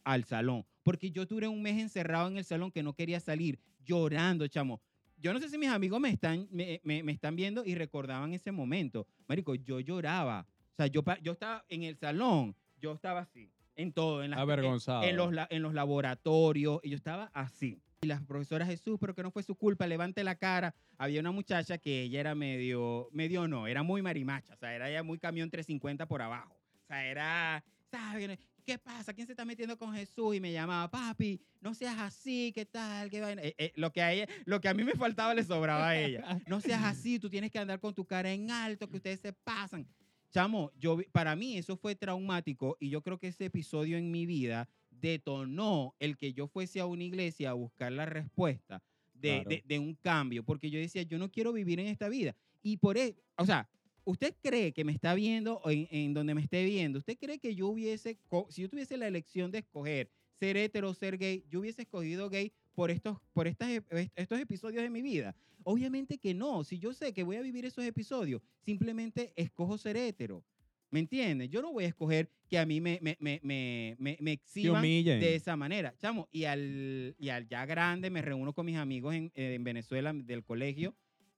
al 0.02 0.24
salón. 0.24 0.64
Porque 0.82 1.10
yo 1.10 1.24
duré 1.26 1.48
un 1.48 1.62
mes 1.62 1.80
encerrado 1.80 2.28
en 2.28 2.36
el 2.38 2.44
salón 2.44 2.70
que 2.70 2.82
no 2.82 2.94
quería 2.94 3.20
salir, 3.20 3.58
llorando, 3.84 4.46
chamo. 4.48 4.80
Yo 5.16 5.32
no 5.32 5.38
sé 5.40 5.48
si 5.48 5.56
mis 5.56 5.70
amigos 5.70 6.00
me 6.00 6.10
están, 6.10 6.46
me, 6.50 6.80
me- 6.84 7.02
me 7.02 7.12
están 7.12 7.36
viendo 7.36 7.64
y 7.64 7.74
recordaban 7.74 8.34
ese 8.34 8.52
momento. 8.52 9.06
Marico, 9.28 9.54
yo 9.54 9.80
lloraba. 9.80 10.46
O 10.72 10.76
sea, 10.76 10.86
yo 10.88 11.02
estaba 11.32 11.64
en 11.68 11.84
el 11.84 11.96
salón, 11.96 12.56
yo 12.76 12.92
estaba 12.92 13.20
así, 13.20 13.50
en 13.76 13.92
todo, 13.92 14.22
en 14.22 14.30
las, 14.30 14.40
Avergonzado. 14.40 15.02
en 15.04 15.16
los, 15.16 15.32
la- 15.32 15.46
en 15.50 15.62
los 15.62 15.74
laboratorios, 15.74 16.80
y 16.82 16.90
yo 16.90 16.96
estaba 16.96 17.30
así. 17.34 17.80
Y 18.02 18.06
las 18.06 18.22
profesoras, 18.22 18.68
Jesús, 18.68 18.98
pero 19.00 19.14
que 19.14 19.22
no 19.22 19.30
fue 19.30 19.42
su 19.42 19.54
culpa, 19.54 19.86
levante 19.86 20.22
la 20.24 20.34
cara. 20.34 20.74
Había 20.98 21.20
una 21.20 21.30
muchacha 21.30 21.78
que 21.78 22.02
ella 22.02 22.20
era 22.20 22.34
medio, 22.34 23.08
medio 23.12 23.48
no, 23.48 23.66
era 23.66 23.82
muy 23.82 24.02
marimacha, 24.02 24.52
o 24.54 24.56
sea, 24.56 24.74
era 24.74 24.90
ella 24.90 25.02
muy 25.02 25.18
camión 25.18 25.50
350 25.50 26.06
por 26.06 26.20
abajo. 26.20 26.54
O 26.82 26.86
sea, 26.86 27.06
era, 27.06 27.64
¿sabes? 27.90 28.38
¿Qué 28.64 28.78
pasa? 28.78 29.12
¿Quién 29.12 29.26
se 29.26 29.32
está 29.34 29.44
metiendo 29.44 29.76
con 29.78 29.94
Jesús? 29.94 30.34
Y 30.36 30.40
me 30.40 30.52
llamaba, 30.52 30.90
papi, 30.90 31.40
no 31.60 31.74
seas 31.74 31.98
así, 31.98 32.50
¿qué 32.54 32.64
tal? 32.66 33.10
¿Qué 33.10 33.20
vaina?". 33.20 33.42
Eh, 33.42 33.54
eh, 33.58 33.72
lo, 33.76 33.90
que 33.92 34.02
a 34.02 34.12
ella, 34.12 34.26
lo 34.46 34.60
que 34.60 34.68
a 34.68 34.74
mí 34.74 34.84
me 34.84 34.94
faltaba 34.94 35.34
le 35.34 35.44
sobraba 35.44 35.88
a 35.88 35.98
ella. 35.98 36.40
No 36.46 36.60
seas 36.60 36.82
así, 36.84 37.18
tú 37.18 37.28
tienes 37.30 37.50
que 37.50 37.58
andar 37.58 37.80
con 37.80 37.94
tu 37.94 38.04
cara 38.06 38.30
en 38.32 38.50
alto, 38.50 38.88
que 38.88 38.96
ustedes 38.96 39.20
se 39.20 39.32
pasan. 39.32 39.86
Chamo, 40.34 40.72
yo, 40.76 40.98
para 41.12 41.36
mí 41.36 41.56
eso 41.58 41.76
fue 41.76 41.94
traumático 41.94 42.76
y 42.80 42.90
yo 42.90 43.02
creo 43.02 43.18
que 43.20 43.28
ese 43.28 43.44
episodio 43.44 43.96
en 43.96 44.10
mi 44.10 44.26
vida 44.26 44.68
detonó 44.90 45.94
el 46.00 46.16
que 46.16 46.32
yo 46.32 46.48
fuese 46.48 46.80
a 46.80 46.86
una 46.86 47.04
iglesia 47.04 47.50
a 47.50 47.52
buscar 47.52 47.92
la 47.92 48.04
respuesta 48.04 48.82
de, 49.12 49.44
Claro. 49.44 49.48
de- 49.48 49.62
de 49.64 49.78
un 49.78 49.94
cambio, 49.94 50.42
porque 50.44 50.70
yo 50.70 50.80
decía, 50.80 51.02
yo 51.02 51.18
no 51.18 51.30
quiero 51.30 51.52
vivir 51.52 51.78
en 51.78 51.86
esta 51.86 52.08
vida. 52.08 52.34
Y 52.62 52.78
por 52.78 52.98
eso, 52.98 53.22
o 53.36 53.46
sea, 53.46 53.70
¿usted 54.02 54.34
cree 54.42 54.72
que 54.72 54.82
me 54.84 54.90
está 54.90 55.14
viendo 55.14 55.60
en, 55.66 55.86
en 55.92 56.14
donde 56.14 56.34
me 56.34 56.40
esté 56.40 56.64
viendo? 56.64 56.98
¿Usted 56.98 57.16
cree 57.16 57.38
que 57.38 57.54
yo 57.54 57.68
hubiese, 57.68 58.18
si 58.48 58.62
yo 58.62 58.68
tuviese 58.68 58.96
la 58.96 59.06
elección 59.06 59.52
de 59.52 59.58
escoger 59.58 60.10
ser 60.32 60.56
hetero 60.56 60.90
o 60.90 60.94
ser 60.94 61.16
gay, 61.16 61.44
yo 61.48 61.60
hubiese 61.60 61.82
escogido 61.82 62.28
gay 62.28 62.52
por 62.74 62.90
estos, 62.90 63.18
por 63.32 63.46
estas, 63.46 63.70
ep- 63.70 64.10
estos 64.16 64.40
episodios 64.40 64.82
de 64.82 64.90
mi 64.90 65.02
vida? 65.02 65.34
Obviamente 65.62 66.18
que 66.18 66.34
no. 66.34 66.62
Si 66.64 66.78
yo 66.78 66.92
sé 66.92 67.12
que 67.12 67.22
voy 67.22 67.36
a 67.36 67.40
vivir 67.42 67.64
esos 67.64 67.84
episodios, 67.84 68.42
simplemente 68.60 69.32
escojo 69.36 69.78
ser 69.78 69.96
hetero. 69.96 70.44
¿Me 70.90 71.00
entiendes? 71.00 71.48
Yo 71.50 71.60
no 71.62 71.72
voy 71.72 71.84
a 71.84 71.88
escoger 71.88 72.28
que 72.48 72.58
a 72.58 72.66
mí 72.66 72.80
me, 72.80 72.98
me, 73.02 73.16
me, 73.18 73.40
me, 73.42 73.96
me, 73.98 74.32
exhiban 74.32 74.80
de 75.20 75.34
esa 75.34 75.56
manera. 75.56 75.94
Chamo, 75.98 76.28
y 76.30 76.44
al, 76.44 77.16
y 77.18 77.30
al 77.30 77.48
ya 77.48 77.66
grande 77.66 78.10
me 78.10 78.22
reúno 78.22 78.52
con 78.52 78.66
mis 78.66 78.76
amigos 78.76 79.14
en, 79.14 79.32
eh, 79.34 79.54
en 79.54 79.64
Venezuela 79.64 80.12
del 80.12 80.44
colegio 80.44 80.94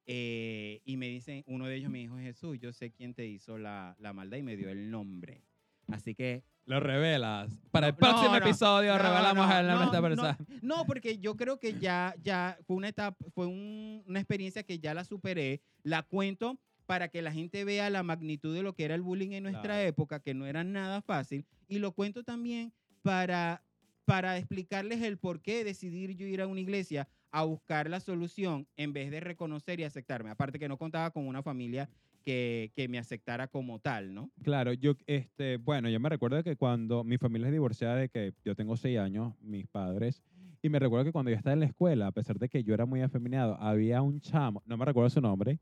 eh, 0.07 0.83
y 0.85 0.97
me 0.99 1.09
dicen, 1.09 1.43
uno 1.47 1.67
de 1.67 1.77
ellos 1.77 1.91
me 1.91 1.99
dijo, 2.01 2.19
Jesús, 2.19 2.59
yo 2.61 2.73
sé 2.73 2.91
quién 2.91 3.15
te 3.15 3.27
hizo 3.27 3.57
la, 3.57 3.97
la 3.99 4.13
maldad 4.13 4.37
y 4.39 4.43
me 4.43 4.57
dio 4.57 4.69
el 4.69 4.91
nombre. 4.91 5.43
Así 5.89 6.15
que... 6.15 6.43
Lo 6.67 6.81
revelas. 6.81 7.51
Para 7.71 7.89
el 7.89 7.93
No, 7.93 7.99
próximo 7.99 8.31
no, 8.31 8.37
episodio 8.37 8.93
no, 8.93 8.99
revelamos 8.99 9.49
no, 9.49 9.59
el 9.59 9.67
nombre 9.69 9.79
de 9.79 9.85
esta 9.85 10.01
no, 10.01 10.03
persona. 10.03 10.39
No, 10.63 10.85
porque 10.85 11.19
yo 11.19 11.37
creo 11.37 11.59
que 11.61 11.79
ya, 11.79 12.15
ya 12.23 12.59
fue 12.67 12.77
una 12.77 12.89
etapa, 12.89 13.17
fue 13.35 13.47
un- 13.47 14.03
una 14.07 14.19
experiencia 14.19 14.65
que 14.65 14.79
ya 14.81 14.93
la 14.93 15.05
superé, 15.05 15.61
la 15.85 16.03
cuento 16.03 16.59
para 16.87 17.09
que 17.09 17.23
la 17.23 17.33
gente 17.33 17.65
vea 17.65 17.89
la 17.89 18.03
magnitud 18.03 18.55
de 18.55 18.63
lo 18.63 18.75
que 18.75 18.85
era 18.85 18.95
el 18.97 19.03
bullying 19.03 19.31
en 19.33 19.45
nuestra 19.45 19.63
Claro. 19.75 19.81
época, 19.89 20.21
que 20.21 20.35
no 20.35 20.45
era 20.47 20.65
nada 20.65 21.03
fácil, 21.03 21.45
y 21.69 21.79
lo 21.79 21.93
cuento 21.93 22.25
también 22.25 22.73
para, 23.03 23.63
para 24.05 24.37
explicarles 24.37 25.03
el 25.03 25.19
por 25.19 25.41
qué 25.41 25.63
decidir 25.65 26.17
yo 26.17 26.27
ir 26.27 26.41
a 26.43 26.47
una 26.49 26.61
iglesia 26.61 27.09
a 27.31 27.43
buscar 27.45 27.89
la 27.91 28.01
solución 28.01 28.67
en 28.77 28.93
vez 28.93 29.11
de 29.11 29.21
reconocer 29.21 29.79
y 29.81 29.85
aceptarme. 29.85 30.31
Aparte 30.31 30.59
que 30.59 30.69
no 30.69 30.79
contaba 30.79 31.11
con 31.11 31.27
una 31.29 31.43
familia 31.43 31.89
que, 32.27 32.87
me 32.91 32.99
aceptara 32.99 33.47
como 33.47 33.79
tal, 33.79 34.13
¿no? 34.13 34.33
Claro, 34.43 34.73
yo, 34.73 34.95
este, 35.07 35.59
bueno, 35.59 35.89
yo 35.89 36.01
me 36.01 36.09
recuerdo 36.09 36.43
que 36.43 36.57
cuando 36.57 37.05
mi 37.05 37.19
familia 37.19 37.47
es 37.47 37.53
divorciada 37.53 37.95
de 37.95 38.09
que 38.09 38.35
yo 38.45 38.57
tengo 38.57 38.77
seis 38.77 38.99
años, 38.99 39.35
mis 39.41 39.67
padres, 39.69 40.23
Y 40.63 40.69
me 40.69 40.81
recuerdo 40.81 41.05
que 41.05 41.13
cuando 41.13 41.31
yo 41.31 41.37
estaba 41.37 41.55
en 41.55 41.61
la 41.61 41.67
escuela, 41.67 42.09
a 42.09 42.13
pesar 42.13 42.39
de 42.41 42.49
que 42.49 42.65
yo 42.65 42.75
era 42.75 42.87
muy 42.87 43.01
afeminado, 43.01 43.57
había 43.61 44.03
un 44.03 44.21
chamo, 44.21 44.63
no 44.67 44.77
me 44.77 44.85
recuerdo 44.85 45.11
su 45.11 45.21
nombre, 45.21 45.61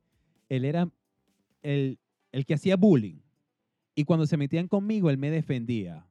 él 0.49 0.65
era 0.65 0.89
el, 1.61 1.99
el 2.33 2.47
que 2.47 2.55
hacía 2.55 2.77
bullying. 2.77 3.21
Y 3.95 4.05
cuando 4.05 4.27
se 4.27 4.39
metían 4.39 4.67
conmigo, 4.67 5.11
él 5.11 5.19
me 5.19 5.31
defendía. 5.31 6.07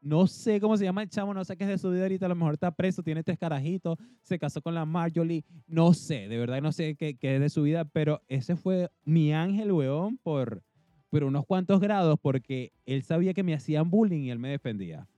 No 0.00 0.26
sé 0.26 0.60
cómo 0.60 0.76
se 0.76 0.84
llama 0.84 1.02
el 1.02 1.08
chamo, 1.08 1.34
no 1.34 1.44
sé 1.44 1.56
qué 1.56 1.64
es 1.64 1.70
de 1.70 1.78
su 1.78 1.90
vida 1.90 2.02
ahorita, 2.02 2.26
a 2.26 2.28
lo 2.28 2.36
mejor 2.36 2.54
está 2.54 2.70
preso, 2.70 3.02
tiene 3.02 3.22
tres 3.24 3.38
carajitos, 3.38 3.98
se 4.22 4.38
casó 4.38 4.62
con 4.62 4.74
la 4.74 4.84
Marjorie, 4.84 5.44
no 5.66 5.92
sé, 5.92 6.28
de 6.28 6.38
verdad 6.38 6.62
no 6.62 6.70
sé 6.72 6.94
qué, 6.94 7.16
es 7.20 7.40
de 7.40 7.48
su 7.48 7.62
vida, 7.62 7.84
pero 7.84 8.22
ese 8.28 8.54
fue 8.56 8.90
mi 9.04 9.32
ángel, 9.32 9.72
weón, 9.72 10.18
por, 10.18 10.62
por 11.10 11.24
unos 11.24 11.44
cuantos 11.46 11.80
grados, 11.80 12.18
porque 12.22 12.72
él 12.86 13.02
sabía 13.02 13.34
que 13.34 13.42
me 13.42 13.54
hacían 13.54 13.90
bullying 13.90 14.22
y 14.22 14.30
él 14.30 14.38
me 14.38 14.50
defendía. 14.50 15.08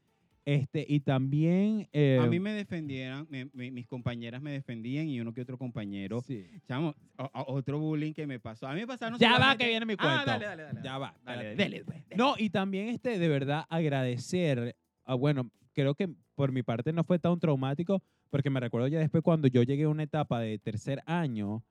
Este, 0.44 0.84
y 0.88 1.00
también... 1.00 1.88
eh, 1.92 2.18
A 2.20 2.26
mí 2.26 2.40
me 2.40 2.52
defendieron, 2.52 3.26
me- 3.30 3.50
me- 3.52 3.70
mis 3.70 3.86
compañeras 3.86 4.40
me 4.40 4.52
defendían 4.52 5.06
y 5.08 5.20
uno 5.20 5.32
que 5.34 5.42
otro 5.42 5.58
compañero. 5.58 6.20
sí. 6.22 6.46
Chamo, 6.66 6.94
o- 7.18 7.24
o- 7.34 7.52
otro 7.54 7.78
bullying 7.78 8.12
que 8.14 8.26
me 8.26 8.40
pasó. 8.40 8.66
A 8.66 8.72
mí 8.74 8.80
me 8.80 8.86
pasaron. 8.86 9.18
Ya 9.18 9.38
va, 9.38 9.56
que 9.56 9.68
viene 9.68 9.84
mi 9.86 9.94
Ah, 9.98 10.22
cuento. 10.24 10.30
dale, 10.30 10.46
dale, 10.46 10.62
dale. 10.62 10.80
Ya 10.82 10.98
va, 10.98 11.14
Dale, 11.24 11.54
dale, 11.56 11.84
dale. 11.84 12.06
No, 12.16 12.34
y 12.38 12.50
también 12.50 12.88
este, 12.88 13.18
de 13.18 13.28
verdad 13.28 13.64
agradecer, 13.68 14.76
ah, 15.04 15.14
bueno, 15.14 15.50
creo 15.74 15.94
que 15.94 16.08
por 16.34 16.52
mi 16.52 16.62
parte 16.62 16.92
no 16.92 17.04
fue 17.04 17.18
tan 17.18 17.38
traumático, 17.38 18.02
porque 18.30 18.48
me 18.50 18.60
recuerdo 18.60 18.88
ya 18.88 18.98
después 18.98 19.22
cuando 19.22 19.46
yo 19.48 19.62
llegué 19.62 19.84
a 19.84 19.88
una 19.88 20.04
etapa 20.04 20.40
de 20.40 20.58
tercer 20.58 21.02
año, 21.06 21.62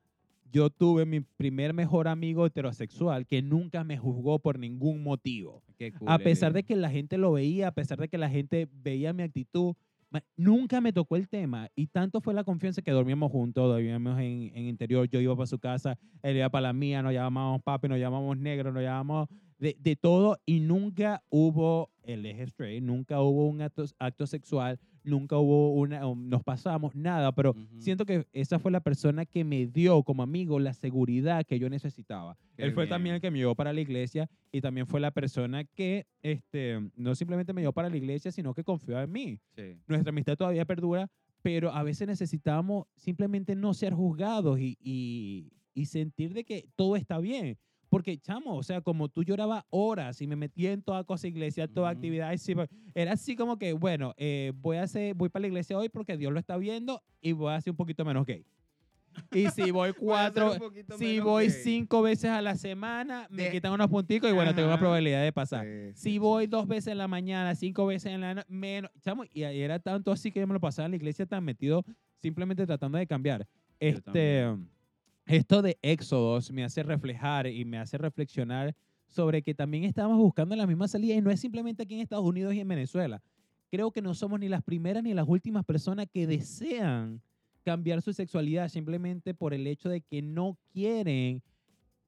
yo 0.52 0.70
tuve 0.70 1.06
mi 1.06 1.20
primer 1.20 1.74
mejor 1.74 2.08
amigo 2.08 2.46
heterosexual 2.46 3.26
que 3.26 3.42
nunca 3.42 3.84
me 3.84 3.96
juzgó 3.96 4.38
por 4.38 4.58
ningún 4.58 5.02
motivo. 5.02 5.62
Cool, 5.78 6.08
A 6.08 6.18
pesar 6.18 6.50
eh. 6.50 6.54
de 6.54 6.62
que 6.64 6.76
la 6.76 6.90
gente 6.90 7.18
lo 7.18 7.32
veía, 7.32 7.68
a 7.68 7.72
pesar 7.72 7.98
de 7.98 8.08
que 8.08 8.18
la 8.18 8.28
gente 8.28 8.68
veía 8.72 9.12
mi 9.12 9.22
actitud, 9.22 9.74
nunca 10.36 10.80
me 10.80 10.92
tocó 10.92 11.16
el 11.16 11.28
tema. 11.28 11.68
Y 11.74 11.86
tanto 11.86 12.20
fue 12.20 12.34
la 12.34 12.44
confianza 12.44 12.82
que 12.82 12.90
dormíamos 12.90 13.30
juntos, 13.30 13.68
dormíamos 13.68 14.18
en, 14.18 14.50
en 14.54 14.66
interior, 14.66 15.08
yo 15.08 15.20
iba 15.20 15.34
para 15.36 15.46
su 15.46 15.58
casa, 15.58 15.98
él 16.22 16.36
iba 16.36 16.48
para 16.48 16.68
la 16.68 16.72
mía, 16.72 17.02
nos 17.02 17.12
llamábamos 17.12 17.62
papi, 17.62 17.88
nos 17.88 17.98
llamábamos 17.98 18.36
negro, 18.38 18.72
nos 18.72 18.82
llamábamos 18.82 19.28
de, 19.58 19.76
de 19.78 19.96
todo 19.96 20.38
y 20.46 20.60
nunca 20.60 21.22
hubo 21.28 21.90
el 22.02 22.26
eje 22.26 22.44
straight, 22.44 22.82
nunca 22.82 23.20
hubo 23.20 23.46
un 23.46 23.62
acto, 23.62 23.84
acto 23.98 24.26
sexual, 24.26 24.78
nunca 25.04 25.36
hubo 25.38 25.74
una, 25.74 26.00
nos 26.00 26.42
pasamos, 26.42 26.94
nada, 26.94 27.32
pero 27.32 27.50
Ujú. 27.50 27.66
siento 27.78 28.04
que 28.06 28.26
esa 28.32 28.58
fue 28.58 28.70
la 28.70 28.80
persona 28.80 29.24
que 29.26 29.44
me 29.44 29.66
dio 29.66 30.02
como 30.02 30.22
amigo 30.22 30.58
la 30.60 30.72
seguridad 30.74 31.44
que 31.44 31.58
yo 31.58 31.68
necesitaba. 31.70 32.36
Qué 32.56 32.64
Él 32.64 32.72
fue 32.72 32.86
también 32.86 33.12
bien. 33.12 33.14
el 33.16 33.20
que 33.20 33.30
me 33.30 33.38
llevó 33.38 33.54
para 33.54 33.72
la 33.72 33.80
iglesia 33.80 34.28
y 34.52 34.60
también 34.60 34.86
fue 34.86 35.00
la 35.00 35.10
persona 35.10 35.64
que 35.64 36.06
este, 36.22 36.90
no 36.96 37.14
simplemente 37.14 37.52
me 37.52 37.60
llevó 37.62 37.72
para 37.72 37.88
la 37.88 37.96
iglesia, 37.96 38.30
sino 38.32 38.54
que 38.54 38.64
confió 38.64 39.00
en 39.00 39.10
mí. 39.10 39.38
Sí. 39.56 39.78
Nuestra 39.86 40.10
amistad 40.10 40.36
todavía 40.36 40.64
perdura, 40.64 41.08
pero 41.42 41.72
a 41.72 41.82
veces 41.82 42.06
necesitamos 42.06 42.86
simplemente 42.96 43.54
no 43.56 43.72
ser 43.74 43.94
juzgados 43.94 44.60
y, 44.60 44.76
y, 44.82 45.52
y 45.72 45.86
sentir 45.86 46.34
de 46.34 46.44
que 46.44 46.68
todo 46.76 46.96
está 46.96 47.18
bien. 47.18 47.56
Porque, 47.90 48.16
chamo, 48.18 48.54
o 48.56 48.62
sea, 48.62 48.80
como 48.80 49.08
tú 49.08 49.24
llorabas 49.24 49.64
horas 49.68 50.22
y 50.22 50.26
me 50.28 50.36
metía 50.36 50.70
en 50.72 50.80
toda 50.80 51.02
cosa 51.04 51.26
iglesia, 51.26 51.66
toda 51.66 51.90
actividad, 51.90 52.32
pues, 52.54 52.70
era 52.94 53.12
así 53.12 53.34
como 53.34 53.58
que, 53.58 53.72
bueno, 53.72 54.14
eh, 54.16 54.52
voy 54.54 54.76
a 54.76 54.84
hacer, 54.84 55.14
voy 55.14 55.28
para 55.28 55.42
la 55.42 55.48
iglesia 55.48 55.76
hoy 55.76 55.88
porque 55.88 56.16
Dios 56.16 56.32
lo 56.32 56.38
está 56.38 56.56
viendo 56.56 57.02
y 57.20 57.32
voy 57.32 57.52
a 57.52 57.60
ser 57.60 57.72
un 57.72 57.76
poquito 57.76 58.04
menos 58.04 58.24
gay. 58.24 58.46
Y 59.32 59.48
si 59.48 59.70
voy 59.72 59.92
cuatro, 59.92 60.52
si 60.96 61.18
voy 61.18 61.48
gay. 61.48 61.50
cinco 61.64 62.00
veces 62.00 62.30
a 62.30 62.40
la 62.40 62.54
semana, 62.54 63.26
me 63.28 63.42
De- 63.44 63.50
quitan 63.50 63.72
unos 63.72 63.88
punticos 63.88 64.30
y 64.30 64.32
bueno, 64.32 64.54
tengo 64.54 64.68
Ajá. 64.68 64.78
probabilidad 64.78 65.24
de 65.24 65.32
pasar. 65.32 65.66
Sí, 65.66 65.90
Si 65.94 66.10
sí. 66.12 66.18
voy 66.18 66.46
dos 66.46 66.68
veces 66.68 66.92
en 66.92 66.98
la 66.98 67.08
mañana, 67.08 67.56
cinco 67.56 67.86
veces 67.86 68.12
en 68.12 68.20
la 68.20 68.34
noche, 68.34 68.46
menos, 68.48 68.92
chamo, 69.00 69.24
y 69.32 69.42
era 69.42 69.80
tanto 69.80 70.12
así 70.12 70.30
que 70.30 70.38
yo 70.38 70.46
me 70.46 70.54
lo 70.54 70.60
pasaba 70.60 70.86
en 70.86 70.92
la 70.92 70.96
iglesia 70.96 71.26
tan 71.26 71.42
metido, 71.44 71.84
simplemente 72.22 72.64
tratando 72.66 72.98
de 72.98 73.06
cambiar. 73.08 73.48
Este, 73.80 74.46
esto 75.34 75.62
de 75.62 75.78
Éxodos 75.82 76.50
me 76.52 76.64
hace 76.64 76.82
reflejar 76.82 77.46
y 77.46 77.64
me 77.64 77.78
hace 77.78 77.98
reflexionar 77.98 78.74
sobre 79.06 79.42
que 79.42 79.54
también 79.54 79.84
estamos 79.84 80.16
buscando 80.18 80.54
la 80.56 80.66
misma 80.66 80.86
salida 80.88 81.14
y 81.14 81.20
no 81.20 81.30
es 81.30 81.40
simplemente 81.40 81.82
aquí 81.82 81.94
en 81.94 82.00
Estados 82.00 82.24
Unidos 82.24 82.54
y 82.54 82.60
en 82.60 82.68
Venezuela. 82.68 83.22
Creo 83.70 83.90
que 83.90 84.02
no 84.02 84.14
somos 84.14 84.38
ni 84.40 84.48
las 84.48 84.62
primeras 84.62 85.02
ni 85.02 85.14
las 85.14 85.26
últimas 85.28 85.64
personas 85.64 86.06
que 86.12 86.26
desean 86.26 87.20
cambiar 87.64 88.02
su 88.02 88.12
sexualidad 88.12 88.68
simplemente 88.68 89.34
por 89.34 89.52
el 89.54 89.66
hecho 89.66 89.88
de 89.88 90.00
que 90.00 90.22
no 90.22 90.56
quieren 90.72 91.42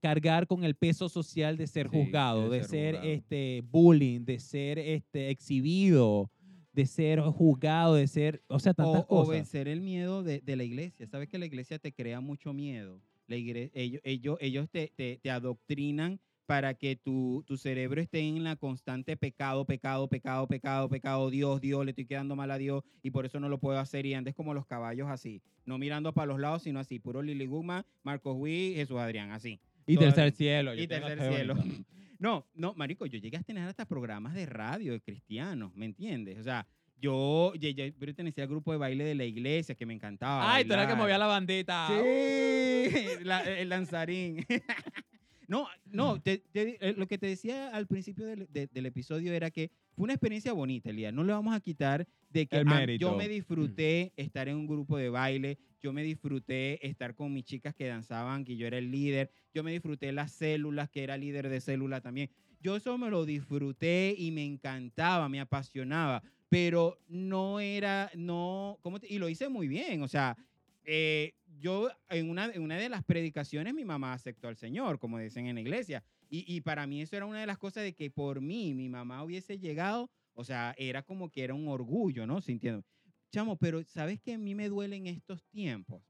cargar 0.01 0.47
con 0.47 0.65
el 0.65 0.75
peso 0.75 1.09
social 1.09 1.57
de 1.57 1.67
ser 1.67 1.89
Sí, 1.89 1.97
juzgado, 1.97 2.49
de 2.51 2.59
de 2.59 2.65
ser 2.65 2.95
juzgado. 2.97 3.13
este 3.13 3.63
bullying, 3.71 4.25
de 4.25 4.39
ser 4.41 4.79
este 4.79 5.31
exhibido, 5.31 6.31
de 6.73 6.87
ser 6.87 7.21
juzgado, 7.21 7.95
de 7.95 8.09
ser, 8.09 8.43
o 8.49 8.59
sea, 8.59 8.75
tantas 8.75 9.03
o, 9.03 9.05
o 9.05 9.07
cosas. 9.07 9.29
vencer 9.29 9.69
el 9.69 9.81
miedo 9.81 10.23
de, 10.23 10.41
de 10.41 10.57
la 10.57 10.65
iglesia. 10.65 11.07
Sabes 11.07 11.29
que 11.29 11.39
la 11.39 11.47
iglesia 11.47 11.79
te 11.79 11.93
crea 11.93 12.21
mucho 12.21 12.53
miedo. 12.53 13.01
La 13.33 13.39
igre- 13.39 13.71
ellos 13.75 14.01
ellos, 14.05 14.37
ellos 14.41 14.69
te, 14.71 14.93
te- 14.95 15.19
te 15.23 15.31
adoctrinan 15.31 16.21
para 16.47 16.75
que 16.75 16.97
tu, 16.97 17.43
tu 17.47 17.57
cerebro 17.57 18.01
esté 18.01 18.21
en 18.21 18.45
la 18.45 18.57
constante 18.57 19.17
pecado, 19.17 19.65
pecado, 19.65 20.07
pecado, 20.09 20.47
pecado, 20.47 20.89
pecado, 20.89 21.31
Dios, 21.31 21.61
Dios, 21.63 21.85
le 21.85 21.93
estoy 21.93 22.05
quedando 22.05 22.37
mal 22.37 22.51
a 22.51 22.59
Dios 22.59 22.83
y 23.03 23.11
por 23.11 23.25
eso 23.25 23.41
no 23.41 23.49
lo 23.49 23.59
puedo 23.59 23.79
hacer. 23.79 24.05
Y 24.07 24.13
andes 24.15 24.35
como 24.35 24.53
los 24.53 24.67
caballos 24.67 25.09
así, 25.09 25.41
no 25.65 25.79
mirando 25.79 26.13
para 26.13 26.27
los 26.27 26.39
lados, 26.41 26.63
sino 26.65 26.79
así, 26.81 26.99
puro 26.99 27.23
Lili 27.23 27.47
Guma, 27.47 27.87
Marcos 28.03 28.35
Witt, 28.39 28.75
Jesús 28.77 28.99
Adrián, 28.99 29.31
así. 29.31 29.59
y 29.87 29.95
todo- 29.95 30.05
tercer 30.07 30.33
cielo. 30.33 30.75
yo 30.75 30.83
Y 30.83 30.87
tercer 30.87 31.19
cielo. 31.35 31.55
No, 32.19 32.47
no, 32.55 32.73
marico, 32.75 33.05
yo 33.07 33.19
llegué 33.19 33.37
a 33.37 33.43
tener 33.43 33.67
hasta 33.67 33.85
programas 33.85 34.35
de 34.35 34.47
radio 34.47 34.93
de 34.93 35.01
cristianos, 35.01 35.75
¿me 35.75 35.87
entiendes? 35.87 36.39
O 36.39 36.45
sea, 36.45 36.69
yo, 37.03 37.53
yo, 37.57 37.69
yo 37.71 37.93
pertenecía 37.99 38.45
al 38.45 38.51
grupo 38.51 38.71
de 38.73 38.79
baile 38.79 39.05
de 39.05 39.15
la 39.15 39.25
iglesia 39.25 39.75
que 39.75 39.85
me 39.85 39.93
encantaba. 39.93 40.55
Ay, 40.55 40.65
tú 40.65 40.73
eras 40.73 40.87
que 40.87 40.93
bailar. 40.93 41.03
movía 41.05 41.19
la 41.19 41.27
bandita. 41.27 41.89
Sí, 41.89 43.25
la- 43.25 43.43
el 43.43 43.69
danzarín. 43.69 44.47
No, 45.49 45.67
no, 45.85 46.19
te- 46.23 46.39
te- 46.39 46.79
eh, 46.81 46.95
lo 46.97 47.07
que 47.07 47.19
te 47.19 47.27
decía 47.27 47.69
al 47.77 47.87
principio 47.87 48.25
del, 48.25 48.47
de- 48.51 48.69
del 48.69 48.87
episodio 48.87 49.35
era 49.35 49.51
que 49.51 49.71
fue 49.95 50.05
una 50.05 50.15
experiencia 50.15 50.53
bonita, 50.55 50.89
Elías. 50.89 51.13
No 51.13 51.25
le 51.25 51.33
vamos 51.35 51.55
a 51.55 51.61
quitar 51.61 52.07
de 52.31 52.47
que 52.47 52.57
ah, 52.57 52.87
yo 52.99 53.15
me 53.17 53.29
disfruté 53.29 54.13
estar 54.17 54.49
en 54.49 54.57
un 54.57 54.67
grupo 54.67 54.97
de 54.97 55.11
baile, 55.11 55.59
yo 55.83 55.93
me 55.93 56.05
disfruté 56.05 56.87
estar 56.87 57.15
con 57.15 57.35
mis 57.35 57.45
chicas 57.45 57.75
que 57.75 57.87
danzaban, 57.87 58.45
que 58.47 58.57
yo 58.57 58.67
era 58.67 58.79
el 58.79 58.91
líder, 58.91 59.31
yo 59.53 59.63
me 59.63 59.73
disfruté 59.73 60.11
las 60.13 60.33
células, 60.33 60.89
que 60.89 61.03
era 61.03 61.19
líder 61.19 61.51
de 61.51 61.61
célula 61.61 62.01
también. 62.01 62.31
Yo 62.61 62.77
eso 62.77 62.97
me 62.97 63.11
lo 63.11 63.27
disfruté 63.27 64.15
y 64.17 64.31
me 64.31 64.45
encantaba, 64.47 65.29
me 65.29 65.41
apasionaba, 65.41 66.23
pero 66.53 66.99
no 67.09 67.61
era, 67.61 68.11
no, 68.15 68.79
¿cómo 68.83 69.01
te- 69.01 69.11
y 69.11 69.19
lo 69.19 69.31
hice 69.31 69.49
muy 69.49 69.69
bien, 69.69 70.03
o 70.03 70.07
sea, 70.09 70.37
eh, 70.85 71.33
yo 71.47 71.89
en 72.11 72.29
una, 72.29 72.45
en 72.53 72.61
una 72.61 72.77
de 72.77 72.91
las 72.91 73.03
predicaciones 73.05 73.73
mi 73.73 73.87
mamá 73.87 74.13
aceptó 74.13 74.49
al 74.49 74.59
Señor, 74.59 74.99
como 74.99 75.19
dicen 75.19 75.47
en 75.47 75.55
la 75.55 75.63
iglesia. 75.63 76.05
Y, 76.29 76.45
y 76.55 76.61
para 76.61 76.87
mí 76.87 77.01
eso 77.01 77.17
era 77.17 77.25
una 77.25 77.41
de 77.41 77.47
las 77.47 77.57
cosas 77.57 77.85
de 77.85 77.95
que 77.95 78.11
por 78.11 78.43
mí 78.43 78.75
mi 78.75 78.91
mamá 78.91 79.25
hubiese 79.25 79.59
llegado, 79.59 80.11
o 80.35 80.45
sea, 80.45 80.75
era 80.77 81.03
como 81.03 81.31
que 81.31 81.43
era 81.43 81.55
un 81.55 81.69
orgullo, 81.69 82.27
¿no? 82.27 82.43
Sintiendo. 82.43 82.85
Chamo, 83.31 83.57
pero 83.57 83.83
¿sabes 83.85 84.21
que 84.21 84.35
a 84.35 84.39
mí 84.39 84.55
me 84.55 84.69
duelen 84.69 85.07
estos 85.07 85.47
tiempos? 85.47 86.03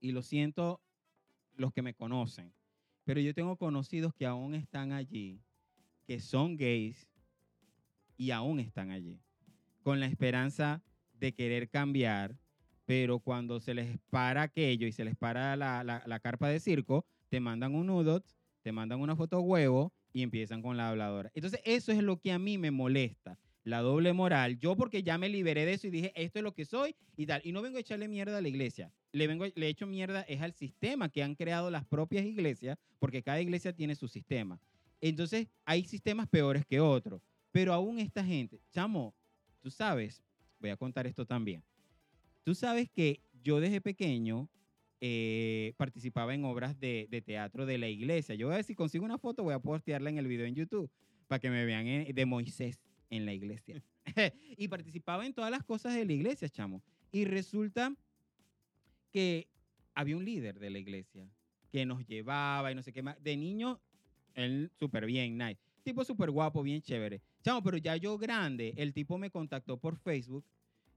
Y 0.00 0.10
lo 0.10 0.22
siento 0.22 0.82
los 1.54 1.72
que 1.72 1.82
me 1.82 1.94
conocen, 1.94 2.52
pero 3.04 3.20
yo 3.20 3.32
tengo 3.32 3.56
conocidos 3.56 4.12
que 4.12 4.26
aún 4.26 4.56
están 4.56 4.90
allí, 4.90 5.40
que 6.04 6.18
son 6.18 6.56
gays 6.56 7.06
y 8.16 8.30
aún 8.30 8.60
están 8.60 8.90
allí, 8.90 9.20
con 9.86 10.00
la 10.00 10.06
esperanza 10.06 10.82
de 11.12 11.32
querer 11.32 11.70
cambiar, 11.70 12.36
pero 12.86 13.20
cuando 13.20 13.60
se 13.60 13.72
les 13.72 14.00
para 14.10 14.42
aquello 14.42 14.84
y 14.88 14.90
se 14.90 15.04
les 15.04 15.14
para 15.14 15.54
la, 15.54 15.84
la- 15.84 16.18
carpa 16.18 16.48
de 16.48 16.58
circo, 16.58 17.06
te 17.28 17.38
mandan 17.38 17.72
un 17.72 17.86
nudo, 17.86 18.20
te 18.62 18.72
mandan 18.72 19.00
una 19.00 19.14
foto 19.14 19.38
huevo 19.42 19.92
y 20.12 20.22
empiezan 20.22 20.60
con 20.60 20.76
la 20.76 20.88
habladora. 20.88 21.30
Entonces, 21.34 21.60
eso 21.64 21.92
es 21.92 22.02
lo 22.02 22.18
que 22.20 22.32
a 22.32 22.38
mí 22.40 22.58
me 22.58 22.72
molesta, 22.72 23.38
la 23.62 23.78
doble 23.80 24.12
moral. 24.12 24.58
Yo 24.58 24.74
porque 24.74 25.04
ya 25.04 25.18
me 25.18 25.28
liberé 25.28 25.64
de 25.64 25.74
eso 25.74 25.86
y 25.86 25.90
dije, 25.90 26.12
esto 26.16 26.40
es 26.40 26.42
lo 26.42 26.52
que 26.52 26.64
soy 26.64 26.96
y 27.16 27.26
tal. 27.26 27.40
Y 27.44 27.52
no 27.52 27.62
vengo 27.62 27.76
a 27.76 27.80
echarle 27.80 28.08
mierda 28.08 28.38
a 28.38 28.40
la 28.40 28.48
iglesia. 28.48 28.92
Le, 29.12 29.28
vengo, 29.28 29.44
le 29.54 29.68
echo 29.68 29.86
mierda 29.86 30.22
es 30.22 30.42
al 30.42 30.52
sistema 30.52 31.10
que 31.10 31.22
han 31.22 31.36
creado 31.36 31.70
las 31.70 31.84
propias 31.84 32.26
iglesias, 32.26 32.76
porque 32.98 33.22
cada 33.22 33.40
iglesia 33.40 33.72
tiene 33.72 33.94
su 33.94 34.08
sistema. 34.08 34.60
Entonces, 35.00 35.46
hay 35.64 35.84
sistemas 35.84 36.26
peores 36.26 36.66
que 36.66 36.80
otros. 36.80 37.22
Pero 37.52 37.72
aún 37.72 38.00
esta 38.00 38.24
gente, 38.24 38.60
chamo, 38.72 39.14
tú 39.66 39.72
sabes, 39.72 40.22
voy 40.60 40.70
a 40.70 40.76
contar 40.76 41.08
esto 41.08 41.26
también. 41.26 41.60
Tú 42.44 42.54
sabes 42.54 42.88
que 42.88 43.20
yo 43.42 43.58
desde 43.58 43.80
pequeño 43.80 44.48
eh, 45.00 45.74
participaba 45.76 46.36
en 46.36 46.44
obras 46.44 46.78
de, 46.78 47.08
de 47.10 47.20
teatro 47.20 47.66
de 47.66 47.76
la 47.76 47.88
iglesia. 47.88 48.36
Yo 48.36 48.46
voy 48.46 48.52
a 48.52 48.56
ver 48.58 48.64
si 48.64 48.76
consigo 48.76 49.04
una 49.04 49.18
foto, 49.18 49.42
voy 49.42 49.54
a 49.54 49.58
postearla 49.58 50.08
en 50.08 50.18
el 50.18 50.28
video 50.28 50.46
en 50.46 50.54
YouTube 50.54 50.88
para 51.26 51.40
que 51.40 51.50
me 51.50 51.64
vean 51.64 51.84
en- 51.88 52.14
de 52.14 52.26
Moisés 52.26 52.78
en 53.10 53.26
la 53.26 53.32
iglesia. 53.34 53.82
y 54.56 54.68
participaba 54.68 55.26
en 55.26 55.34
todas 55.34 55.50
las 55.50 55.64
cosas 55.64 55.96
de 55.96 56.04
la 56.04 56.12
iglesia, 56.12 56.48
chamo. 56.48 56.80
Y 57.10 57.24
resulta 57.24 57.92
que 59.10 59.48
había 59.96 60.16
un 60.16 60.24
líder 60.24 60.60
de 60.60 60.70
la 60.70 60.78
iglesia 60.78 61.28
que 61.72 61.84
nos 61.84 62.06
llevaba 62.06 62.70
y 62.70 62.76
no 62.76 62.84
sé 62.84 62.92
qué 62.92 63.02
más. 63.02 63.20
De 63.20 63.36
niño, 63.36 63.80
él 64.34 64.70
súper 64.78 65.06
bien, 65.06 65.36
nice. 65.36 65.65
Tipo 65.86 66.04
súper 66.04 66.32
guapo, 66.32 66.64
bien 66.64 66.82
chévere. 66.82 67.22
Chamo, 67.44 67.62
pero 67.62 67.76
ya 67.76 67.94
yo 67.94 68.18
grande, 68.18 68.74
el 68.76 68.92
tipo 68.92 69.18
me 69.18 69.30
contactó 69.30 69.78
por 69.78 69.96
Facebook 69.96 70.44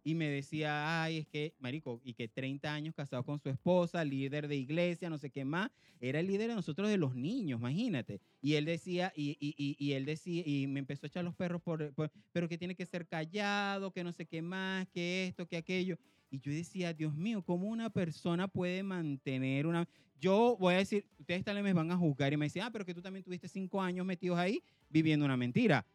y 0.03 0.15
me 0.15 0.29
decía, 0.29 1.03
ay, 1.03 1.17
es 1.19 1.27
que, 1.27 1.55
marico, 1.59 2.01
y 2.03 2.13
que 2.13 2.27
30 2.27 2.73
años 2.73 2.95
casado 2.95 3.23
con 3.23 3.39
su 3.39 3.49
esposa, 3.49 4.03
líder 4.05 4.47
de 4.47 4.55
iglesia, 4.55 5.09
no 5.09 5.17
sé 5.17 5.29
qué 5.29 5.45
más, 5.45 5.69
era 5.99 6.19
el 6.19 6.27
líder 6.27 6.49
de 6.49 6.55
nosotros 6.55 6.89
de 6.89 6.97
los 6.97 7.15
niños, 7.15 7.59
imagínate. 7.59 8.21
Y 8.41 8.53
él 8.55 8.65
decía, 8.65 9.11
y, 9.15 9.37
y, 9.39 9.53
y, 9.57 9.75
y 9.77 9.93
él 9.93 10.05
decía, 10.05 10.43
y 10.45 10.67
me 10.67 10.79
empezó 10.79 11.05
a 11.05 11.07
echar 11.07 11.23
los 11.25 11.35
perros 11.35 11.61
por, 11.61 11.93
por- 11.93 12.11
pero 12.31 12.47
que 12.47 12.57
tiene 12.57 12.75
que 12.75 12.85
ser 12.85 13.07
callado, 13.07 13.91
que 13.91 14.03
no 14.03 14.11
sé 14.13 14.25
qué 14.25 14.41
más, 14.41 14.87
que 14.89 15.27
esto, 15.27 15.47
que 15.47 15.57
aquello. 15.57 15.97
Y 16.29 16.39
yo 16.39 16.51
decía, 16.51 16.93
Dios 16.93 17.15
mío, 17.15 17.43
¿cómo 17.43 17.67
una 17.67 17.89
persona 17.89 18.47
puede 18.47 18.83
mantener 18.83 19.67
una... 19.67 19.87
Yo 20.15 20.57
voy 20.59 20.73
a 20.73 20.77
decir, 20.77 21.05
ustedes 21.17 21.43
tal 21.45 21.55
vez 21.55 21.63
me 21.63 21.73
van 21.73 21.91
a 21.91 21.97
juzgar 21.97 22.33
y 22.33 22.37
me 22.37 22.45
decían, 22.45 22.67
ah, 22.67 22.71
pero 22.71 22.85
que 22.85 22.93
tú 22.93 23.01
también 23.01 23.23
tuviste 23.23 23.47
cinco 23.47 23.81
años 23.81 24.05
metidos 24.05 24.37
ahí 24.37 24.61
viviendo 24.89 25.25
una 25.25 25.37
mentira. 25.37 25.85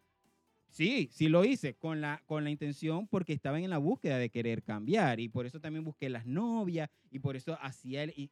Sí, 0.75 1.09
sí 1.13 1.29
lo 1.29 1.45
hice 1.45 1.75
con 1.75 2.01
la, 2.01 2.21
con 2.27 2.43
la 2.43 2.51
intención 2.51 3.07
porque 3.07 3.33
estaba 3.33 3.61
en 3.61 3.71
la 3.71 3.79
búsqueda 3.79 4.19
de 4.19 4.29
querer 4.29 4.65
cambiar 4.65 5.21
y 5.21 5.29
por 5.29 5.47
eso 5.47 5.61
también 5.61 5.85
busqué 5.85 6.11
las 6.11 6.27
novias 6.27 6.91
y 7.13 7.21
por 7.21 7.37
eso 7.37 7.57
hacía 7.61 8.03
el, 8.03 8.29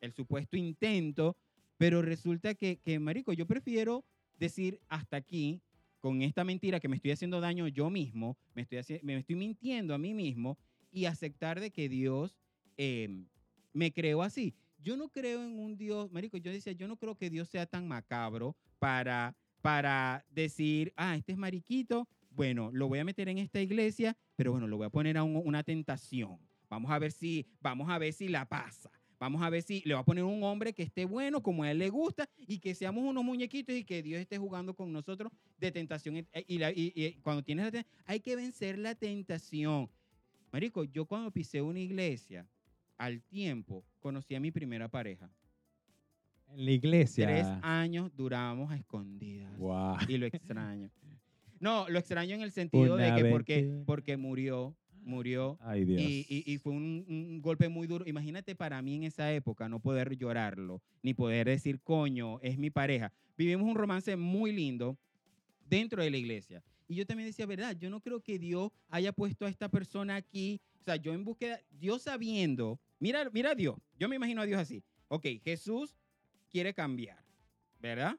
el 0.00 0.12
supuesto 0.12 0.56
intento, 0.56 1.36
pero 1.76 2.00
resulta 2.00 2.54
que, 2.54 2.78
que, 2.78 2.98
marico, 2.98 3.34
yo 3.34 3.46
prefiero 3.46 4.06
decir 4.38 4.80
hasta 4.88 5.18
aquí 5.18 5.60
con 6.00 6.22
esta 6.22 6.44
mentira 6.44 6.80
que 6.80 6.88
me 6.88 6.96
estoy 6.96 7.10
haciendo 7.10 7.42
daño 7.42 7.68
yo 7.68 7.90
mismo, 7.90 8.38
me 8.54 8.62
estoy, 8.62 9.00
me 9.02 9.18
estoy 9.18 9.36
mintiendo 9.36 9.94
a 9.94 9.98
mí 9.98 10.14
mismo 10.14 10.56
y 10.90 11.04
aceptar 11.04 11.60
de 11.60 11.72
que 11.72 11.90
Dios 11.90 12.38
eh, 12.78 13.26
me 13.74 13.92
creó 13.92 14.22
así. 14.22 14.54
Yo 14.78 14.96
no 14.96 15.10
creo 15.10 15.44
en 15.44 15.58
un 15.58 15.76
Dios, 15.76 16.10
marico, 16.10 16.38
yo 16.38 16.52
decía, 16.52 16.72
yo 16.72 16.88
no 16.88 16.96
creo 16.96 17.16
que 17.16 17.28
Dios 17.28 17.50
sea 17.50 17.66
tan 17.66 17.86
macabro 17.86 18.56
para, 18.78 19.36
para 19.62 20.24
decir, 20.28 20.92
ah, 20.96 21.16
este 21.16 21.32
es 21.32 21.38
mariquito, 21.38 22.08
bueno, 22.30 22.70
lo 22.72 22.88
voy 22.88 22.98
a 22.98 23.04
meter 23.04 23.28
en 23.28 23.38
esta 23.38 23.60
iglesia, 23.60 24.16
pero 24.36 24.52
bueno, 24.52 24.66
lo 24.66 24.76
voy 24.76 24.86
a 24.86 24.90
poner 24.90 25.16
a 25.16 25.22
un- 25.22 25.40
una 25.44 25.62
tentación. 25.62 26.38
Vamos 26.68 26.90
a 26.90 26.98
ver 26.98 27.12
si, 27.12 27.46
vamos 27.60 27.88
a 27.90 27.98
ver 27.98 28.12
si 28.12 28.28
la 28.28 28.44
pasa. 28.46 28.90
Vamos 29.20 29.40
a 29.42 29.50
ver 29.50 29.62
si 29.62 29.82
le 29.84 29.94
va 29.94 30.00
a 30.00 30.04
poner 30.04 30.24
un 30.24 30.42
hombre 30.42 30.72
que 30.72 30.82
esté 30.82 31.04
bueno, 31.04 31.42
como 31.42 31.62
a 31.62 31.70
él 31.70 31.78
le 31.78 31.90
gusta, 31.90 32.28
y 32.36 32.58
que 32.58 32.74
seamos 32.74 33.04
unos 33.04 33.22
muñequitos 33.22 33.76
y 33.76 33.84
que 33.84 34.02
Dios 34.02 34.20
esté 34.20 34.36
jugando 34.36 34.74
con 34.74 34.92
nosotros 34.92 35.30
de 35.58 35.70
tentación. 35.70 36.26
Y, 36.48 36.58
la- 36.58 36.72
y- 36.72 37.18
cuando 37.22 37.42
tienes 37.44 37.66
la 37.66 37.70
ten- 37.70 37.86
hay 38.04 38.18
que 38.18 38.34
vencer 38.34 38.78
la 38.78 38.96
tentación. 38.96 39.88
Marico, 40.50 40.82
yo 40.84 41.04
cuando 41.06 41.30
pisé 41.30 41.62
una 41.62 41.78
iglesia, 41.78 42.48
al 42.98 43.22
tiempo, 43.22 43.84
conocí 44.00 44.34
a 44.34 44.40
mi 44.40 44.50
primera 44.50 44.88
pareja. 44.88 45.30
En 46.54 46.64
la 46.64 46.70
iglesia. 46.70 47.26
Tres 47.26 47.46
años 47.62 48.10
durábamos 48.16 48.70
a 48.70 48.76
escondidas. 48.76 49.56
Guau. 49.58 49.96
Y 50.08 50.18
lo 50.18 50.26
extraño. 50.26 50.90
No, 51.60 51.88
lo 51.88 52.00
extraño 52.00 52.34
en 52.34 52.40
el 52.42 52.50
sentido 52.50 52.96
de 52.96 53.04
que 53.14 53.30
porque, 53.30 53.82
porque 53.86 54.16
murió, 54.16 54.74
murió. 55.04 55.58
Ay, 55.60 55.84
Dios. 55.84 56.00
Y, 56.02 56.26
y- 56.28 56.52
y 56.52 56.58
fue 56.58 56.72
un, 56.72 57.04
un 57.08 57.40
golpe 57.40 57.68
muy 57.68 57.86
duro. 57.86 58.04
Imagínate 58.04 58.56
para 58.56 58.82
mí 58.82 58.96
en 58.96 59.04
esa 59.04 59.32
época 59.32 59.68
no 59.68 59.78
poder 59.78 60.16
llorarlo, 60.16 60.82
ni 61.04 61.14
poder 61.14 61.46
decir, 61.46 61.78
coño, 61.80 62.40
es 62.40 62.58
mi 62.58 62.70
pareja. 62.70 63.12
Vivimos 63.38 63.68
un 63.68 63.76
romance 63.76 64.16
muy 64.16 64.50
lindo 64.50 64.98
dentro 65.68 66.02
de 66.02 66.10
la 66.10 66.16
iglesia. 66.16 66.64
Y 66.88 66.96
yo 66.96 67.06
también 67.06 67.28
decía, 67.28 67.46
verdad, 67.46 67.76
yo 67.78 67.90
no 67.90 68.00
creo 68.00 68.20
que 68.20 68.40
Dios 68.40 68.72
haya 68.88 69.12
puesto 69.12 69.46
a 69.46 69.48
esta 69.48 69.68
persona 69.68 70.16
aquí. 70.16 70.60
O 70.80 70.84
sea, 70.84 70.96
yo 70.96 71.14
en 71.14 71.22
búsqueda, 71.24 71.60
Dios 71.70 72.02
sabiendo, 72.02 72.80
mira, 72.98 73.30
mira 73.32 73.52
a 73.52 73.54
Dios, 73.54 73.76
yo 74.00 74.08
me 74.08 74.16
imagino 74.16 74.42
a 74.42 74.46
Dios 74.46 74.60
así. 74.60 74.82
Ok, 75.06 75.26
Jesús 75.44 75.94
quiere 76.52 76.74
cambiar, 76.74 77.24
¿verdad? 77.80 78.16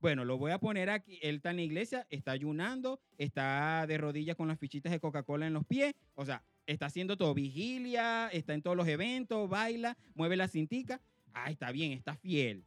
Bueno, 0.00 0.24
lo 0.24 0.38
voy 0.38 0.50
a 0.52 0.58
poner 0.58 0.90
aquí. 0.90 1.18
Él 1.22 1.36
está 1.36 1.50
en 1.50 1.56
la 1.56 1.62
iglesia, 1.62 2.06
está 2.10 2.32
ayunando, 2.32 3.00
está 3.18 3.86
de 3.86 3.98
rodillas 3.98 4.36
con 4.36 4.48
las 4.48 4.58
fichitas 4.58 4.92
de 4.92 5.00
Coca-Cola 5.00 5.46
en 5.46 5.52
los 5.52 5.64
pies. 5.64 5.94
O 6.14 6.24
sea, 6.24 6.42
está 6.66 6.86
haciendo 6.86 7.16
todo, 7.16 7.34
vigilia, 7.34 8.28
está 8.28 8.54
en 8.54 8.62
todos 8.62 8.76
los 8.76 8.88
eventos, 8.88 9.48
baila, 9.48 9.96
mueve 10.14 10.36
la 10.36 10.48
cintica. 10.48 11.00
Ah, 11.32 11.50
está 11.50 11.70
bien, 11.72 11.92
está 11.92 12.16
fiel. 12.16 12.64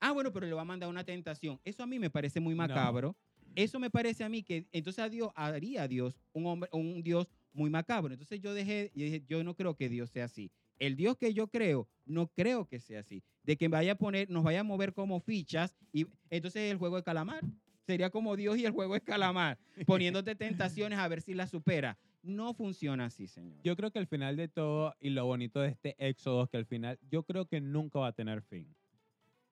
Ah, 0.00 0.12
bueno, 0.12 0.32
pero 0.32 0.46
le 0.46 0.52
va 0.52 0.62
a 0.62 0.64
mandar 0.64 0.88
una 0.88 1.04
tentación. 1.04 1.60
Eso 1.64 1.82
a 1.82 1.86
mí 1.86 1.98
me 1.98 2.10
parece 2.10 2.40
muy 2.40 2.54
No. 2.54 2.58
macabro. 2.58 3.16
Eso 3.54 3.78
me 3.78 3.90
parece 3.90 4.24
a 4.24 4.28
mí 4.28 4.42
que 4.42 4.66
entonces 4.72 5.04
a 5.04 5.08
Dios 5.08 5.30
haría 5.34 5.82
a 5.82 5.88
Dios 5.88 6.18
un 6.32 6.46
hombre, 6.46 6.70
un 6.72 7.02
Dios 7.02 7.28
muy 7.52 7.68
macabro. 7.70 8.12
Entonces 8.14 8.40
yo 8.40 8.54
dejé, 8.54 8.90
yo 9.28 9.44
no 9.44 9.54
creo 9.54 9.76
que 9.76 9.88
Dios 9.88 10.10
sea 10.10 10.24
así. 10.24 10.50
El 10.78 10.96
Dios 10.96 11.16
que 11.18 11.34
yo 11.34 11.48
creo, 11.48 11.86
no 12.06 12.28
creo 12.28 12.66
que 12.66 12.80
sea 12.80 13.00
así. 13.00 13.22
De 13.44 13.56
que 13.56 13.68
vaya 13.68 13.92
a 13.92 13.94
poner, 13.96 14.30
nos 14.30 14.44
vaya 14.44 14.60
a 14.60 14.64
mover 14.64 14.92
como 14.92 15.20
fichas 15.20 15.74
y 15.92 16.06
entonces 16.30 16.70
el 16.70 16.78
juego 16.78 16.96
de 16.96 17.02
calamar. 17.02 17.42
Sería 17.86 18.10
como 18.10 18.36
Dios 18.36 18.58
y 18.58 18.64
el 18.64 18.72
juego 18.72 18.94
es 18.94 19.02
calamar, 19.02 19.58
poniéndote 19.86 20.36
tentaciones 20.36 20.98
a 20.98 21.08
ver 21.08 21.20
si 21.20 21.34
las 21.34 21.50
supera. 21.50 21.98
No 22.22 22.54
funciona 22.54 23.06
así, 23.06 23.26
Señor. 23.26 23.60
Yo 23.64 23.76
creo 23.76 23.90
que 23.90 23.98
al 23.98 24.06
final 24.06 24.36
de 24.36 24.46
todo, 24.46 24.94
y 25.00 25.10
lo 25.10 25.26
bonito 25.26 25.60
de 25.60 25.70
este 25.70 25.96
Éxodo, 25.98 26.46
que 26.46 26.56
al 26.56 26.66
final 26.66 26.98
yo 27.10 27.24
creo 27.24 27.46
que 27.46 27.60
nunca 27.60 27.98
va 27.98 28.08
a 28.08 28.12
tener 28.12 28.42
fin. 28.42 28.72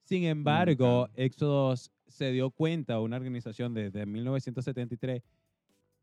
Sin 0.04 0.24
embargo, 0.24 1.08
Nunca. 1.08 1.22
Éxodo 1.22 1.74
se 2.06 2.32
dio 2.32 2.50
cuenta, 2.50 3.00
una 3.00 3.16
organización 3.16 3.74
desde 3.74 4.06
1973, 4.06 5.22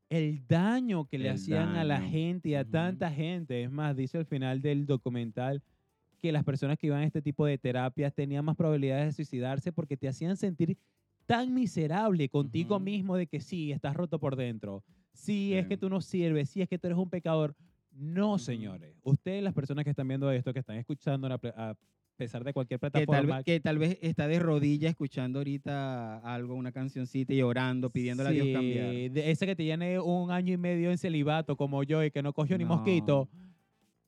el 0.10 0.48
daño 0.48 1.06
que 1.06 1.18
le 1.18 1.30
El 1.30 1.36
hacían 1.36 1.76
a 1.76 1.84
la 1.84 2.02
gente 2.02 2.50
y 2.50 2.56
a 2.56 2.64
tanta 2.64 3.12
gente. 3.12 3.64
Es 3.64 3.72
más, 3.72 3.96
dice 3.96 4.18
al 4.18 4.26
final 4.26 4.62
del 4.62 4.86
documental 4.86 5.62
que 6.28 6.32
las 6.34 6.44
personas 6.44 6.78
que 6.78 6.88
iban 6.88 7.00
a 7.02 7.06
este 7.06 7.22
tipo 7.22 7.46
de 7.46 7.58
terapias 7.58 8.14
tenían 8.14 8.44
más 8.44 8.58
probabilidades 8.58 9.06
de 9.06 9.12
suicidarse 9.14 9.72
porque 9.72 9.96
te 9.96 10.10
hacían 10.10 10.36
sentir 10.36 10.78
tan 11.26 11.54
miserable 11.54 12.28
contigo 12.28 12.76
Ujú. 12.76 12.84
mismo 12.84 13.16
de 13.16 13.28
que 13.28 13.40
sí, 13.40 13.72
estás 13.72 13.96
roto 13.96 14.20
por 14.20 14.36
dentro. 14.36 14.84
Sí, 15.14 15.54
es 15.54 15.64
Sí. 15.64 15.70
que 15.70 15.78
tú 15.78 15.90
no 15.90 16.02
sirves, 16.02 16.50
sí, 16.50 16.62
es 16.62 16.68
que 16.68 16.78
tú 16.78 16.88
eres 16.88 17.00
un 17.00 17.10
pecador. 17.10 17.56
No, 17.92 18.32
Ujú. 18.32 18.40
señores. 18.40 18.94
Ustedes, 19.04 19.42
las 19.42 19.54
personas 19.54 19.86
que 19.86 19.92
están 19.92 20.06
viendo 20.08 20.30
esto, 20.32 20.52
que 20.52 20.60
están 20.60 20.76
escuchando 20.76 21.28
a 21.28 21.38
pe- 21.38 21.54
a 21.56 21.76
pesar 22.18 22.44
de 22.44 22.52
cualquier 22.52 22.80
Que 22.80 22.90
tal, 22.90 23.06
plataforma, 23.06 23.44
que 23.44 23.60
tal 23.62 23.78
vez 23.78 23.98
está 24.02 24.28
de 24.28 24.40
rodillas 24.40 24.90
escuchando 24.90 25.40
ahorita 25.40 26.18
algo, 26.20 26.56
una 26.56 26.72
cancioncita 26.74 27.34
y 27.34 27.42
orando, 27.42 27.90
pidiéndole 27.90 28.30
a 28.30 28.32
Dios 28.34 28.48
cambiar. 28.52 28.92
Sí, 28.92 29.12
ese 29.16 29.46
que 29.46 29.56
te 29.56 29.64
tiene 29.64 30.00
un 30.00 30.30
año 30.32 30.54
y 30.54 30.58
medio 30.58 30.92
en 30.92 30.98
celibato 30.98 31.56
como 31.56 31.84
yo 31.84 32.04
y 32.04 32.12
que 32.12 32.22
no 32.22 32.34
cogió 32.34 32.58
ni 32.58 32.66
No. 32.66 32.76
mosquito. 32.76 33.30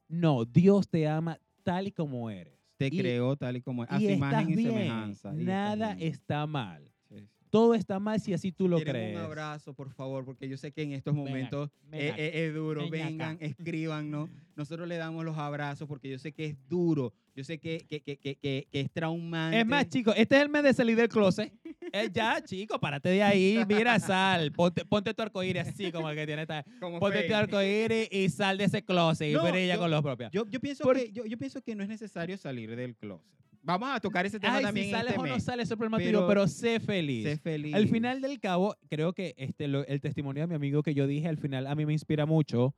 No, 0.07 0.43
Dios 0.43 0.89
te 0.89 1.07
ama 1.07 1.39
tal 1.73 1.87
y 1.87 1.91
como 1.91 2.29
eres. 2.29 2.53
Te 2.77 2.87
Y- 2.87 2.97
creó 2.97 3.35
tal 3.35 3.57
y 3.57 3.61
como 3.61 3.83
es, 3.83 3.91
a 3.91 3.97
y 3.97 4.05
su 4.05 4.09
estás 4.11 4.17
imagen 4.17 4.49
y 4.51 4.55
bien. 4.55 4.69
semejanza. 4.71 5.33
y 5.35 5.43
Nada 5.43 5.93
está 5.99 6.47
mal. 6.47 6.89
Sí, 7.09 7.17
sí. 7.19 7.27
Todo 7.49 7.73
está 7.73 7.99
mal 7.99 8.19
si 8.19 8.33
así 8.33 8.51
tú 8.51 8.67
lo 8.67 8.77
Quieren 8.77 8.93
crees. 8.93 9.17
un 9.17 9.21
abrazo, 9.23 9.73
por 9.73 9.91
favor, 9.91 10.23
porque 10.23 10.47
yo 10.47 10.55
sé 10.57 10.71
que 10.71 10.83
en 10.83 10.93
estos 10.93 11.13
Ven 11.13 11.21
acá, 11.23 11.29
momentos 11.29 11.69
ven 11.83 12.01
es, 12.01 12.11
acá. 12.13 12.21
es- 12.23 12.35
es 12.35 12.53
duro. 12.53 12.81
ven. 12.89 12.91
Vengan, 12.91 13.37
escríbanos. 13.41 14.29
Nosotros 14.55 14.87
le 14.87 14.97
damos 14.97 15.25
los 15.25 15.37
abrazos 15.37 15.87
porque 15.87 16.09
yo 16.09 16.17
sé 16.19 16.31
que 16.31 16.45
es 16.45 16.57
duro. 16.69 17.13
Yo 17.39 17.45
sé 17.45 17.57
que, 17.57 17.77
que, 17.87 18.01
que, 18.01 18.17
que, 18.17 18.67
es 18.69 18.91
traumante. 18.91 19.61
Es 19.61 19.65
más, 19.65 19.87
chicos, 19.87 20.13
este 20.17 20.35
es 20.35 20.41
el 20.41 20.49
mes 20.49 20.61
de 20.61 20.73
salir 20.73 20.97
del 20.97 21.07
closet. 21.07 21.53
Eh, 21.91 22.07
ya, 22.13 22.39
chico, 22.43 22.79
párate 22.79 23.09
de 23.09 23.23
ahí, 23.23 23.57
mira, 23.67 23.97
sal, 23.99 24.51
ponte, 24.51 24.85
ponte 24.85 25.11
tu 25.11 25.23
arcoíris 25.23 25.63
así 25.69 25.91
como 25.91 26.07
el 26.07 26.15
que 26.15 26.27
tiene 26.27 26.43
esta. 26.43 26.63
Como 26.79 26.99
Ponte 26.99 27.17
Faye. 27.17 27.27
tu 27.29 27.33
arcoíris 27.33 28.07
y 28.11 28.29
sal 28.29 28.59
de 28.59 28.65
ese 28.65 28.83
closet 28.83 29.33
No, 29.33 29.47
y 29.47 29.51
brilla 29.51 29.73
yo- 29.73 29.79
con 29.79 29.89
los 29.89 30.03
propios. 30.03 30.29
Yo, 30.31 30.45
yo, 30.51 30.59
pienso 30.59 30.87
que, 30.93 31.11
yo, 31.11 31.25
yo 31.25 31.35
pienso 31.39 31.63
que 31.63 31.73
no 31.73 31.81
es 31.81 31.89
necesario 31.89 32.37
salir 32.37 32.75
del 32.75 32.95
closet. 32.95 33.25
Vamos 33.63 33.89
a 33.91 33.99
tocar 33.99 34.23
ese 34.27 34.39
tema 34.39 34.57
Ay, 34.57 34.63
también 34.65 34.85
si 34.87 34.91
sales 34.91 35.13
este 35.15 35.19
o 35.19 35.25
no 35.25 35.39
sales, 35.39 35.63
eso 35.63 35.73
es 35.73 35.77
problema 35.79 35.97
Pero 35.97 36.27
pero 36.27 36.47
sé 36.47 36.79
feliz. 36.79 37.23
Sé 37.23 37.37
feliz. 37.37 37.73
Al 37.73 37.87
final 37.87 38.21
del 38.21 38.39
cabo, 38.39 38.75
creo 38.87 39.13
que 39.13 39.33
este, 39.37 39.67
lo- 39.67 39.83
el 39.87 39.99
testimonio 39.99 40.43
de 40.43 40.47
mi 40.47 40.55
amigo 40.55 40.83
que 40.83 40.93
yo 40.93 41.07
dije 41.07 41.27
al 41.27 41.37
final 41.37 41.65
a 41.65 41.73
mí 41.73 41.87
me 41.87 41.93
inspira 41.93 42.27
mucho 42.27 42.75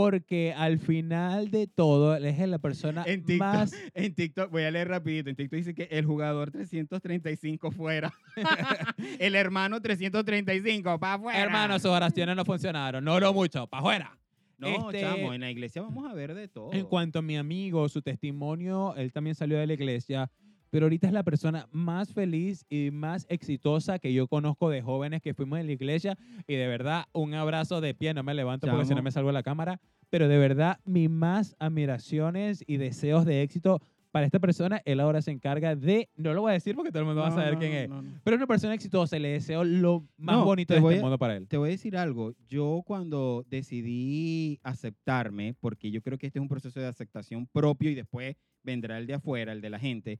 porque 0.00 0.54
al 0.56 0.78
final 0.78 1.50
de 1.50 1.66
todo 1.66 2.16
él 2.16 2.24
es 2.24 2.38
la 2.48 2.58
persona 2.58 3.04
En 3.06 3.22
TikTok. 3.24 3.38
más... 3.46 3.72
En 3.94 4.14
TikTok, 4.14 4.50
voy 4.50 4.62
a 4.62 4.70
leer 4.70 4.88
rapidito. 4.88 5.28
En 5.28 5.36
TikTok 5.36 5.58
dice 5.58 5.74
que 5.74 5.88
el 5.90 6.06
jugador 6.06 6.50
335 6.50 7.70
fuera. 7.70 8.12
el 9.18 9.34
hermano 9.34 9.80
335 9.80 10.98
para 10.98 11.14
afuera. 11.14 11.38
Hermano, 11.38 11.78
sus 11.78 11.90
oraciones 11.90 12.34
no 12.34 12.44
funcionaron, 12.44 13.04
no 13.04 13.20
lo 13.20 13.34
mucho, 13.34 13.66
para 13.66 13.80
afuera. 13.80 14.18
No, 14.56 14.90
este- 14.90 15.00
chamo, 15.02 15.34
en 15.34 15.42
la 15.42 15.50
iglesia 15.50 15.82
vamos 15.82 16.10
a 16.10 16.14
ver 16.14 16.34
de 16.34 16.48
todo. 16.48 16.72
En 16.72 16.86
cuanto 16.86 17.18
a 17.18 17.22
mi 17.22 17.36
amigo, 17.36 17.88
su 17.88 18.00
testimonio, 18.00 18.94
él 18.96 19.12
también 19.12 19.34
salió 19.34 19.58
de 19.58 19.66
la 19.66 19.74
iglesia, 19.74 20.30
pero 20.70 20.86
ahorita 20.86 21.06
es 21.08 21.12
la 21.12 21.22
persona 21.22 21.66
más 21.72 22.12
feliz 22.12 22.64
y 22.70 22.90
más 22.92 23.26
exitosa 23.28 23.98
que 23.98 24.12
yo 24.12 24.28
conozco 24.28 24.70
de 24.70 24.82
jóvenes 24.82 25.20
que 25.22 25.34
fuimos 25.34 25.58
en 25.58 25.66
la 25.66 25.72
iglesia 25.72 26.16
y 26.46 26.54
de 26.54 26.66
verdad 26.68 27.04
un 27.12 27.34
abrazo 27.34 27.80
de 27.80 27.94
pie, 27.94 28.14
no 28.14 28.22
me 28.22 28.34
levanto 28.34 28.66
porque 28.68 28.84
si 28.84 28.90
no 28.90 28.96
Chamo. 28.96 29.04
me 29.04 29.10
salgo 29.10 29.28
de 29.30 29.34
la 29.34 29.42
cámara, 29.42 29.80
pero 30.10 30.28
de 30.28 30.38
verdad 30.38 30.78
mi 30.84 31.08
más 31.08 31.56
admiraciones 31.58 32.62
y 32.66 32.76
deseos 32.76 33.24
de 33.24 33.42
éxito 33.42 33.80
para 34.12 34.26
esta 34.26 34.40
persona, 34.40 34.82
él 34.86 34.98
ahora 34.98 35.22
se 35.22 35.30
encarga 35.30 35.76
de, 35.76 36.08
no 36.16 36.34
lo 36.34 36.40
voy 36.42 36.50
a 36.50 36.54
decir 36.54 36.74
porque 36.74 36.90
todo 36.90 36.98
el 37.00 37.06
mundo 37.06 37.20
va 37.20 37.28
a 37.28 37.30
No, 37.30 37.36
saber 37.36 37.52
no, 37.54 37.58
quién 37.60 37.70
no, 37.72 37.78
es, 37.78 37.88
no, 37.88 38.02
no. 38.02 38.20
pero 38.24 38.34
es 38.34 38.38
una 38.40 38.46
persona 38.48 38.74
exitosa 38.74 39.16
y 39.16 39.20
le 39.20 39.28
deseo 39.28 39.62
lo 39.62 40.04
más 40.16 40.36
No, 40.38 40.44
bonito 40.44 40.74
de 40.74 40.80
este 40.80 40.98
a- 40.98 41.00
mundo 41.02 41.16
para 41.16 41.36
él. 41.36 41.46
Te 41.46 41.56
voy 41.56 41.68
a 41.68 41.70
decir 41.70 41.96
algo. 41.96 42.32
Yo 42.48 42.82
cuando 42.84 43.44
decidí 43.48 44.58
aceptarme, 44.64 45.54
porque 45.60 45.92
yo 45.92 46.02
creo 46.02 46.18
que 46.18 46.26
este 46.26 46.40
es 46.40 46.42
un 46.42 46.48
proceso 46.48 46.80
de 46.80 46.86
aceptación 46.86 47.46
propio 47.46 47.88
y 47.90 47.94
después 47.94 48.34
vendrá 48.64 48.98
el 48.98 49.06
de 49.06 49.14
afuera, 49.14 49.52
el 49.52 49.60
de 49.60 49.70
la 49.70 49.78
gente. 49.78 50.18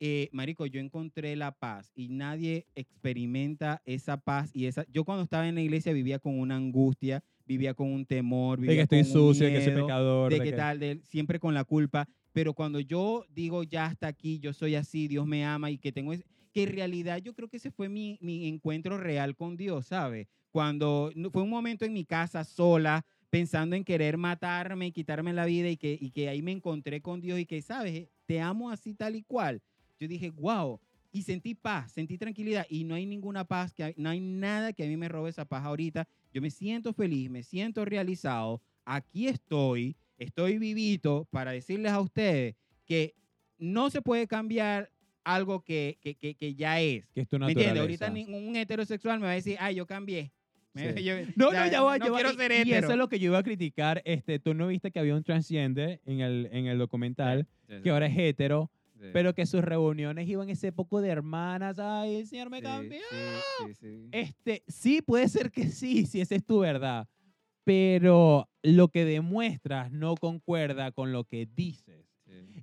Eh, 0.00 0.28
marico, 0.32 0.66
yo 0.66 0.80
encontré 0.80 1.34
la 1.36 1.52
paz 1.52 1.90
y 1.94 2.08
nadie 2.08 2.66
experimenta 2.74 3.82
esa 3.84 4.16
paz 4.18 4.50
y 4.54 4.66
esa. 4.66 4.84
Yo 4.92 5.04
cuando 5.04 5.22
estaba 5.24 5.48
en 5.48 5.54
la 5.54 5.60
iglesia 5.62 5.92
vivía 5.92 6.18
con 6.18 6.38
una 6.38 6.56
angustia, 6.56 7.22
vivía 7.46 7.74
con 7.74 7.90
un 7.92 8.04
temor, 8.06 8.58
De 8.58 8.66
vivía 8.68 8.86
que 8.86 8.96
estoy 8.96 9.12
con 9.12 9.22
un 9.22 9.28
sucio, 9.32 9.46
de 9.46 9.52
que 9.52 9.60
soy 9.60 9.72
miedo, 9.72 9.86
pecador. 9.86 10.30
de 10.32 10.38
de 10.38 10.44
qué 10.44 10.50
que- 10.50 10.56
tal, 10.56 10.78
de- 10.78 11.00
siempre 11.04 11.38
con 11.38 11.54
la 11.54 11.64
culpa. 11.64 12.08
Pero 12.32 12.54
cuando 12.54 12.80
yo 12.80 13.24
digo 13.30 13.62
ya 13.64 13.86
hasta 13.86 14.06
aquí, 14.06 14.38
yo 14.38 14.52
soy 14.52 14.74
así, 14.74 15.08
Dios 15.08 15.26
me 15.26 15.44
ama 15.44 15.70
y 15.70 15.78
que 15.78 15.92
tengo 15.92 16.12
que 16.52 16.62
en 16.62 16.70
realidad 16.70 17.18
yo 17.18 17.34
creo 17.34 17.48
que 17.48 17.58
ese 17.58 17.70
fue 17.70 17.88
mi, 17.88 18.18
mi 18.20 18.46
encuentro 18.48 18.96
real 18.98 19.34
con 19.36 19.56
Dios, 19.56 19.86
¿sabe? 19.86 20.28
Cuando 20.50 21.12
fue 21.32 21.42
un 21.42 21.50
momento 21.50 21.84
en 21.84 21.92
mi 21.92 22.04
casa 22.04 22.42
sola, 22.44 23.04
pensando 23.30 23.76
en 23.76 23.84
querer 23.84 24.16
matarme 24.16 24.90
quitarme 24.92 25.32
la 25.34 25.44
vida 25.44 25.68
y 25.68 25.76
que, 25.76 25.96
y 26.00 26.10
que 26.10 26.28
ahí 26.28 26.40
me 26.42 26.52
encontré 26.52 27.00
con 27.02 27.20
Dios 27.20 27.38
y 27.38 27.46
que, 27.46 27.60
¿sabes? 27.62 28.08
Te 28.26 28.40
amo 28.40 28.70
así 28.70 28.94
tal 28.94 29.16
y 29.16 29.22
cual. 29.22 29.60
Yo 29.98 30.08
dije, 30.08 30.30
wow. 30.30 30.80
Y 31.10 31.22
sentí 31.22 31.54
paz, 31.54 31.90
sentí 31.92 32.18
tranquilidad 32.18 32.66
y 32.68 32.84
no 32.84 32.94
hay 32.94 33.06
ninguna 33.06 33.44
paz, 33.44 33.72
que, 33.72 33.94
no 33.96 34.10
hay 34.10 34.20
nada 34.20 34.72
que 34.74 34.84
a 34.84 34.86
mí 34.86 34.96
me 34.96 35.08
robe 35.08 35.30
esa 35.30 35.44
paz 35.46 35.64
ahorita. 35.64 36.06
Yo 36.34 36.42
me 36.42 36.50
siento 36.50 36.92
feliz, 36.92 37.30
me 37.30 37.42
siento 37.42 37.84
realizado. 37.84 38.60
Aquí 38.84 39.26
estoy, 39.26 39.96
estoy 40.18 40.58
vivito 40.58 41.26
para 41.30 41.52
decirles 41.52 41.92
a 41.92 42.00
ustedes 42.00 42.54
que 42.84 43.14
no 43.58 43.88
se 43.90 44.02
puede 44.02 44.26
cambiar 44.26 44.90
algo 45.24 45.62
que, 45.62 45.98
que, 46.00 46.14
que, 46.14 46.34
que 46.34 46.54
ya 46.54 46.80
es. 46.80 47.06
que 47.14 47.22
es 47.22 47.28
tu 47.28 47.38
¿Me 47.38 47.46
naturaleza. 47.46 47.70
entiendes? 47.70 47.80
Ahorita 47.80 48.10
ningún 48.10 48.56
heterosexual 48.56 49.18
me 49.18 49.26
va 49.26 49.32
a 49.32 49.34
decir, 49.34 49.56
ay, 49.60 49.74
yo 49.76 49.86
cambié. 49.86 50.30
Me- 50.74 50.92
Sí. 50.94 51.02
yo- 51.04 51.16
No, 51.36 51.52
ya, 51.52 51.64
no, 51.66 51.70
ya 51.72 51.82
va, 51.82 51.98
no 51.98 52.10
va. 52.10 52.14
quiero 52.16 52.32
Y- 52.32 52.36
ser 52.36 52.66
y, 52.66 52.72
eso 52.72 52.90
es 52.92 52.96
lo 52.96 53.08
que 53.08 53.18
yo 53.18 53.26
iba 53.30 53.38
a 53.38 53.42
criticar. 53.42 54.00
Este, 54.04 54.38
tú 54.38 54.52
no 54.54 54.68
viste 54.68 54.90
que 54.90 55.00
había 55.00 55.14
un 55.16 55.24
transgender 55.24 56.00
en 56.04 56.20
el, 56.20 56.48
en 56.52 56.66
el 56.66 56.78
documental, 56.78 57.46
que 57.82 57.90
ahora 57.90 58.06
es 58.06 58.16
hetero, 58.16 58.70
pero 59.12 59.34
que 59.34 59.46
sus 59.46 59.62
reuniones 59.62 60.28
iban 60.28 60.48
ese 60.50 60.72
poco 60.72 61.00
de 61.00 61.08
hermanas. 61.10 61.78
Ay, 61.78 62.16
el 62.16 62.26
Señor 62.26 62.50
me 62.50 62.58
Sí, 62.58 62.62
cambió. 62.64 63.00
sí. 63.80 64.08
Este, 64.12 64.62
sí, 64.66 65.02
puede 65.02 65.28
ser 65.28 65.50
que 65.50 65.68
sí, 65.68 66.06
si 66.06 66.20
esa 66.20 66.34
es 66.34 66.44
tu 66.44 66.60
verdad. 66.60 67.06
Pero 67.64 68.48
lo 68.62 68.88
que 68.88 69.04
demuestras 69.04 69.92
no 69.92 70.14
concuerda 70.16 70.90
con 70.92 71.12
lo 71.12 71.24
que 71.24 71.46
dices. 71.46 72.07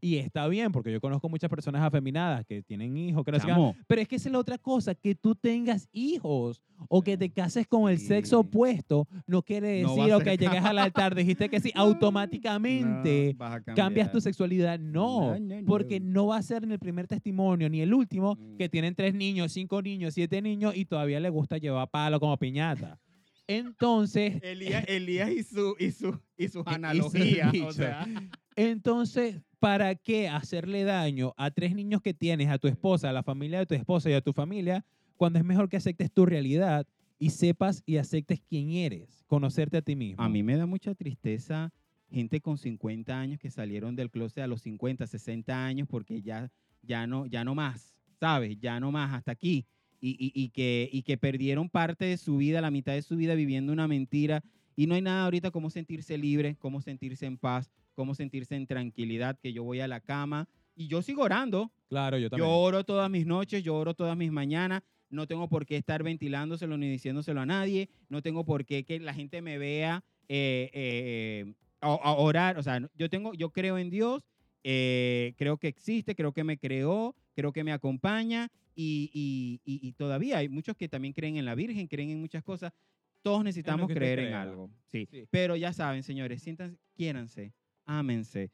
Y 0.01 0.17
está 0.17 0.47
bien, 0.47 0.71
porque 0.71 0.91
yo 0.91 1.01
conozco 1.01 1.27
muchas 1.29 1.49
personas 1.49 1.81
afeminadas 1.81 2.45
que 2.45 2.61
tienen 2.61 2.95
hijos, 2.95 3.23
que 3.25 3.31
no 3.31 3.39
sé 3.39 3.45
qué. 3.47 3.51
Chamo, 3.53 3.75
Pero 3.87 4.01
es 4.01 4.07
que 4.07 4.17
esa 4.17 4.29
es 4.29 4.33
la 4.33 4.39
otra 4.39 4.57
cosa, 4.57 4.93
que 4.93 5.15
tú 5.15 5.33
tengas 5.35 5.87
hijos 5.91 6.61
o 6.89 7.01
que 7.01 7.17
te 7.17 7.31
cases 7.31 7.65
con 7.67 7.89
el 7.89 7.97
sexo 7.99 8.41
opuesto, 8.41 9.07
no 9.25 9.41
quiere 9.41 9.81
No 9.81 9.89
va 9.89 9.95
decir, 9.95 10.13
a 10.13 10.17
o 10.17 10.19
ser- 10.19 10.27
que 10.37 10.37
llegues 10.45 10.63
al 10.63 10.77
altar, 10.77 11.15
dijiste 11.15 11.49
que 11.49 11.59
sí, 11.59 11.71
automáticamente 11.73 13.33
no, 13.33 13.37
vas 13.39 13.53
a 13.55 13.61
cambias 13.63 14.07
tu 14.07 14.13
cambiar. 14.17 14.21
sexualidad. 14.21 14.79
No, 14.79 15.33
No, 15.35 15.39
no, 15.39 15.61
no. 15.61 15.65
porque 15.65 15.99
no 15.99 16.27
va 16.27 16.37
a 16.37 16.41
ser 16.41 16.67
ni 16.67 16.73
el 16.73 16.79
primer 16.79 17.07
testimonio 17.07 17.69
ni 17.69 17.81
el 17.81 17.93
último 17.93 18.35
Mm. 18.35 18.57
que 18.57 18.69
tienen 18.69 18.95
tres 18.95 19.13
niños, 19.13 19.51
cinco 19.53 19.81
niños, 19.81 20.13
siete 20.13 20.41
niños 20.41 20.75
y 20.75 20.85
todavía 20.85 21.19
le 21.19 21.29
gusta 21.29 21.57
llevar 21.57 21.89
palo 21.89 22.19
como 22.19 22.37
piñata. 22.37 22.99
Entonces, 23.47 24.39
Elías, 24.43 24.85
Elías 24.87 25.31
y, 25.31 25.43
su, 25.43 25.75
y, 25.79 25.91
su, 25.91 26.07
y 26.09 26.11
sus 26.11 26.19
y 26.37 26.49
su 26.49 26.63
analogías. 26.65 27.53
o 27.63 27.71
sea, 27.71 28.07
Entonces, 28.55 29.41
¿para 29.59 29.95
qué 29.95 30.27
hacerle 30.27 30.83
daño 30.83 31.33
a 31.37 31.51
tres 31.51 31.75
niños 31.75 32.01
que 32.01 32.13
tienes, 32.13 32.49
a 32.49 32.57
tu 32.57 32.67
esposa, 32.67 33.09
a 33.09 33.13
la 33.13 33.23
familia 33.23 33.59
de 33.59 33.65
tu 33.65 33.75
esposa 33.75 34.09
y 34.09 34.13
a 34.13 34.21
tu 34.21 34.33
familia, 34.33 34.85
cuando 35.17 35.39
es 35.39 35.45
mejor 35.45 35.69
que 35.69 35.77
aceptes 35.77 36.11
tu 36.11 36.25
realidad 36.25 36.87
y 37.17 37.29
sepas 37.29 37.81
y 37.85 37.97
aceptes 37.97 38.41
quién 38.41 38.71
eres, 38.71 39.23
conocerte 39.27 39.77
a 39.77 39.81
ti 39.81 39.95
mismo? 39.95 40.21
a 40.21 40.27
mí 40.27 40.43
me 40.43 40.57
da 40.57 40.65
mucha 40.65 40.93
tristeza 40.93 41.71
gente 42.09 42.41
con 42.41 42.57
50 42.57 43.19
años 43.19 43.39
que 43.39 43.49
salieron 43.49 43.95
del 43.95 44.09
closet 44.09 44.43
a 44.43 44.47
los 44.47 44.61
50, 44.61 45.07
60 45.07 45.65
años 45.65 45.87
porque 45.89 46.21
ya, 46.21 46.51
ya, 46.81 47.07
no, 47.07 47.25
ya 47.25 47.43
no 47.43 47.55
más, 47.55 47.93
¿sabes? 48.19 48.57
Ya 48.59 48.79
no 48.79 48.91
más, 48.91 49.13
hasta 49.13 49.31
aquí. 49.31 49.65
Y, 50.07 50.11
y- 50.19 50.31
y 50.43 50.49
que, 50.49 50.87
y 50.91 51.01
que 51.01 51.17
perdieron 51.17 51.67
parte 51.69 52.05
de 52.05 52.17
su 52.17 52.37
vida, 52.37 52.61
la 52.61 52.69
mitad 52.69 52.93
de 52.93 53.01
su 53.01 53.15
vida 53.15 53.33
viviendo 53.33 53.73
una 53.73 53.87
mentira. 53.87 54.43
Y 54.75 54.85
no 54.85 54.93
hay 54.93 55.01
nada 55.01 55.23
ahorita 55.25 55.49
como 55.51 55.69
sentirse 55.69 56.17
libre, 56.17 56.55
como 56.59 56.79
sentirse 56.81 57.25
en 57.25 57.37
paz, 57.37 57.71
como 57.95 58.13
sentirse 58.13 58.55
en 58.55 58.67
tranquilidad, 58.67 59.39
que 59.41 59.51
yo 59.53 59.63
voy 59.63 59.79
a 59.79 59.87
la 59.87 60.01
cama 60.01 60.47
y 60.75 60.87
yo 60.87 61.01
sigo 61.01 61.23
orando. 61.23 61.71
Claro, 61.89 62.17
yo 62.19 62.29
también. 62.29 62.47
Yo 62.49 62.55
oro 62.55 62.83
todas 62.83 63.09
mis 63.09 63.25
noches, 63.25 63.63
yo 63.63 63.75
oro 63.75 63.93
todas 63.93 64.15
mis 64.17 64.31
mañanas. 64.31 64.83
No 65.09 65.25
tengo 65.27 65.47
por 65.47 65.65
qué 65.65 65.77
estar 65.77 66.03
ventilándoselo 66.03 66.77
ni 66.77 66.89
diciéndoselo 66.89 67.41
a 67.41 67.45
nadie. 67.45 67.89
No 68.09 68.21
tengo 68.21 68.43
por 68.43 68.65
qué 68.65 68.83
que 68.83 68.99
la 68.99 69.13
gente 69.13 69.41
me 69.41 69.57
vea 69.57 70.03
eh, 70.27 70.69
eh, 70.73 71.53
a, 71.81 71.87
a 71.93 72.13
orar. 72.13 72.57
O 72.57 72.63
sea, 72.63 72.79
yo, 72.95 73.09
tengo, 73.09 73.33
yo 73.33 73.49
creo 73.51 73.77
en 73.77 73.89
Dios, 73.89 74.21
eh, 74.63 75.33
creo 75.37 75.57
que 75.57 75.67
existe, 75.67 76.15
creo 76.15 76.33
que 76.33 76.43
me 76.43 76.57
creó, 76.57 77.15
creo 77.33 77.53
que 77.53 77.63
me 77.63 77.71
acompaña. 77.71 78.51
Y, 78.75 79.09
y- 79.13 79.61
y- 79.63 79.87
y 79.87 79.91
todavía 79.93 80.37
hay 80.39 80.49
muchos 80.49 80.75
que 80.75 80.87
también 80.89 81.13
creen 81.13 81.37
en 81.37 81.45
la 81.45 81.55
Virgen, 81.55 81.87
creen 81.87 82.09
en 82.09 82.19
muchas 82.19 82.43
cosas. 82.43 82.73
Todos 83.21 83.43
necesitamos 83.43 83.87
creer 83.89 84.19
en 84.19 84.33
algo. 84.33 84.69
Sí. 84.87 85.07
Sí. 85.09 85.23
Pero 85.31 85.55
ya 85.55 85.73
saben, 85.73 86.03
señores, 86.03 86.41
siéntanse, 86.43 86.77
quiéranse, 86.95 87.53
ámense. 87.85 88.51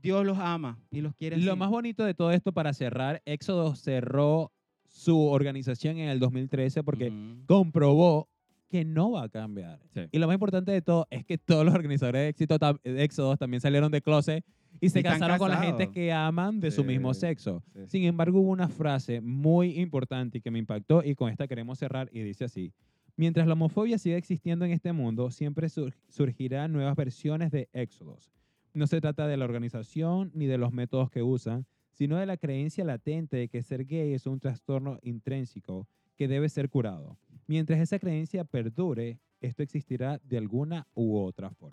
Dios 0.00 0.24
los 0.26 0.38
ama 0.38 0.78
y 0.90 1.00
los 1.00 1.14
quiere 1.14 1.36
Lo 1.38 1.52
así. 1.52 1.58
más 1.58 1.70
bonito 1.70 2.04
de 2.04 2.14
todo 2.14 2.30
esto, 2.32 2.52
para 2.52 2.72
cerrar, 2.74 3.22
Éxodo 3.24 3.74
cerró 3.76 4.52
su 4.84 5.18
organización 5.28 5.96
en 5.98 6.08
el 6.08 6.18
2013 6.20 6.82
porque 6.84 7.08
Ujú. 7.08 7.46
comprobó 7.46 8.28
que 8.68 8.84
no 8.84 9.12
va 9.12 9.24
a 9.24 9.28
cambiar. 9.28 9.80
Sí. 9.94 10.00
Y 10.12 10.18
lo 10.18 10.26
más 10.26 10.34
importante 10.34 10.72
de 10.72 10.82
todo 10.82 11.06
es 11.10 11.24
que 11.24 11.38
todos 11.38 11.64
los 11.64 11.74
organizadores 11.74 12.20
de, 12.22 12.28
éxito, 12.28 12.56
de 12.58 13.04
Éxodos 13.04 13.38
también 13.38 13.60
salieron 13.60 13.90
de 13.92 14.00
closet 14.02 14.44
y 14.80 14.88
se 14.88 15.00
Y 15.00 15.02
casaron 15.02 15.38
con 15.38 15.50
la 15.50 15.58
gente 15.58 15.90
que 15.90 16.12
aman 16.12 16.60
de 16.60 16.70
su 16.70 16.84
mismo 16.84 17.14
Sí, 17.14 17.20
sexo. 17.20 17.62
sí, 17.72 17.80
sí. 17.80 17.86
Sin 17.88 18.04
embargo, 18.04 18.40
hubo 18.40 18.50
una 18.50 18.68
frase 18.68 19.20
muy 19.20 19.78
importante 19.80 20.38
y 20.38 20.40
que 20.40 20.50
me 20.50 20.58
impactó 20.58 21.02
y 21.04 21.14
con 21.14 21.30
esta 21.30 21.46
queremos 21.46 21.78
cerrar 21.78 22.08
y 22.12 22.20
dice 22.22 22.44
así. 22.44 22.72
Mientras 23.16 23.46
la 23.46 23.52
homofobia 23.52 23.98
siga 23.98 24.16
existiendo 24.16 24.64
en 24.64 24.72
este 24.72 24.92
mundo, 24.92 25.30
siempre 25.30 25.68
sur- 25.68 25.94
surgirán 26.08 26.72
nuevas 26.72 26.96
versiones 26.96 27.50
de 27.50 27.68
Éxodos. 27.72 28.32
No 28.74 28.86
se 28.86 29.00
trata 29.02 29.26
de 29.26 29.36
la 29.36 29.44
organización 29.44 30.30
ni 30.34 30.46
de 30.46 30.56
los 30.58 30.72
métodos 30.72 31.10
que 31.10 31.22
usan, 31.22 31.66
sino 31.92 32.16
de 32.16 32.24
la 32.24 32.38
creencia 32.38 32.84
latente 32.84 33.36
de 33.36 33.48
que 33.48 33.62
ser 33.62 33.84
gay 33.84 34.14
es 34.14 34.26
un 34.26 34.40
trastorno 34.40 34.98
intrínseco 35.02 35.86
que 36.16 36.26
debe 36.26 36.48
ser 36.48 36.70
curado. 36.70 37.18
Mientras 37.46 37.78
esa 37.80 37.98
creencia 37.98 38.44
perdure, 38.44 39.18
esto 39.42 39.62
existirá 39.62 40.18
de 40.24 40.38
alguna 40.38 40.86
u 40.94 41.18
otra 41.18 41.50
forma. 41.50 41.71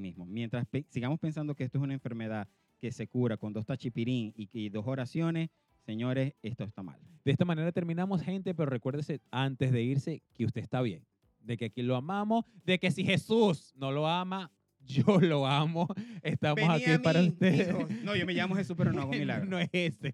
Mismo. 0.00 0.26
Mientras 0.26 0.66
sigamos 0.88 1.18
pensando 1.18 1.54
que 1.54 1.64
esto 1.64 1.78
es 1.78 1.84
una 1.84 1.94
enfermedad 1.94 2.48
que 2.78 2.92
se 2.92 3.06
cura 3.06 3.36
con 3.36 3.52
dos 3.52 3.66
tachipirín 3.66 4.34
y, 4.36 4.48
y 4.52 4.68
dos 4.68 4.86
oraciones, 4.86 5.50
señores, 5.84 6.34
esto 6.42 6.64
está 6.64 6.82
mal. 6.82 7.00
De 7.24 7.32
esta 7.32 7.44
manera 7.44 7.72
terminamos, 7.72 8.22
gente, 8.22 8.54
pero 8.54 8.70
recuérdese 8.70 9.20
antes 9.30 9.72
de 9.72 9.82
irse 9.82 10.22
que 10.34 10.44
usted 10.44 10.60
está 10.60 10.82
bien, 10.82 11.04
de 11.40 11.56
que 11.56 11.66
aquí 11.66 11.82
lo 11.82 11.96
amamos, 11.96 12.44
de 12.64 12.78
que 12.78 12.90
si 12.90 13.04
Jesús 13.04 13.72
no 13.76 13.92
lo 13.92 14.06
ama, 14.06 14.50
yo 14.86 15.20
lo 15.20 15.46
amo. 15.46 15.86
Estamos 16.22 16.56
Vení 16.56 16.74
aquí 16.74 16.90
a 16.92 17.02
para 17.02 17.20
mí, 17.20 17.28
ustedes. 17.28 17.74
No, 18.04 18.14
yo 18.16 18.24
me 18.26 18.32
llamo 18.34 18.54
Jesús, 18.54 18.74
pero 18.76 18.92
no 18.92 19.02
hago 19.02 19.10
milagros. 19.12 19.48
no 19.48 19.58
es 19.58 19.68
ese, 19.72 20.12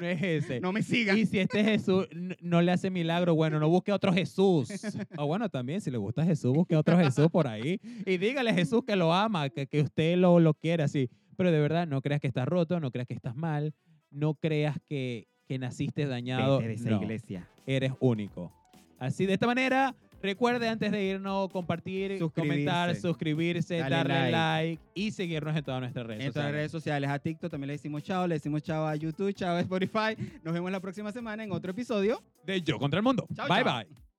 no 0.00 0.06
es 0.06 0.22
ese. 0.22 0.60
No 0.60 0.72
me 0.72 0.82
sigan. 0.82 1.18
Y 1.18 1.26
si 1.26 1.38
este 1.38 1.62
Jesús 1.64 2.06
no 2.40 2.62
le 2.62 2.72
hace 2.72 2.90
milagro, 2.90 3.34
bueno, 3.34 3.58
no 3.60 3.68
busque 3.68 3.92
otro 3.92 4.12
Jesús. 4.12 4.70
O 5.16 5.26
bueno, 5.26 5.48
también, 5.48 5.80
si 5.80 5.90
le 5.90 5.98
gusta 5.98 6.24
Jesús, 6.24 6.52
busque 6.54 6.76
otro 6.76 6.96
Jesús 6.98 7.28
por 7.30 7.46
ahí. 7.48 7.80
Y 8.06 8.16
dígale 8.18 8.50
a 8.50 8.54
Jesús 8.54 8.82
que 8.86 8.96
lo 8.96 9.12
ama, 9.12 9.48
que, 9.50 9.66
que 9.66 9.80
usted 9.82 10.16
lo, 10.16 10.40
lo 10.40 10.54
quiere 10.54 10.82
así. 10.82 11.10
Pero 11.36 11.50
de 11.50 11.60
verdad, 11.60 11.86
no 11.86 12.00
creas 12.02 12.20
que 12.20 12.26
estás 12.28 12.46
roto, 12.46 12.78
no 12.80 12.90
creas 12.90 13.08
que 13.08 13.14
estás 13.14 13.34
mal, 13.34 13.74
no 14.10 14.34
creas 14.34 14.76
que, 14.88 15.26
que 15.48 15.58
naciste 15.58 16.06
dañado. 16.06 16.58
Vete 16.58 16.68
de 16.68 16.74
esa 16.74 16.90
No, 16.90 17.02
iglesia. 17.02 17.48
eres 17.66 17.92
único. 18.00 18.52
Así, 18.98 19.26
de 19.26 19.32
esta 19.32 19.46
manera, 19.46 19.96
recuerde 20.22 20.68
antes 20.68 20.90
de 20.92 21.02
irnos, 21.04 21.50
compartir, 21.50 22.18
Suscribirse. 22.18 22.34
comentar, 22.64 22.96
suscribirse, 22.96 23.76
Dale 23.78 23.96
darle 23.96 24.14
like. 24.14 24.32
like. 24.32 24.82
y 24.94 25.10
seguirnos 25.10 25.56
en 25.56 25.64
todas 25.64 25.80
nuestras 25.80 26.06
redes 26.06 26.24
En 26.24 26.32
todas 26.32 26.36
las 26.36 26.42
sociales. 26.44 26.54
redes 26.54 26.70
sociales, 26.70 27.10
a 27.10 27.18
TikTok 27.18 27.50
también 27.50 27.66
le 27.68 27.72
decimos 27.74 28.02
chao, 28.02 28.26
le 28.26 28.34
decimos 28.36 28.62
chao 28.62 28.86
a 28.86 28.94
YouTube, 28.96 29.32
chao 29.34 29.56
a 29.56 29.60
Spotify. 29.60 30.16
Nos 30.42 30.54
vemos 30.54 30.70
la 30.70 30.80
próxima 30.80 31.12
semana 31.12 31.44
en 31.44 31.52
otro 31.52 31.70
episodio. 31.72 32.22
De 32.44 32.60
Yo 32.62 32.78
contra 32.78 32.98
el 32.98 33.04
Mundo. 33.04 33.26
Chao, 33.34 33.48
bye 33.48 33.62
chao. 33.64 33.78
bye. 33.78 34.11